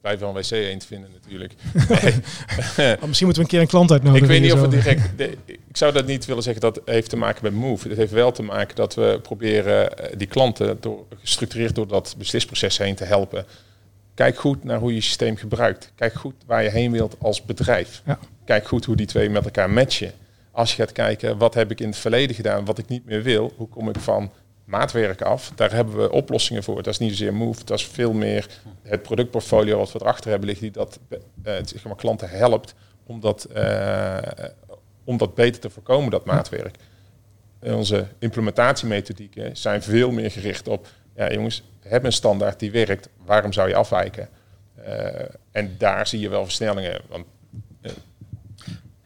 wij 0.00 0.18
van 0.18 0.32
WC 0.34 0.50
eend 0.50 0.84
vinden 0.84 1.10
natuurlijk. 1.12 1.54
Nee. 1.88 2.14
Oh, 3.00 3.08
misschien 3.08 3.26
moeten 3.26 3.26
we 3.26 3.40
een 3.40 3.46
keer 3.46 3.60
een 3.60 3.66
klant 3.66 3.90
uitnodigen. 3.90 4.24
Ik 4.26 4.32
weet 4.32 4.42
niet 4.42 4.52
of 4.52 4.60
het 4.60 4.70
direct. 4.70 5.18
de- 5.18 5.36
ik 5.46 5.76
zou 5.78 5.92
dat 5.92 6.06
niet 6.06 6.24
willen 6.24 6.42
zeggen 6.42 6.62
dat 6.62 6.80
heeft 6.84 7.10
te 7.10 7.16
maken 7.16 7.40
met 7.44 7.52
Move. 7.52 7.88
Het 7.88 7.96
heeft 7.96 8.12
wel 8.12 8.32
te 8.32 8.42
maken 8.42 8.76
dat 8.76 8.94
we 8.94 9.18
proberen 9.22 9.98
eh, 9.98 10.18
die 10.18 10.26
klanten 10.26 10.76
door, 10.80 11.04
gestructureerd 11.20 11.74
door 11.74 11.88
dat 11.88 12.14
beslisproces 12.18 12.78
heen 12.78 12.94
te 12.94 13.04
helpen. 13.04 13.44
Kijk 14.14 14.38
goed 14.38 14.64
naar 14.64 14.78
hoe 14.78 14.88
je 14.88 14.94
je 14.94 15.00
systeem 15.02 15.36
gebruikt. 15.36 15.92
Kijk 15.94 16.14
goed 16.14 16.34
waar 16.46 16.62
je 16.62 16.70
heen 16.70 16.92
wilt 16.92 17.16
als 17.18 17.42
bedrijf. 17.44 18.02
Ja. 18.06 18.18
Kijk 18.44 18.66
goed 18.66 18.84
hoe 18.84 18.96
die 18.96 19.06
twee 19.06 19.30
met 19.30 19.44
elkaar 19.44 19.70
matchen. 19.70 20.12
Als 20.52 20.70
je 20.70 20.82
gaat 20.82 20.92
kijken, 20.92 21.38
wat 21.38 21.54
heb 21.54 21.70
ik 21.70 21.80
in 21.80 21.88
het 21.88 21.96
verleden 21.96 22.36
gedaan, 22.36 22.64
wat 22.64 22.78
ik 22.78 22.88
niet 22.88 23.04
meer 23.04 23.22
wil, 23.22 23.52
hoe 23.56 23.68
kom 23.68 23.88
ik 23.88 24.00
van 24.00 24.32
maatwerk 24.64 25.22
af. 25.22 25.52
Daar 25.54 25.72
hebben 25.72 25.96
we 25.96 26.10
oplossingen 26.10 26.62
voor. 26.62 26.76
Dat 26.82 26.92
is 26.92 26.98
niet 26.98 27.10
zozeer 27.10 27.34
Move, 27.34 27.64
dat 27.64 27.78
is 27.78 27.86
veel 27.86 28.12
meer 28.12 28.46
het 28.82 29.02
productportfolio 29.02 29.78
wat 29.78 29.92
we 29.92 30.00
erachter 30.00 30.30
hebben 30.30 30.48
liggen, 30.48 30.72
die 30.72 30.74
dat 30.74 30.98
uh, 31.10 31.18
zeg 31.64 31.84
maar, 31.84 31.96
klanten 31.96 32.28
helpt 32.28 32.74
om 33.06 33.20
dat, 33.20 33.48
uh, 33.56 34.18
om 35.04 35.16
dat 35.16 35.34
beter 35.34 35.60
te 35.60 35.70
voorkomen, 35.70 36.10
dat 36.10 36.24
maatwerk. 36.24 36.76
Onze 37.60 38.06
implementatiemethodieken 38.18 39.56
zijn 39.56 39.82
veel 39.82 40.10
meer 40.10 40.30
gericht 40.30 40.68
op, 40.68 40.86
ja 41.16 41.32
jongens, 41.32 41.62
hebben 41.80 42.06
een 42.06 42.16
standaard 42.16 42.58
die 42.58 42.70
werkt, 42.70 43.08
waarom 43.24 43.52
zou 43.52 43.68
je 43.68 43.74
afwijken? 43.74 44.28
Uh, 44.78 45.08
en 45.50 45.74
daar 45.78 46.06
zie 46.06 46.20
je 46.20 46.28
wel 46.28 46.44
versnellingen. 46.44 47.00
Want, 47.08 47.24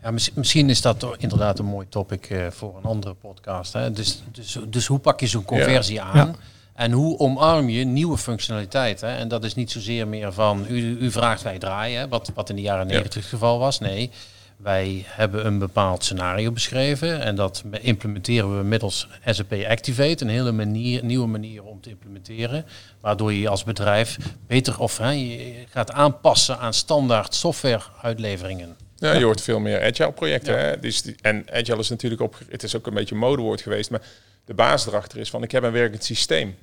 ja, 0.06 0.30
misschien 0.34 0.70
is 0.70 0.80
dat 0.80 1.06
inderdaad 1.18 1.58
een 1.58 1.64
mooi 1.64 1.86
topic 1.88 2.30
uh, 2.30 2.46
voor 2.50 2.76
een 2.76 2.84
andere 2.84 3.14
podcast. 3.14 3.72
Hè? 3.72 3.90
Dus, 3.90 4.22
dus, 4.32 4.58
dus 4.68 4.86
hoe 4.86 4.98
pak 4.98 5.20
je 5.20 5.26
zo'n 5.26 5.44
conversie 5.44 5.94
ja. 5.94 6.04
aan? 6.04 6.26
Ja. 6.26 6.34
En 6.74 6.92
hoe 6.92 7.18
omarm 7.18 7.68
je 7.68 7.84
nieuwe 7.84 8.18
functionaliteiten? 8.18 9.08
En 9.08 9.28
dat 9.28 9.44
is 9.44 9.54
niet 9.54 9.70
zozeer 9.70 10.08
meer 10.08 10.32
van 10.32 10.66
u, 10.68 10.98
u 11.00 11.10
vraagt 11.10 11.42
wij 11.42 11.58
draaien, 11.58 12.08
wat, 12.08 12.30
wat 12.34 12.50
in 12.50 12.56
de 12.56 12.62
jaren 12.62 12.86
negentig 12.86 13.14
ja. 13.14 13.20
het 13.20 13.28
geval 13.28 13.58
was. 13.58 13.78
Nee, 13.78 14.10
wij 14.56 15.04
hebben 15.06 15.46
een 15.46 15.58
bepaald 15.58 16.04
scenario 16.04 16.52
beschreven 16.52 17.22
en 17.22 17.36
dat 17.36 17.64
implementeren 17.80 18.58
we 18.58 18.64
middels 18.64 19.08
SAP 19.24 19.52
Activate, 19.68 20.24
een 20.24 20.30
hele 20.30 20.52
manier, 20.52 21.04
nieuwe 21.04 21.26
manier 21.26 21.64
om 21.64 21.80
te 21.80 21.90
implementeren, 21.90 22.64
waardoor 23.00 23.32
je 23.32 23.48
als 23.48 23.64
bedrijf 23.64 24.16
beter 24.46 24.80
of 24.80 24.98
hè, 24.98 25.10
je 25.10 25.64
gaat 25.68 25.92
aanpassen 25.92 26.58
aan 26.58 26.74
standaard 26.74 27.34
softwareuitleveringen. 27.34 28.85
Ja, 28.96 29.12
je 29.12 29.24
hoort 29.24 29.40
veel 29.40 29.60
meer 29.60 29.82
agile 29.82 30.12
projecten. 30.12 30.58
Hè? 30.58 30.78
Dus 30.78 31.02
die, 31.02 31.16
en 31.20 31.44
agile 31.52 31.78
is 31.78 31.88
natuurlijk 31.88 32.22
op, 32.22 32.38
het 32.48 32.62
is 32.62 32.76
ook 32.76 32.86
een 32.86 32.94
beetje 32.94 33.14
een 33.14 33.20
modewoord 33.20 33.60
geweest, 33.60 33.90
maar 33.90 34.02
de 34.44 34.54
basis 34.54 34.86
erachter 34.86 35.18
is 35.18 35.30
van 35.30 35.42
ik 35.42 35.52
heb 35.52 35.62
een 35.62 35.72
werkend 35.72 36.04
systeem. 36.04 36.54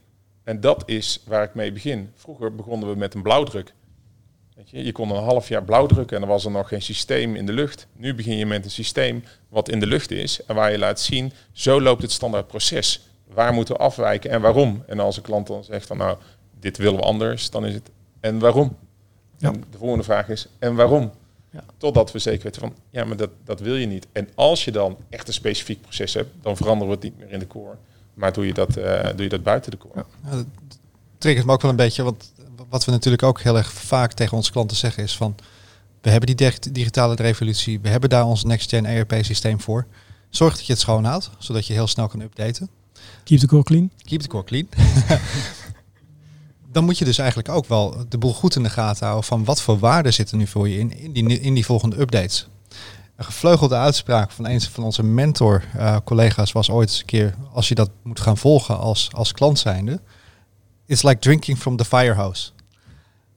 En 0.44 0.60
dat 0.60 0.84
is 0.86 1.22
waar 1.26 1.44
ik 1.44 1.54
mee 1.54 1.72
begin. 1.72 2.12
Vroeger 2.16 2.56
begonnen 2.56 2.90
we 2.90 2.96
met 2.96 3.14
een 3.14 3.22
blauwdruk. 3.22 3.74
Weet 4.56 4.70
je, 4.70 4.84
je 4.84 4.92
kon 4.92 5.10
een 5.10 5.24
half 5.24 5.48
jaar 5.48 5.64
blauwdrukken 5.64 6.18
en 6.18 6.24
er 6.24 6.30
was 6.30 6.46
er 6.46 6.52
nog 6.52 6.68
geen 6.68 6.82
systeem 6.82 7.36
in 7.36 7.46
de 7.46 7.54
lucht. 7.54 7.88
Nu 7.94 8.16
begin 8.16 8.38
je 8.38 8.46
met 8.46 8.66
een 8.66 8.72
systeem 8.72 9.24
wat 9.50 9.70
in 9.70 9.80
de 9.80 9.88
lucht 9.88 10.12
is 10.12 10.46
en 10.46 10.56
waar 10.56 10.72
je 10.72 10.78
laat 10.78 11.00
zien, 11.00 11.34
zo 11.52 11.82
loopt 11.82 12.02
het 12.02 12.12
standaard 12.12 12.48
proces. 12.48 13.08
Waar 13.28 13.54
moeten 13.54 13.76
we 13.76 13.80
afwijken 13.82 14.30
en 14.30 14.42
waarom? 14.42 14.84
En 14.88 15.00
als 15.00 15.18
een 15.18 15.24
klant 15.24 15.48
dan 15.48 15.64
zegt 15.64 15.88
van 15.88 15.98
nou, 15.98 16.18
dit 16.60 16.78
willen 16.78 17.00
we 17.00 17.06
anders, 17.06 17.50
dan 17.50 17.66
is 17.66 17.74
het 17.74 17.90
en 18.20 18.40
waarom? 18.40 18.78
Ja. 19.38 19.48
En 19.48 19.64
de 19.72 19.78
volgende 19.78 20.04
vraag 20.04 20.30
is 20.30 20.48
en 20.60 20.76
waarom? 20.76 21.12
Ja. 21.54 21.64
Totdat 21.78 22.12
we 22.12 22.20
zeker 22.20 22.44
weten 22.44 22.62
van, 22.62 22.74
ja, 22.90 23.04
maar 23.06 23.18
dat, 23.18 23.30
dat 23.44 23.60
wil 23.60 23.76
je 23.76 23.86
niet. 23.86 24.08
En 24.12 24.30
als 24.36 24.66
je 24.66 24.72
dan 24.72 24.98
echt 25.10 25.28
een 25.28 25.34
specifiek 25.34 25.82
proces 25.82 26.14
hebt, 26.14 26.30
dan 26.42 26.58
veranderen 26.58 26.88
we 26.88 26.94
het 26.94 27.04
niet 27.04 27.20
meer 27.20 27.32
in 27.32 27.40
de 27.40 27.48
core. 27.48 27.76
Maar 28.14 28.34
doe 28.34 28.46
je 28.46 28.54
dat, 28.54 28.78
uh, 28.78 29.04
doe 29.04 29.24
je 29.24 29.30
dat 29.30 29.44
buiten 29.44 29.72
de 29.72 29.78
core. 29.78 29.94
Ja. 29.96 30.30
Ja, 30.30 30.36
dat 30.36 30.46
triggert 31.18 31.46
me 31.46 31.54
ook 31.54 31.62
wel 31.62 31.72
een 31.72 31.78
beetje, 31.78 32.04
want 32.04 32.34
wat 32.70 32.86
we 32.86 32.92
natuurlijk 32.92 33.24
ook 33.24 33.42
heel 33.42 33.58
erg 33.58 33.72
vaak 33.72 34.14
tegen 34.14 34.38
onze 34.38 34.52
klanten 34.52 34.78
zeggen 34.78 35.04
is 35.04 35.18
van, 35.18 35.36
we 36.02 36.10
hebben 36.10 36.36
die 36.36 36.52
digitale 36.72 37.16
revolutie, 37.16 37.80
we 37.80 37.90
hebben 37.90 38.10
daar 38.10 38.26
ons 38.26 38.44
next-gen 38.44 38.86
ERP 38.86 39.14
systeem 39.22 39.62
voor. 39.62 39.86
Zorg 40.30 40.56
dat 40.56 40.66
je 40.66 40.72
het 40.72 40.82
schoon 40.82 41.04
houdt, 41.04 41.30
zodat 41.38 41.68
je 41.68 41.74
heel 41.74 41.88
snel 41.88 42.08
kan 42.08 42.22
updaten. 42.22 42.70
Keep 43.24 43.40
the 43.40 43.48
core 43.48 43.64
clean. 43.64 43.92
Keep 43.98 44.22
the 44.22 44.28
core 44.28 44.44
clean. 44.44 44.68
dan 46.74 46.84
moet 46.84 46.98
je 46.98 47.06
dus 47.06 47.18
eigenlijk 47.18 47.50
ook 47.50 47.66
wel 47.66 48.06
de 48.10 48.18
boel 48.18 48.34
goed 48.34 48.56
in 48.56 48.64
de 48.64 48.70
gaten 48.70 49.06
houden 49.06 49.28
van 49.28 49.44
wat 49.44 49.62
voor 49.62 49.80
waarden 49.80 50.14
zitten 50.14 50.38
nu 50.38 50.48
voor 50.48 50.70
je 50.70 50.78
in, 50.78 50.98
in, 50.98 51.14
die, 51.14 51.40
in 51.40 51.54
die 51.54 51.66
volgende 51.66 52.00
updates. 52.00 52.48
Een 53.16 53.26
gevleugelde 53.26 53.76
uitspraak 53.76 54.32
van 54.32 54.48
een 54.48 54.62
van 54.62 54.84
onze 54.84 55.04
mentor 55.04 55.64
uh, 55.76 55.98
collega's 56.04 56.52
was 56.52 56.70
ooit 56.70 56.90
eens 56.90 57.00
een 57.00 57.06
keer, 57.06 57.36
als 57.52 57.68
je 57.68 57.76
dat 57.76 57.90
moet 58.04 58.20
gaan 58.20 58.38
volgen 58.38 58.80
als, 58.80 59.10
als 59.14 59.32
klant 59.32 59.60
zijnde, 59.60 60.00
it's 60.86 61.04
like 61.04 61.20
drinking 61.20 61.58
from 61.58 61.76
the 61.76 61.86
firehouse. 61.86 62.52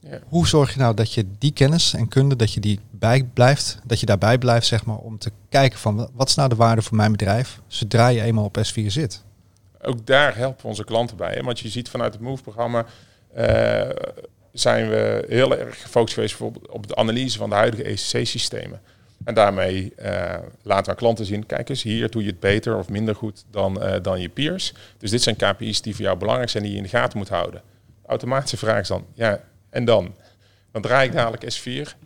Ja. 0.01 0.19
Hoe 0.29 0.47
zorg 0.47 0.73
je 0.73 0.79
nou 0.79 0.95
dat 0.95 1.13
je 1.13 1.27
die 1.39 1.53
kennis 1.53 1.95
en 1.95 2.09
kunde, 2.09 2.37
dat 2.37 2.53
je 2.53 2.61
die 2.61 2.81
bij 2.91 3.25
blijft, 3.25 3.79
dat 3.85 4.01
je 4.01 4.07
daarbij 4.07 4.39
blijft, 4.39 4.67
zeg 4.67 4.85
maar, 4.85 4.97
om 4.97 5.19
te 5.19 5.31
kijken 5.49 5.79
van 5.79 6.11
wat 6.13 6.29
is 6.29 6.35
nou 6.35 6.49
de 6.49 6.55
waarde 6.55 6.83
voor 6.83 6.97
mijn 6.97 7.13
bedrijf, 7.13 7.61
zodra 7.67 8.09
je 8.09 8.23
eenmaal 8.23 8.45
op 8.45 8.59
S4 8.59 8.87
zit? 8.87 9.25
Ook 9.83 10.07
daar 10.07 10.37
helpen 10.37 10.65
onze 10.65 10.85
klanten 10.85 11.17
bij. 11.17 11.35
Hè? 11.35 11.43
Want 11.43 11.61
je 11.61 11.69
ziet 11.69 11.89
vanuit 11.89 12.13
het 12.13 12.23
MOVE-programma 12.23 12.87
zijn 14.53 14.89
we 14.89 15.25
heel 15.29 15.57
erg 15.57 15.83
gefocust 15.83 16.15
geweest 16.15 16.41
op 16.69 16.87
de 16.87 16.97
analyse 16.97 17.39
van 17.39 17.49
de 17.49 17.55
huidige 17.55 17.83
ECC-systemen. 17.83 18.81
En 19.25 19.35
daarmee 19.35 19.93
uh, 20.03 20.35
laten 20.63 20.93
we 20.93 20.99
klanten 20.99 21.25
zien, 21.25 21.47
kijk 21.47 21.69
eens, 21.69 21.83
hier 21.83 22.11
doe 22.11 22.23
je 22.23 22.29
het 22.31 22.41
beter 22.41 22.77
of 22.77 22.89
minder 22.89 23.15
goed 23.15 23.45
dan, 23.51 23.83
uh, 23.83 23.95
dan 24.03 24.21
je 24.21 24.29
peers. 24.29 24.73
Dus 24.99 25.11
dit 25.11 25.23
zijn 25.23 25.37
KPI's 25.37 25.83
die 25.83 25.95
voor 25.95 26.05
jou 26.05 26.19
belangrijk 26.19 26.51
zijn, 26.51 26.63
die 26.63 26.73
je 26.73 26.79
in 26.79 26.85
de 26.85 26.89
gaten 26.89 27.19
moet 27.19 27.29
houden. 27.29 27.63
De 28.03 28.09
automatische 28.09 28.57
vraag 28.57 28.81
is 28.81 28.89
dan, 28.89 29.07
ja, 29.15 29.41
en 29.71 29.85
dan? 29.85 30.15
Dan 30.73 30.83
draai 30.83 31.09
ik 31.09 31.15
dadelijk 31.15 31.55
S4. 31.55 32.06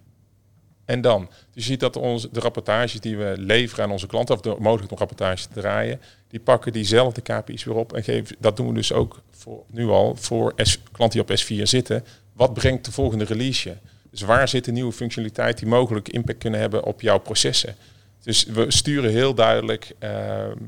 En 0.90 1.00
dan? 1.00 1.30
Je 1.52 1.60
ziet 1.60 1.80
dat 1.80 1.94
de 1.94 2.40
rapportages 2.40 3.00
die 3.00 3.16
we 3.16 3.34
leveren 3.36 3.84
aan 3.84 3.90
onze 3.90 4.06
klanten, 4.06 4.34
of 4.34 4.40
de 4.40 4.56
mogelijk 4.58 4.90
nog 4.90 4.98
rapportages 4.98 5.46
te 5.46 5.60
draaien, 5.60 6.00
die 6.28 6.40
pakken 6.40 6.72
diezelfde 6.72 7.20
KPI's 7.20 7.64
weer 7.64 7.74
op 7.74 7.92
en 7.92 8.04
geven. 8.04 8.36
Dat 8.38 8.56
doen 8.56 8.68
we 8.68 8.74
dus 8.74 8.92
ook 8.92 9.20
voor, 9.30 9.62
nu 9.66 9.88
al 9.88 10.16
voor 10.16 10.52
S, 10.56 10.78
klanten 10.92 11.26
die 11.26 11.36
op 11.36 11.40
S4 11.40 11.62
zitten. 11.62 12.04
Wat 12.32 12.54
brengt 12.54 12.84
de 12.84 12.92
volgende 12.92 13.24
release? 13.24 13.76
Dus 14.10 14.20
waar 14.20 14.48
zit 14.48 14.66
een 14.66 14.74
nieuwe 14.74 14.92
functionaliteit 14.92 15.58
die 15.58 15.68
mogelijk 15.68 16.08
impact 16.08 16.38
kunnen 16.38 16.60
hebben 16.60 16.84
op 16.84 17.00
jouw 17.00 17.18
processen? 17.18 17.74
Dus 18.22 18.44
we 18.44 18.64
sturen 18.68 19.10
heel 19.10 19.34
duidelijk 19.34 19.92
uh, 20.00 20.10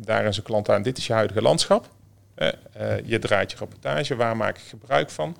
daar 0.04 0.26
aan 0.26 0.34
zijn 0.34 0.46
klant 0.46 0.68
aan. 0.70 0.82
Dit 0.82 0.98
is 0.98 1.06
je 1.06 1.12
huidige 1.12 1.42
landschap. 1.42 1.88
Uh, 2.36 2.48
uh, 2.80 2.94
je 3.04 3.18
draait 3.18 3.50
je 3.50 3.56
rapportage. 3.56 4.16
Waar 4.16 4.36
maak 4.36 4.56
ik 4.56 4.64
gebruik 4.68 5.10
van? 5.10 5.36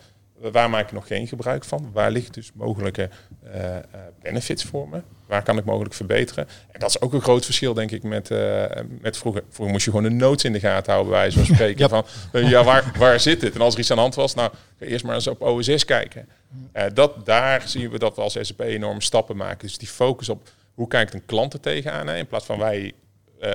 Waar 0.51 0.71
maak 0.71 0.87
ik 0.87 0.93
nog 0.93 1.07
geen 1.07 1.27
gebruik 1.27 1.65
van? 1.65 1.91
Waar 1.93 2.11
liggen 2.11 2.33
dus 2.33 2.51
mogelijke 2.55 3.09
uh, 3.45 3.77
benefits 4.23 4.65
voor 4.65 4.89
me? 4.89 5.01
Waar 5.27 5.43
kan 5.43 5.59
ik 5.59 5.65
mogelijk 5.65 5.95
verbeteren? 5.95 6.49
En 6.71 6.81
dat 6.81 6.89
is 6.89 7.01
ook 7.01 7.13
een 7.13 7.21
groot 7.21 7.45
verschil, 7.45 7.75
denk 7.75 7.91
ik, 7.91 8.03
met, 8.03 8.31
uh, 8.31 8.65
met 9.01 9.17
vroeger. 9.17 9.43
Vroeger 9.49 9.73
moest 9.73 9.85
je 9.85 9.91
gewoon 9.91 10.07
een 10.07 10.17
notes 10.17 10.45
in 10.45 10.53
de 10.53 10.61
gaten 10.61 10.93
houden, 10.93 11.13
bij 11.13 11.31
zo'n 11.31 11.45
spreken. 11.45 11.79
ja. 11.79 11.89
Van, 11.89 12.05
ja, 12.49 12.65
waar, 12.65 12.93
waar 12.99 13.21
zit 13.21 13.43
het? 13.43 13.55
En 13.55 13.61
als 13.61 13.75
er 13.75 13.81
iets 13.81 13.91
aan 13.91 13.97
de 13.97 14.03
hand 14.03 14.15
was, 14.15 14.35
nou, 14.35 14.53
ga 14.79 14.87
eerst 14.87 15.05
maar 15.05 15.15
eens 15.15 15.27
op 15.27 15.43
OSS 15.43 15.85
kijken. 15.85 16.29
dat, 16.95 17.27
daar 17.27 17.63
zien 17.69 17.91
we 17.91 17.99
dat 17.99 18.17
we 18.17 18.23
als 18.23 18.37
SAP 18.41 18.61
enorm 18.61 19.01
stappen 19.01 19.37
maken. 19.37 19.67
Dus 19.67 19.79
die 19.79 19.89
focus 19.89 20.29
op 20.29 20.49
hoe 20.75 20.89
kijkt 20.89 21.15
een 21.15 21.27
klant 21.27 21.53
er 21.53 21.61
tegenaan, 21.61 22.07
hè? 22.07 22.17
in 22.17 22.27
plaats 22.27 22.45
van 22.45 22.59
wij, 22.59 22.93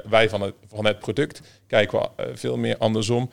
wij 0.09 0.29
van, 0.29 0.41
het, 0.41 0.53
van 0.67 0.85
het 0.85 0.99
product, 0.99 1.41
kijken 1.67 1.99
we 1.99 2.31
veel 2.33 2.57
meer 2.57 2.77
andersom 2.77 3.29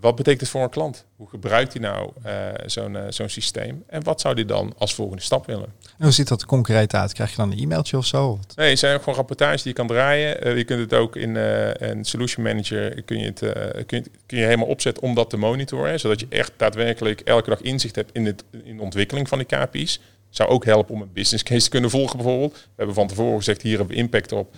wat 0.00 0.16
betekent 0.16 0.40
het 0.40 0.50
voor 0.50 0.62
een 0.62 0.70
klant? 0.70 1.04
Hoe 1.16 1.28
gebruikt 1.28 1.72
hij 1.72 1.82
nou 1.82 2.10
uh, 2.26 2.32
zo'n 2.66 2.94
uh, 2.94 3.02
zo'n 3.08 3.28
systeem? 3.28 3.84
En 3.86 4.04
wat 4.04 4.20
zou 4.20 4.34
hij 4.34 4.44
dan 4.44 4.74
als 4.78 4.94
volgende 4.94 5.22
stap 5.22 5.46
willen? 5.46 5.72
En 5.84 6.04
hoe 6.04 6.10
ziet 6.10 6.28
dat 6.28 6.46
concreet 6.46 6.94
uit? 6.94 7.12
Krijg 7.12 7.30
je 7.30 7.36
dan 7.36 7.52
een 7.52 7.58
e-mailtje 7.58 7.96
of 7.96 8.06
zo? 8.06 8.38
Nee, 8.56 8.68
het 8.68 8.78
zijn 8.78 8.94
ook 8.94 9.00
gewoon 9.00 9.14
rapportages 9.14 9.62
die 9.62 9.72
je 9.72 9.78
kan 9.78 9.86
draaien. 9.86 10.46
Uh, 10.46 10.56
je 10.56 10.64
kunt 10.64 10.80
het 10.80 10.94
ook 10.94 11.16
in 11.16 11.34
een 11.34 12.04
Solution 12.04 12.44
Manager 12.44 13.02
kun 13.02 13.18
je, 13.18 13.26
het, 13.26 13.38
kun, 13.86 13.98
je, 13.98 14.10
kun 14.26 14.38
je 14.38 14.44
helemaal 14.44 14.66
opzetten 14.66 15.02
om 15.02 15.14
dat 15.14 15.30
te 15.30 15.36
monitoren. 15.36 16.00
Zodat 16.00 16.20
je 16.20 16.26
echt 16.28 16.52
daadwerkelijk 16.56 17.20
elke 17.20 17.50
dag 17.50 17.60
inzicht 17.60 17.96
hebt 17.96 18.10
in, 18.12 18.26
het, 18.26 18.44
in 18.64 18.76
de 18.76 18.82
ontwikkeling 18.82 19.28
van 19.28 19.38
die 19.38 19.46
KPI's. 19.46 20.00
Zou 20.30 20.48
ook 20.48 20.64
helpen 20.64 20.94
om 20.94 21.02
een 21.02 21.12
business 21.12 21.42
case 21.42 21.64
te 21.64 21.70
kunnen 21.70 21.90
volgen 21.90 22.16
bijvoorbeeld. 22.16 22.52
We 22.52 22.58
hebben 22.76 22.94
van 22.94 23.06
tevoren 23.06 23.36
gezegd, 23.36 23.62
hier 23.62 23.78
hebben 23.78 23.96
we 23.96 24.02
impact 24.02 24.32
op. 24.32 24.54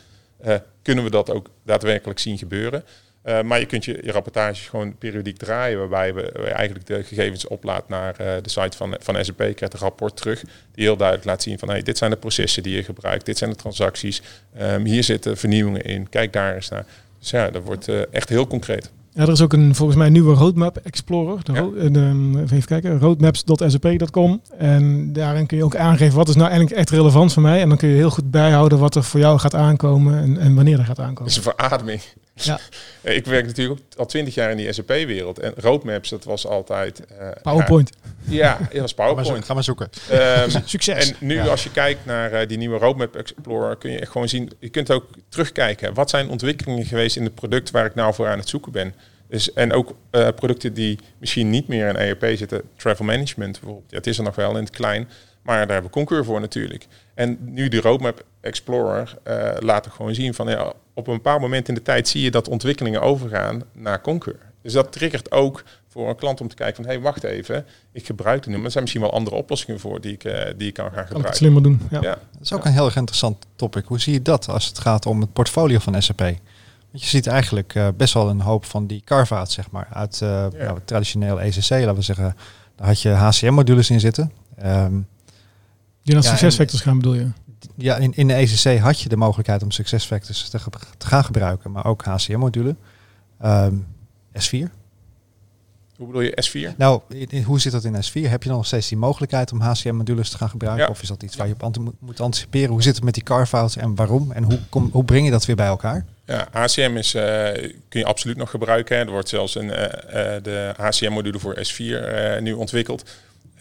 kunnen 0.83 1.05
we 1.05 1.11
dat 1.11 1.31
ook 1.31 1.50
daadwerkelijk 1.64 2.18
zien 2.18 2.38
gebeuren? 2.38 2.85
Uh, 3.24 3.42
maar 3.42 3.58
je 3.58 3.66
kunt 3.66 3.85
je, 3.85 4.00
je 4.02 4.12
rapportages 4.12 4.68
gewoon 4.68 4.96
periodiek 4.98 5.37
draaien, 5.37 5.78
waarbij 5.78 6.14
we 6.14 6.30
eigenlijk 6.30 6.87
de 6.87 7.02
gegevens 7.02 7.46
oplaat 7.46 7.88
naar 7.88 8.16
uh, 8.20 8.26
de 8.42 8.50
site 8.50 8.76
van, 8.76 8.96
van 9.00 9.24
SAP. 9.24 9.40
Je 9.40 9.54
krijgt 9.54 9.74
een 9.74 9.80
rapport 9.80 10.16
terug 10.16 10.40
die 10.74 10.85
heel 10.85 10.96
duidelijk 10.96 11.28
laat 11.28 11.42
zien 11.42 11.58
van 11.58 11.68
hey, 11.68 11.82
dit 11.82 11.98
zijn 11.98 12.11
de 12.11 12.16
processen 12.16 12.62
die 12.62 12.76
je 12.76 12.85
gebruikt, 12.85 13.26
dit 13.26 13.38
zijn 13.38 13.50
de 13.50 13.56
transacties, 13.56 14.22
um, 14.61 14.85
hier 14.85 15.04
zitten 15.04 15.37
vernieuwingen 15.37 15.85
in, 15.85 16.08
kijk 16.08 16.32
daar 16.32 16.54
eens 16.54 16.68
naar. 16.68 16.87
Dus 17.18 17.30
ja, 17.30 17.50
dat 17.50 17.62
wordt 17.62 17.88
uh, 17.88 18.02
echt 18.11 18.28
heel 18.28 18.46
concreet. 18.46 18.90
Ja, 19.14 19.22
er 19.22 19.32
is 19.32 19.40
ook 19.40 19.52
een 19.52 19.74
volgens 19.74 19.98
mij 19.98 20.06
een 20.06 20.12
nieuwe 20.12 20.35
Roadmap 20.35 20.76
Explorer. 20.76 21.44
De, 21.44 21.52
ja. 21.52 21.88
de, 21.88 22.42
even 22.44 22.64
kijken, 22.64 22.98
roadmaps.sap.com. 22.98 24.40
En 24.58 25.12
daarin 25.12 25.46
kun 25.46 25.56
je 25.56 25.64
ook 25.64 25.76
aangeven 25.76 26.16
wat 26.16 26.28
is 26.28 26.35
nou 26.35 26.48
eigenlijk 26.48 26.78
echt 26.78 26.90
relevant 26.90 27.32
voor 27.32 27.42
mij. 27.42 27.61
En 27.61 27.68
dan 27.68 27.78
kun 27.78 27.88
je 27.88 27.94
heel 27.94 28.11
goed 28.11 28.30
bijhouden 28.30 28.78
wat 28.78 28.94
er 28.94 29.04
voor 29.04 29.20
jou 29.20 29.38
gaat 29.38 29.54
aankomen 29.54 30.18
en, 30.22 30.38
en 30.38 30.54
wanneer 30.54 30.78
er 30.78 30.85
gaat 30.85 30.98
aankomen. 30.98 31.22
Dat 31.22 31.30
is 31.30 31.37
een 31.37 31.42
verademing. 31.42 32.00
Ja. 32.45 32.61
ik 33.01 33.25
werk 33.25 33.47
natuurlijk 33.47 33.81
al 33.97 34.07
twintig 34.07 34.35
jaar 34.35 34.51
in 34.51 34.57
die 34.57 34.73
SAP-wereld. 34.73 35.38
En 35.38 35.52
roadmaps, 35.56 36.09
dat 36.09 36.25
was 36.25 36.46
altijd... 36.46 37.02
Uh, 37.21 37.29
PowerPoint. 37.42 37.90
Ja, 38.25 38.59
ja, 38.61 38.69
dat 38.71 38.81
was 38.81 38.94
PowerPoint. 38.94 39.44
Ga 39.44 39.54
maar 39.54 39.65
zoeken. 39.65 39.90
Um, 40.13 40.50
Succes. 40.65 41.11
En 41.11 41.17
nu 41.27 41.35
ja. 41.35 41.46
als 41.46 41.63
je 41.63 41.71
kijkt 41.71 42.04
naar 42.04 42.33
uh, 42.33 42.48
die 42.48 42.59
nieuwe 42.59 42.79
Roadmap 42.79 43.17
Explorer, 43.17 43.77
kun 43.77 43.90
je 43.90 43.98
echt 43.98 44.11
gewoon 44.11 44.29
zien... 44.29 44.50
Je 44.59 44.69
kunt 44.69 44.90
ook 44.90 45.06
terugkijken. 45.29 45.94
Wat 45.94 46.11
zijn 46.11 46.29
ontwikkelingen 46.29 46.85
geweest 46.85 47.17
in 47.17 47.25
het 47.25 47.35
product 47.35 47.71
waar 47.71 47.85
ik 47.85 47.94
nou 47.94 48.15
voor 48.15 48.29
aan 48.29 48.38
het 48.38 48.48
zoeken 48.48 48.73
ben? 48.73 48.94
Dus, 49.29 49.52
en 49.52 49.73
ook 49.73 49.94
uh, 50.11 50.29
producten 50.35 50.75
die 50.75 50.98
misschien 51.19 51.50
niet 51.50 51.69
meer 51.69 51.88
in 51.88 51.96
ERP 51.96 52.37
zitten. 52.37 52.63
Travel 52.77 53.04
management 53.04 53.52
bijvoorbeeld. 53.61 53.90
Ja, 53.90 53.96
het 53.96 54.06
is 54.06 54.19
er 54.19 54.25
nog 54.25 54.35
wel 54.35 54.56
in 54.56 54.65
het 54.65 54.71
klein. 54.71 55.09
Maar 55.43 55.57
daar 55.57 55.67
hebben 55.73 55.90
we 55.90 55.97
Concur 55.97 56.25
voor 56.25 56.40
natuurlijk. 56.40 56.87
En 57.15 57.38
nu 57.40 57.69
die 57.69 57.81
Roadmap 57.81 58.25
Explorer 58.40 59.15
uh, 59.29 59.51
laat 59.59 59.85
er 59.85 59.90
gewoon 59.90 60.15
zien 60.15 60.35
van 60.35 60.49
ja, 60.49 60.73
op 60.95 61.07
een 61.07 61.15
bepaald 61.15 61.40
moment 61.40 61.69
in 61.69 61.75
de 61.75 61.83
tijd 61.83 62.09
zie 62.09 62.23
je 62.23 62.31
dat 62.31 62.49
ontwikkelingen 62.49 63.01
overgaan 63.03 63.63
naar 63.73 64.01
Concur. 64.01 64.37
Dus 64.63 64.73
dat 64.73 64.93
triggert 64.93 65.33
ook 65.33 65.63
voor 65.88 66.09
een 66.09 66.17
klant 66.17 66.40
om 66.40 66.49
te 66.49 66.55
kijken 66.55 66.77
van, 66.77 66.85
hé, 66.85 66.90
hey, 66.90 67.01
wacht 67.01 67.25
even, 67.25 67.67
ik 67.93 68.07
gebruik 68.07 68.40
het 68.40 68.47
nu, 68.47 68.57
maar 68.57 68.65
er 68.65 68.71
zijn 68.71 68.83
misschien 68.83 69.03
wel 69.03 69.13
andere 69.13 69.37
oplossingen 69.37 69.81
voor 69.81 70.01
die 70.01 70.13
ik, 70.13 70.25
uh, 70.25 70.33
die 70.57 70.69
ik 70.69 70.75
kan 70.75 70.85
gaan 70.85 70.93
Kan 70.93 70.99
het 70.99 71.07
gebruiken. 71.07 71.37
slimmer 71.37 71.63
doen. 71.63 71.81
Ja. 71.90 72.01
Ja. 72.01 72.19
Dat 72.33 72.43
is 72.43 72.53
ook 72.53 72.65
een 72.65 72.73
heel 72.73 72.85
erg 72.85 72.97
interessant 72.97 73.47
topic. 73.57 73.85
Hoe 73.87 74.01
zie 74.01 74.13
je 74.13 74.23
dat 74.23 74.49
als 74.49 74.67
het 74.67 74.79
gaat 74.79 75.07
om 75.07 75.21
het 75.21 75.33
portfolio 75.33 75.79
van 75.79 76.03
SAP? 76.03 76.19
Want 76.19 77.05
je 77.05 77.07
ziet 77.07 77.27
eigenlijk 77.27 77.75
eh, 77.75 77.88
best 77.97 78.15
wel 78.15 78.29
een 78.29 78.40
hoop 78.40 78.65
van 78.65 78.87
die 78.87 79.03
carve 79.05 79.45
zeg 79.49 79.71
maar, 79.71 79.88
uit 79.93 80.23
eh 80.23 80.29
nou, 80.29 80.75
het 80.75 80.87
traditionele 80.87 81.40
ECC, 81.40 81.71
laten 81.71 81.95
we 81.95 82.03
zeggen. 82.03 82.37
Daar 82.77 82.87
had 82.87 83.01
je 83.01 83.09
HCM-modules 83.09 83.90
in 83.90 84.01
zitten. 84.01 84.33
Ehm, 84.57 84.95
Die 86.03 86.15
naar 86.15 86.23
Ja, 86.23 86.29
succesfactors 86.31 86.83
gaan 86.83 86.96
bedoel 86.96 87.15
je? 87.15 87.27
ja, 87.77 87.96
in, 87.96 88.13
in 88.15 88.29
de 88.29 88.35
ECC 88.35 88.79
had 88.81 89.00
je 89.00 89.09
de 89.09 89.17
mogelijkheid 89.17 89.63
om 89.63 89.71
SuccessFactors 89.71 90.48
te, 90.48 90.59
ge- 90.59 90.71
te 90.98 91.07
gaan 91.07 91.25
gebruiken, 91.25 91.71
maar 91.71 91.85
ook 91.87 92.05
HCM-module. 92.05 92.77
Ehm, 93.40 93.75
S4. 94.38 94.71
Hoe 95.96 96.07
bedoel 96.07 96.21
je 96.23 96.44
S4? 96.73 96.77
Nou, 96.77 97.00
in- 97.09 97.27
in- 97.31 97.42
hoe 97.42 97.61
zit 97.61 97.73
dat 97.73 97.85
in 97.85 97.94
S4? 97.94 98.29
Heb 98.31 98.42
je 98.42 98.48
dan 98.48 98.57
nog 98.57 98.67
steeds 98.67 98.88
die 98.88 98.98
mogelijkheid 98.98 99.53
om 99.53 99.61
HCM-modules 99.61 100.31
te 100.31 100.37
gaan 100.37 100.48
gebruiken? 100.48 100.85
Ja. 100.85 100.90
Of 100.90 101.03
is 101.03 101.09
dat 101.09 101.23
iets 101.23 101.37
waar 101.37 101.46
je 101.46 101.53
op 101.53 101.63
ante- 101.63 101.81
moet- 101.98 102.21
anticiperen? 102.21 102.71
Hoe 102.71 102.83
zit 102.83 102.94
het 102.94 103.05
met 103.05 103.15
die 103.15 103.23
carve 103.23 103.69
en 103.81 103.94
waarom? 103.94 104.33
En 104.33 104.42
hoe, 104.42 104.59
kom, 104.69 104.88
hoe 104.92 105.05
breng 105.05 105.25
je 105.25 105.31
dat 105.31 105.46
weer 105.46 105.57
bij 105.57 105.67
elkaar? 105.67 106.05
Ja, 106.27 106.48
HCM 106.53 106.96
is, 106.96 107.15
eh, 107.15 107.23
kun 107.88 108.00
je 108.00 108.05
absoluut 108.07 108.37
nog 108.37 108.50
gebruiken. 108.50 108.96
Er 108.96 109.11
wordt 109.11 109.29
zelfs 109.29 109.55
een, 109.55 109.71
eh, 109.71 110.35
eh, 110.37 110.42
de 110.42 110.75
HCM-module 110.77 111.38
voor 111.38 111.55
S4 111.65 112.05
eh, 112.05 112.40
nu 112.42 112.53
ontwikkeld. 112.53 113.11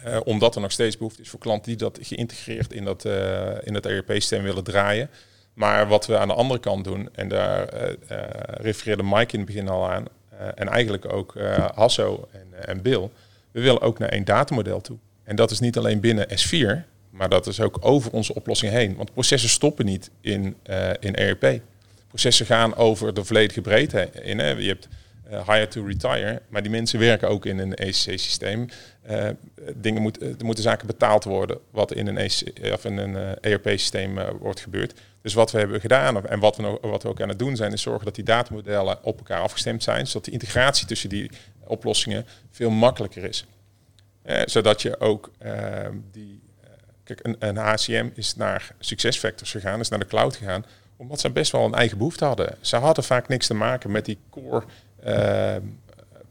Eh, 0.04 0.20
omdat 0.24 0.54
er 0.54 0.60
nog 0.60 0.72
steeds 0.72 0.96
behoefte 0.96 1.22
is 1.22 1.28
voor 1.28 1.38
klanten 1.38 1.68
die 1.68 1.76
dat 1.76 1.98
geïntegreerd 2.02 2.72
in 2.72 2.84
dat, 2.84 3.04
eh, 3.04 3.50
in 3.62 3.72
dat 3.72 3.86
ERP-systeem 3.86 4.42
willen 4.42 4.64
draaien. 4.64 5.10
Maar 5.54 5.88
wat 5.88 6.06
we 6.06 6.18
aan 6.18 6.28
de 6.28 6.34
andere 6.34 6.60
kant 6.60 6.84
doen, 6.84 7.08
en 7.12 7.28
daar 7.28 7.68
eh, 7.68 7.88
refereerde 8.46 9.02
Mike 9.02 9.32
in 9.32 9.38
het 9.38 9.46
begin 9.46 9.68
al 9.68 9.90
aan, 9.90 10.04
en 10.54 10.68
eigenlijk 10.68 11.12
ook 11.12 11.34
Hasso 11.74 12.28
en, 12.32 12.66
en 12.66 12.82
Bill, 12.82 13.10
we 13.50 13.60
willen 13.60 13.80
ook 13.80 13.98
naar 13.98 14.08
één 14.08 14.24
datamodel 14.24 14.80
toe. 14.80 14.96
En 15.24 15.36
dat 15.36 15.50
is 15.50 15.60
niet 15.60 15.78
alleen 15.78 16.00
binnen 16.00 16.26
S4, 16.28 16.84
maar 17.10 17.28
dat 17.28 17.46
is 17.46 17.60
ook 17.60 17.78
over 17.80 18.12
onze 18.12 18.34
oplossing 18.34 18.72
heen. 18.72 18.96
Want 18.96 19.12
processen 19.12 19.50
stoppen 19.50 19.84
niet 19.84 20.10
in, 20.20 20.56
in 21.00 21.14
ERP. 21.14 21.60
Processen 22.08 22.46
gaan 22.46 22.74
over 22.76 23.14
de 23.14 23.24
volledige 23.24 23.60
breedte. 23.60 23.96
Hè. 23.96 24.32
Je 24.52 24.68
hebt 24.68 24.88
hire 25.28 25.68
to 25.68 25.84
retire, 25.84 26.42
maar 26.48 26.62
die 26.62 26.70
mensen 26.70 26.98
werken 26.98 27.28
ook 27.28 27.46
in 27.46 27.58
een 27.58 27.74
ECC-systeem. 27.74 28.68
Eh, 29.02 29.28
dingen 29.74 30.02
moet, 30.02 30.22
er 30.22 30.44
moeten 30.44 30.64
zaken 30.64 30.86
betaald 30.86 31.24
worden 31.24 31.58
wat 31.70 31.92
in 31.92 32.06
een, 32.06 32.18
ECC, 32.18 32.72
of 32.72 32.84
een 32.84 33.16
eh, 33.16 33.52
ERP-systeem 33.52 34.18
eh, 34.18 34.28
wordt 34.40 34.60
gebeurd. 34.60 35.00
Dus 35.22 35.34
wat 35.34 35.50
we 35.50 35.58
hebben 35.58 35.80
gedaan 35.80 36.26
en 36.26 36.40
wat 36.40 36.56
we, 36.56 36.78
wat 36.80 37.02
we 37.02 37.08
ook 37.08 37.20
aan 37.20 37.28
het 37.28 37.38
doen 37.38 37.56
zijn, 37.56 37.72
is 37.72 37.82
zorgen 37.82 38.04
dat 38.04 38.14
die 38.14 38.24
datamodellen 38.24 39.04
op 39.04 39.18
elkaar 39.18 39.40
afgestemd 39.40 39.82
zijn, 39.82 40.06
zodat 40.06 40.24
de 40.24 40.30
integratie 40.30 40.86
tussen 40.86 41.08
die 41.08 41.30
oplossingen 41.66 42.26
veel 42.50 42.70
makkelijker 42.70 43.24
is. 43.24 43.46
Eh, 44.22 44.42
zodat 44.44 44.82
je 44.82 45.00
ook 45.00 45.30
eh, 45.38 45.52
die. 46.10 46.42
eh, 46.60 46.70
kijk, 47.04 47.20
een, 47.22 47.36
een 47.38 47.56
HCM 47.56 48.08
is 48.14 48.36
naar 48.36 48.74
SuccessFactors 48.78 49.50
gegaan, 49.50 49.80
is 49.80 49.88
naar 49.88 49.98
de 49.98 50.06
cloud 50.06 50.36
gegaan, 50.36 50.64
omdat 50.96 51.20
ze 51.20 51.30
best 51.30 51.52
wel 51.52 51.64
een 51.64 51.74
eigen 51.74 51.98
behoefte 51.98 52.24
hadden. 52.24 52.56
Ze 52.60 52.76
hadden 52.76 53.04
vaak 53.04 53.28
niks 53.28 53.46
te 53.46 53.54
maken 53.54 53.90
met 53.90 54.04
die 54.04 54.18
core 54.30 54.64
eh, 55.02 55.56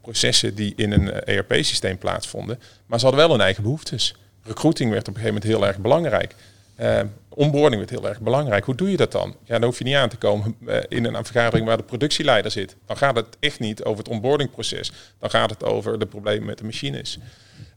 processen 0.00 0.54
die 0.54 0.72
in 0.76 0.92
een 0.92 1.12
ERP-systeem 1.12 1.98
plaatsvonden, 1.98 2.60
maar 2.86 2.98
ze 2.98 3.04
hadden 3.04 3.24
wel 3.24 3.36
hun 3.36 3.44
eigen 3.44 3.62
behoeftes. 3.62 4.14
Recruiting 4.42 4.90
werd 4.90 5.08
op 5.08 5.14
een 5.14 5.20
gegeven 5.20 5.40
moment 5.42 5.60
heel 5.60 5.66
erg 5.68 5.78
belangrijk. 5.78 6.34
Eh, 6.74 7.00
onboarding 7.28 7.76
werd 7.76 7.90
heel 7.90 8.08
erg 8.08 8.20
belangrijk. 8.20 8.64
Hoe 8.64 8.74
doe 8.74 8.90
je 8.90 8.96
dat 8.96 9.12
dan? 9.12 9.36
Ja, 9.44 9.58
dan 9.58 9.62
hoef 9.62 9.78
je 9.78 9.84
niet 9.84 9.94
aan 9.94 10.08
te 10.08 10.16
komen 10.16 10.56
eh, 10.66 10.78
in 10.88 11.04
een 11.04 11.24
vergadering 11.24 11.66
waar 11.66 11.76
de 11.76 11.82
productieleider 11.82 12.50
zit. 12.50 12.76
Dan 12.86 12.96
gaat 12.96 13.16
het 13.16 13.36
echt 13.40 13.60
niet 13.60 13.84
over 13.84 13.98
het 13.98 14.12
onboardingproces. 14.12 14.92
Dan 15.18 15.30
gaat 15.30 15.50
het 15.50 15.64
over 15.64 15.98
de 15.98 16.06
problemen 16.06 16.46
met 16.46 16.58
de 16.58 16.64
machines. 16.64 17.18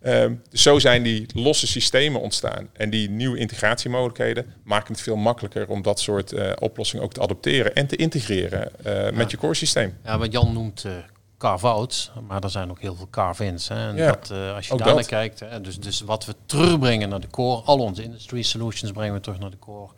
Dus 0.06 0.62
zo 0.62 0.80
zijn 0.80 1.03
die 1.03 1.26
losse 1.34 1.68
systemen 1.68 2.22
ontstaan. 2.22 2.70
En 2.74 2.89
die 2.89 3.10
nieuwe 3.10 3.38
integratiemogelijkheden 3.38 4.53
maken 4.64 4.93
het 4.93 5.01
veel 5.01 5.16
makkelijker 5.16 5.68
om 5.68 5.82
dat 5.82 5.99
soort 5.99 6.32
eh, 6.32 6.51
oplossingen 6.60 7.06
ook 7.06 7.14
te 7.14 7.22
adopteren 7.22 7.76
en 7.76 7.88
te 7.88 7.95
integreren 7.95 8.86
eh, 8.86 9.18
met 9.18 9.32
je 9.32 9.38
core 9.38 9.53
systeem. 9.53 9.97
Ja, 10.03 10.18
wat 10.18 10.32
Jan 10.32 10.53
noemt 10.53 10.86
eh 10.86 10.91
carve-outs, 11.38 12.12
maar 12.28 12.43
er 12.43 12.49
zijn 12.49 12.70
ook 12.70 12.82
heel 12.82 12.95
veel 12.95 13.08
carve-ins. 13.10 13.70
En 13.70 13.95
Ja, 13.95 14.06
dat, 14.06 14.32
als 14.56 14.68
je 14.68 14.78
daar 14.78 14.95
naar 14.95 15.06
kijkt, 15.06 15.39
hè, 15.39 15.62
dus, 15.62 15.80
dus 15.80 16.01
wat 16.01 16.26
we 16.26 16.36
terugbrengen 16.45 17.10
naar 17.10 17.20
de 17.20 17.28
core, 17.28 17.62
al 17.62 17.80
onze 17.80 18.03
industry 18.03 18.41
solutions 18.41 18.91
brengen 18.91 19.14
we 19.14 19.20
terug 19.20 19.39
naar 19.39 19.49
de 19.49 19.60
core. 19.60 19.91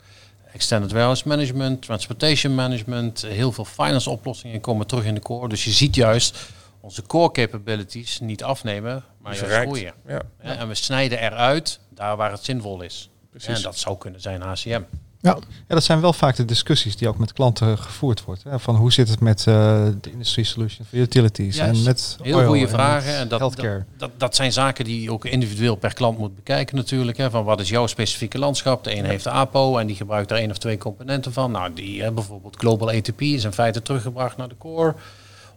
Extended 0.52 0.92
warehouse 0.92 1.28
management, 1.28 1.82
transportation 1.82 2.54
management, 2.54 3.22
heel 3.22 3.52
veel 3.52 3.64
finance 3.64 4.10
oplossingen 4.10 4.60
komen 4.60 4.86
terug 4.86 5.04
in 5.04 5.14
de 5.14 5.20
core. 5.20 5.48
Dus 5.48 5.64
je 5.64 5.70
ziet 5.70 5.94
juist 5.94 6.38
onze 6.80 7.02
core 7.02 7.32
capabilities 7.32 8.20
niet 8.20 8.42
afnemen, 8.42 9.04
maar 9.28 9.36
juist 9.36 9.50
Verrijkt. 9.52 9.70
groeien. 9.70 9.92
Ja, 10.06 10.22
Hè, 10.38 10.52
En 10.54 10.68
we 10.68 10.74
snijden 10.74 11.18
eruit 11.18 11.80
daar 11.88 12.16
waar 12.16 12.30
het 12.30 12.44
zinvol 12.44 12.82
is. 12.82 13.10
precies. 13.30 13.56
En 13.56 13.62
dat 13.62 13.78
zou 13.78 13.98
kunnen 13.98 14.20
zijn 14.20 14.42
HCM. 14.42 14.80
Ja, 15.20 15.38
Ja, 15.68 15.74
dat 15.74 15.84
zijn 15.84 16.00
wel 16.00 16.12
vaak 16.12 16.36
de 16.36 16.44
discussies 16.44 16.96
die 16.96 17.08
ook 17.08 17.18
met 17.18 17.32
klanten 17.32 17.78
gevoerd 17.78 18.24
wordt. 18.24 18.42
Hè? 18.42 18.58
Van 18.58 18.76
hoe 18.76 18.92
zit 18.92 19.08
het 19.08 19.20
met 19.20 19.38
eh, 19.46 19.86
de 20.00 20.10
industry 20.10 20.42
solution 20.42 20.86
voor 20.90 20.98
utilities 20.98 21.56
en 21.56 21.82
met 21.82 22.16
Heel 22.22 22.36
oil 22.36 22.46
goede 22.46 22.62
en 22.62 22.68
vragen. 22.68 23.14
En 23.16 23.28
dat, 23.28 23.38
healthcare. 23.38 23.76
dat, 23.96 23.98
dat, 24.10 24.10
dat 24.16 24.34
zijn 24.36 24.52
zaken 24.52 24.84
die 24.84 25.02
je 25.02 25.12
ook 25.12 25.24
individueel 25.24 25.74
per 25.76 25.94
klant 25.94 26.18
moet 26.18 26.34
bekijken 26.34 26.76
natuurlijk. 26.76 27.16
Hè, 27.16 27.30
van 27.30 27.44
wat 27.44 27.60
is 27.60 27.68
jouw 27.68 27.86
specifieke 27.86 28.38
landschap? 28.38 28.84
De 28.84 28.96
een 28.96 29.04
heeft 29.04 29.24
de 29.24 29.30
APO 29.30 29.76
en 29.78 29.86
die 29.86 29.96
gebruikt 29.96 30.30
er 30.30 30.36
één 30.36 30.50
of 30.50 30.58
twee 30.58 30.78
componenten 30.78 31.32
van. 31.32 31.50
Nou, 31.50 31.72
die 31.74 32.02
hè, 32.02 32.12
bijvoorbeeld 32.12 32.56
Global 32.56 32.90
ATP 32.90 33.20
is 33.20 33.44
in 33.44 33.52
feite 33.52 33.82
teruggebracht 33.82 34.36
naar 34.36 34.48
de 34.48 34.56
core. 34.58 34.94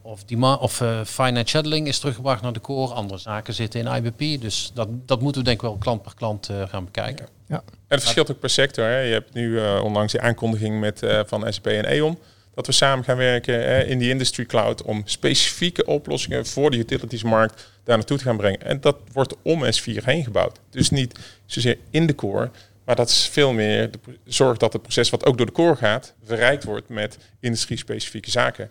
Of, 0.02 0.24
die 0.24 0.38
ma- 0.38 0.54
of 0.56 0.82
eh, 0.82 1.04
finance 1.06 1.47
shadowing 1.47 1.88
is 1.88 1.99
teruggebracht 1.99 2.41
naar 2.41 2.54
de 2.54 2.62
core. 2.62 2.93
Andere 2.93 3.20
zaken 3.20 3.54
zitten 3.54 3.80
in 3.80 3.95
IBP. 4.06 4.41
Dus 4.41 4.72
dat, 4.74 4.88
dat 5.08 5.22
moeten 5.22 5.41
we 5.41 5.47
denk 5.47 5.62
ik 5.62 5.68
wel 5.68 5.78
klant 5.78 6.02
per 6.02 6.14
klant 6.16 6.49
eh, 6.49 6.68
gaan 6.68 6.86
bekijken. 6.86 7.28
En 7.47 7.64
het 7.88 8.02
verschilt 8.02 8.32
ook 8.32 8.39
per 8.39 8.49
sector. 8.49 8.86
Hè. 8.86 8.99
Je 8.99 9.14
hebt 9.14 9.34
nu 9.34 9.60
eh, 9.60 9.82
onlangs 9.84 10.12
die 10.12 10.22
aankondiging 10.22 10.80
met, 10.80 11.04
eh, 11.04 11.20
van 11.26 11.54
SAP 11.54 11.68
en 11.68 11.86
E.ON. 11.91 12.18
Dat 12.56 12.66
we 12.66 12.72
samen 12.72 13.04
gaan 13.06 13.18
werken 13.18 13.88
in 13.88 13.99
die 13.99 14.10
industry 14.10 14.45
cloud 14.45 14.82
om 14.82 15.02
specifieke 15.06 15.86
oplossingen 15.86 16.45
voor 16.45 16.72
de 16.72 16.78
utilitiesmarkt 16.78 17.70
daar 17.84 17.97
naartoe 17.97 18.18
te 18.18 18.24
gaan 18.24 18.38
brengen. 18.38 18.62
En 18.62 18.82
dat 18.82 18.97
wordt 19.14 19.36
om 19.41 19.64
S4 19.66 20.04
heen 20.04 20.24
gebouwd. 20.24 20.60
Dus 20.70 20.89
niet 20.89 21.20
zozeer 21.45 21.78
in 21.89 22.08
de 22.08 22.16
core, 22.16 22.52
maar 22.86 22.95
dat 22.95 23.10
is 23.10 23.28
veel 23.28 23.54
meer 23.54 23.91
de 23.91 23.97
pro- 23.97 24.12
zorg 24.26 24.58
dat 24.58 24.74
het 24.74 24.82
proces 24.82 25.10
wat 25.10 25.26
ook 25.26 25.38
door 25.38 25.45
de 25.45 25.52
core 25.52 25.76
gaat, 25.76 26.14
verrijkt 26.24 26.64
wordt 26.64 26.89
met 26.89 27.18
industrie-specifieke 27.39 28.32
zaken. 28.32 28.70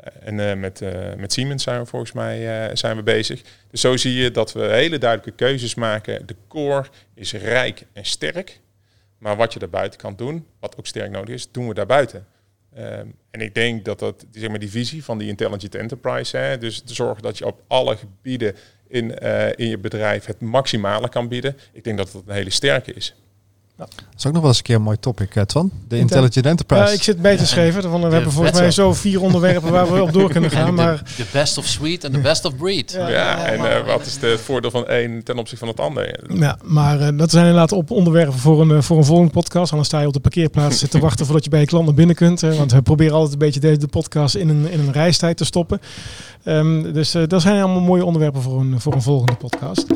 Eh, 0.00 0.28
En 0.28 0.50
eh, 0.50 0.56
met, 0.56 0.80
eh, 0.80 1.14
met 1.14 1.32
Siemens 1.32 1.62
zijn 1.62 1.80
we 1.80 1.86
volgens 1.86 2.12
mij 2.12 2.70
zijn 2.76 2.96
we 2.96 3.02
bezig. 3.02 3.42
Dus 3.70 3.80
zo 3.80 3.96
zie 3.96 4.14
je 4.14 4.30
dat 4.30 4.52
we 4.52 4.62
hele 4.62 4.98
duidelijke 4.98 5.44
keuzes 5.44 5.74
maken. 5.74 6.26
De 6.26 6.36
core 6.48 6.84
is 7.14 7.32
rijk 7.32 7.86
en 7.92 8.04
sterk. 8.04 8.60
Maar 9.18 9.36
wat 9.36 9.52
je 9.52 9.58
daarbuiten 9.58 10.00
kan 10.00 10.16
doen, 10.16 10.46
wat 10.60 10.78
ook 10.78 10.86
sterk 10.86 11.10
nodig 11.10 11.34
is, 11.34 11.50
doen 11.50 11.68
we 11.68 11.74
daarbuiten. 11.74 12.26
Ehm, 12.74 13.06
en 13.30 13.40
ik 13.40 13.54
denk 13.54 13.84
dat 13.84 13.98
dat, 13.98 14.26
zeg 14.30 14.48
maar, 14.48 14.58
die 14.58 14.70
visie 14.70 15.04
van 15.04 15.18
die 15.18 15.28
intelligent 15.28 15.74
enterprise, 15.74 16.36
hè, 16.36 16.58
dus 16.58 16.80
te 16.80 16.94
zorgen 16.94 17.22
dat 17.22 17.38
je 17.38 17.46
op 17.46 17.62
alle 17.66 17.96
gebieden 17.96 18.56
in, 18.88 19.18
in 19.56 19.68
je 19.68 19.78
bedrijf 19.78 20.24
het 20.24 20.40
maximale 20.40 21.08
kan 21.08 21.28
bieden, 21.28 21.56
ik 21.72 21.84
denk 21.84 21.98
dat 21.98 22.12
dat 22.12 22.22
een 22.26 22.34
hele 22.34 22.50
sterke 22.50 22.92
is. 22.92 23.14
Dat 23.76 23.88
is 24.16 24.26
ook 24.26 24.32
nog 24.32 24.40
wel 24.40 24.50
eens 24.50 24.58
een 24.58 24.64
keer 24.64 24.76
een 24.76 24.82
mooi 24.82 24.96
topic, 25.00 25.30
Twan. 25.46 25.70
De 25.88 25.96
Intel- 25.98 25.98
Intelligent 25.98 26.46
Enterprise. 26.46 26.84
Ja, 26.84 26.90
ik 26.90 27.02
zit 27.02 27.22
bij 27.22 27.36
te 27.36 27.46
schrijven. 27.46 27.90
Want 27.90 28.02
we 28.02 28.08
De 28.08 28.14
hebben 28.14 28.32
volgens 28.32 28.58
mij 28.58 28.70
zo 28.70 28.92
vier 28.92 29.20
onderwerpen 29.22 29.70
waar 29.72 29.92
we 29.92 30.02
op 30.02 30.12
door 30.12 30.30
kunnen 30.30 30.50
gaan. 30.58 30.74
Maar 30.74 31.02
De, 31.16 31.24
best 31.32 31.58
of 31.58 31.66
suite 31.66 32.06
en 32.06 32.12
de 32.12 32.18
best 32.18 32.44
of 32.44 32.56
breed. 32.56 32.92
Ja. 32.92 33.08
Ja, 33.08 33.44
en 33.46 33.70
eh, 33.78 33.86
wat 33.86 34.06
is 34.06 34.18
de- 34.18 34.26
het 34.26 34.40
voordeel 34.40 34.70
van 34.70 34.84
een 34.86 35.22
ten 35.22 35.38
opzichte 35.38 35.64
van 35.64 35.68
het 35.74 35.80
ander? 35.80 36.20
Ja, 36.34 36.58
maar 36.64 37.00
eh, 37.00 37.18
dat 37.18 37.30
zijn 37.30 37.44
inderdaad 37.46 37.72
op 37.72 37.90
onderwerpen 37.90 38.38
voor 38.38 38.60
een, 38.60 38.70
eh, 38.70 38.80
voor 38.82 38.96
een 38.96 39.04
volgende 39.04 39.32
podcast. 39.32 39.70
Anders 39.70 39.88
sta 39.88 40.00
je 40.00 40.06
op 40.06 40.12
de 40.12 40.20
parkeerplaats 40.20 40.88
te 40.88 40.98
wachten 41.08 41.24
voordat 41.24 41.44
je 41.44 41.50
bij 41.50 41.60
je 41.60 41.66
klant 41.66 41.84
naar 41.84 41.94
binnen 41.94 42.16
kunt. 42.16 42.40
hè. 42.40 42.56
want 42.56 42.72
we 42.72 42.82
proberen 42.82 43.14
altijd 43.14 43.32
een 43.32 43.38
beetje 43.38 43.60
deze 43.60 43.78
de 43.78 43.86
podcast 43.88 44.34
in 44.34 44.48
een, 44.48 44.70
in 44.70 44.80
een 44.80 44.92
reistijd 44.92 45.36
te 45.36 45.44
stoppen. 45.44 45.80
Ehm, 46.44 46.92
dus 46.92 47.14
eh, 47.14 47.22
dat 47.26 47.42
zijn 47.42 47.62
allemaal 47.62 47.82
mooie 47.82 48.04
onderwerpen 48.04 48.42
voor 48.42 48.60
een, 48.60 48.80
voor 48.80 48.92
een 48.94 49.02
volgende 49.02 49.34
podcast. 49.34 49.86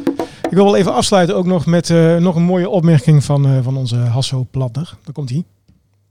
Ik 0.51 0.55
wil 0.55 0.65
wel 0.65 0.77
even 0.77 0.93
afsluiten 0.95 1.37
ook 1.37 1.47
nog 1.47 1.67
met 1.67 1.91
eh, 1.91 2.17
nog 2.17 2.35
een 2.37 2.43
mooie 2.43 2.69
opmerking 2.69 3.25
van, 3.25 3.47
eh, 3.47 3.59
van 3.73 3.77
onze 3.77 3.97
Hasso. 3.97 4.47
Daar 4.51 5.13
komt 5.13 5.31
hij. 5.31 5.45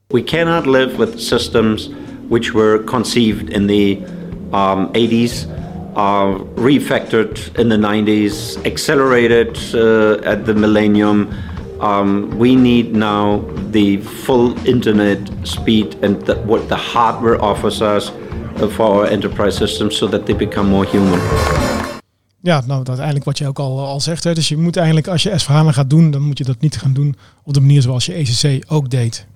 We 0.08 0.24
cannot 0.24 0.66
live 0.66 0.98
with 0.98 1.22
systems 1.22 1.90
which 2.30 2.52
were 2.52 2.84
conceived 2.84 3.50
in 3.50 3.68
the 3.68 3.98
um, 4.52 4.90
80s, 4.94 5.48
uh, 5.96 6.36
refactored 6.56 7.52
in 7.56 7.70
the 7.70 7.78
90s, 7.78 8.66
accelerated 8.66 9.74
uh, 9.74 10.32
at 10.32 10.46
the 10.46 10.54
millennium. 10.54 11.28
Um, 11.82 12.38
we 12.38 12.56
need 12.56 12.96
now 12.96 13.44
the 13.72 14.02
full 14.02 14.54
internet 14.66 15.20
speed 15.44 15.96
and 16.04 16.26
the, 16.26 16.36
what 16.46 16.68
the 16.68 16.76
hardware 16.76 17.42
offers 17.42 17.82
us 17.82 18.12
for 18.76 18.86
our 18.86 19.06
enterprise 19.06 19.58
systems 19.58 19.96
so 19.96 20.08
that 20.08 20.26
they 20.26 20.34
become 20.34 20.70
more 20.70 20.86
human. 20.86 21.20
Ja, 22.42 22.64
nou, 22.66 22.86
uiteindelijk 22.86 23.26
wat 23.26 23.38
je 23.38 23.48
ook 23.48 23.60
al, 23.60 23.86
al 23.86 24.02
zegt. 24.02 24.24
Hè. 24.24 24.34
Dus 24.34 24.48
je 24.48 24.58
moet 24.58 24.78
eigenlijk, 24.78 25.08
als 25.08 25.24
je 25.24 25.38
s 25.38 25.44
gaat 25.46 25.90
doen, 25.90 26.12
dan 26.12 26.22
moet 26.22 26.38
je 26.38 26.44
dat 26.44 26.60
niet 26.60 26.78
gaan 26.78 26.94
doen 26.94 27.16
op 27.44 27.54
de 27.54 27.60
manier 27.60 27.82
zoals 27.82 28.06
je 28.06 28.14
ECC 28.14 28.72
ook 28.72 28.90
deed. 28.90 29.28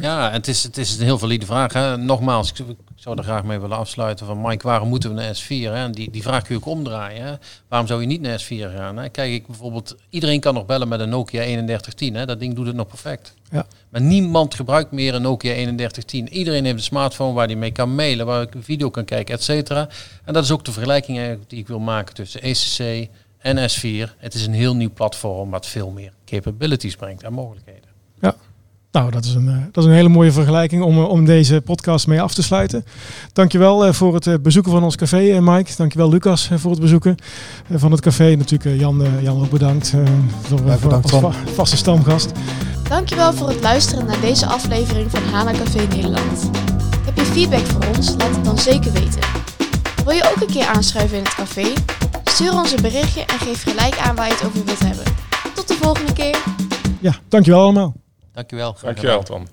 Ja, 0.00 0.30
het 0.30 0.48
is, 0.48 0.62
het 0.62 0.76
is 0.76 0.98
een 0.98 1.04
heel 1.04 1.18
valide 1.18 1.46
vraag. 1.46 1.72
Hè. 1.72 1.96
Nogmaals, 1.96 2.52
ik, 2.52 2.64
zou 2.94 3.18
er 3.18 3.24
graag 3.24 3.44
mee 3.44 3.58
willen 3.58 3.76
afsluiten 3.76 4.26
van 4.26 4.40
Mike, 4.40 4.66
waarom 4.66 4.88
moeten 4.88 5.14
we 5.14 5.20
naar 5.20 5.36
S4? 5.36 5.48
Hè? 5.48 5.74
En 5.74 5.92
die, 5.92 6.10
die 6.10 6.22
vraag 6.22 6.42
kun 6.42 6.54
je 6.54 6.60
ook 6.60 6.66
omdraaien. 6.66 7.24
Hè? 7.24 7.34
Waarom 7.68 7.88
zou 7.88 8.00
je 8.00 8.06
niet 8.06 8.20
naar 8.20 8.42
S4 8.42 8.76
gaan? 8.76 8.96
Hè? 8.96 9.08
Kijk, 9.08 9.32
ik 9.32 9.46
bijvoorbeeld, 9.46 9.96
iedereen 10.10 10.40
kan 10.40 10.54
nog 10.54 10.66
bellen 10.66 10.88
met 10.88 11.00
een 11.00 11.08
Nokia 11.08 11.42
3110. 11.42 12.14
Hè? 12.14 12.26
Dat 12.26 12.40
ding 12.40 12.54
doet 12.54 12.66
het 12.66 12.76
nog 12.76 12.86
perfect. 12.86 13.34
Ja. 13.50 13.66
Maar 13.88 14.00
niemand 14.00 14.54
gebruikt 14.54 14.90
meer 14.90 15.14
een 15.14 15.22
Nokia 15.22 15.52
3110. 15.52 16.28
Iedereen 16.28 16.64
heeft 16.64 16.76
een 16.76 16.82
smartphone 16.82 17.32
waar 17.32 17.46
hij 17.46 17.56
mee 17.56 17.72
kan 17.72 17.94
mailen, 17.94 18.26
waar 18.26 18.42
ik 18.42 18.52
video 18.60 18.90
kan 18.90 19.04
kijken, 19.04 19.34
et 19.34 19.42
cetera. 19.42 19.88
En 20.24 20.32
dat 20.32 20.44
is 20.44 20.50
ook 20.50 20.64
de 20.64 20.72
vergelijking 20.72 21.38
die 21.46 21.58
ik 21.58 21.68
wil 21.68 21.78
maken 21.78 22.14
tussen 22.14 22.42
ECC 22.42 23.08
en 23.38 23.56
S4. 23.56 24.16
Het 24.16 24.34
is 24.34 24.46
een 24.46 24.54
heel 24.54 24.76
nieuw 24.76 24.92
platform 24.92 25.50
wat 25.50 25.66
veel 25.66 25.90
meer 25.90 26.12
capabilities 26.24 26.96
brengt 26.96 27.22
en 27.22 27.32
mogelijkheden. 27.32 27.89
Nou, 28.92 29.10
dat 29.10 29.24
is 29.24 29.34
een, 29.34 29.48
eh, 29.48 29.54
dat 29.72 29.84
is 29.84 29.90
een 29.90 29.96
hele 29.96 30.08
mooie 30.08 30.32
vergelijking 30.32 30.82
om, 30.82 30.96
eh, 30.98 31.08
om 31.08 31.24
deze 31.24 31.60
podcast 31.60 32.06
mee 32.06 32.22
af 32.22 32.34
te 32.34 32.42
sluiten. 32.42 32.84
Dankjewel 33.32 33.86
eh, 33.86 33.92
voor 33.92 34.14
het 34.14 34.26
eh, 34.26 34.34
bezoeken 34.42 34.72
van 34.72 34.82
ons 34.82 34.96
café, 34.96 35.40
Mike. 35.40 35.72
Dankjewel, 35.76 36.08
Lucas, 36.10 36.50
voor 36.54 36.70
het 36.70 36.80
bezoeken 36.80 37.14
van 37.74 37.90
het 37.90 38.00
café. 38.00 38.34
Natuurlijk 38.36 38.64
eh, 38.70 38.80
Jan, 38.80 39.04
eh, 39.04 39.22
Jan 39.22 39.40
ook 39.40 39.50
bedankt 39.50 39.92
eh, 39.94 40.00
voor, 40.42 40.58
voor 40.58 40.78
bedankt, 40.80 41.12
als 41.12 41.20
va- 41.22 41.32
vaste 41.54 41.76
stamgast. 41.76 42.32
Dankjewel 42.88 43.32
voor 43.32 43.48
het 43.48 43.60
luisteren 43.60 44.06
naar 44.06 44.20
deze 44.20 44.46
aflevering 44.46 45.10
van 45.10 45.22
Hana 45.32 45.50
Café 45.52 45.78
Nederland. 45.94 46.50
Heb 47.04 47.16
je 47.16 47.24
feedback 47.24 47.66
voor 47.66 47.84
ons? 47.96 48.08
Laat 48.18 48.34
het 48.34 48.44
dan 48.44 48.58
zeker 48.58 48.92
weten. 48.92 49.20
Wil 50.04 50.14
je 50.14 50.30
ook 50.36 50.40
een 50.40 50.52
keer 50.54 50.66
aanschuiven 50.66 51.16
in 51.18 51.22
het 51.24 51.34
café? 51.34 51.66
Stuur 52.24 52.52
ons 52.52 52.72
een 52.72 52.82
berichtje 52.82 53.20
en 53.20 53.38
geef 53.38 53.62
gelijk 53.62 53.98
aan 53.98 54.16
waar 54.16 54.26
je 54.26 54.32
het 54.32 54.44
over 54.46 54.64
wilt 54.64 54.78
hebben. 54.78 55.04
Tot 55.54 55.68
de 55.68 55.74
volgende 55.80 56.12
keer! 56.12 56.36
Ja, 57.00 57.14
dankjewel 57.28 57.60
allemaal. 57.62 57.94
Dankjewel. 58.40 58.76
Dankjewel. 58.82 59.22
Tom. 59.22 59.46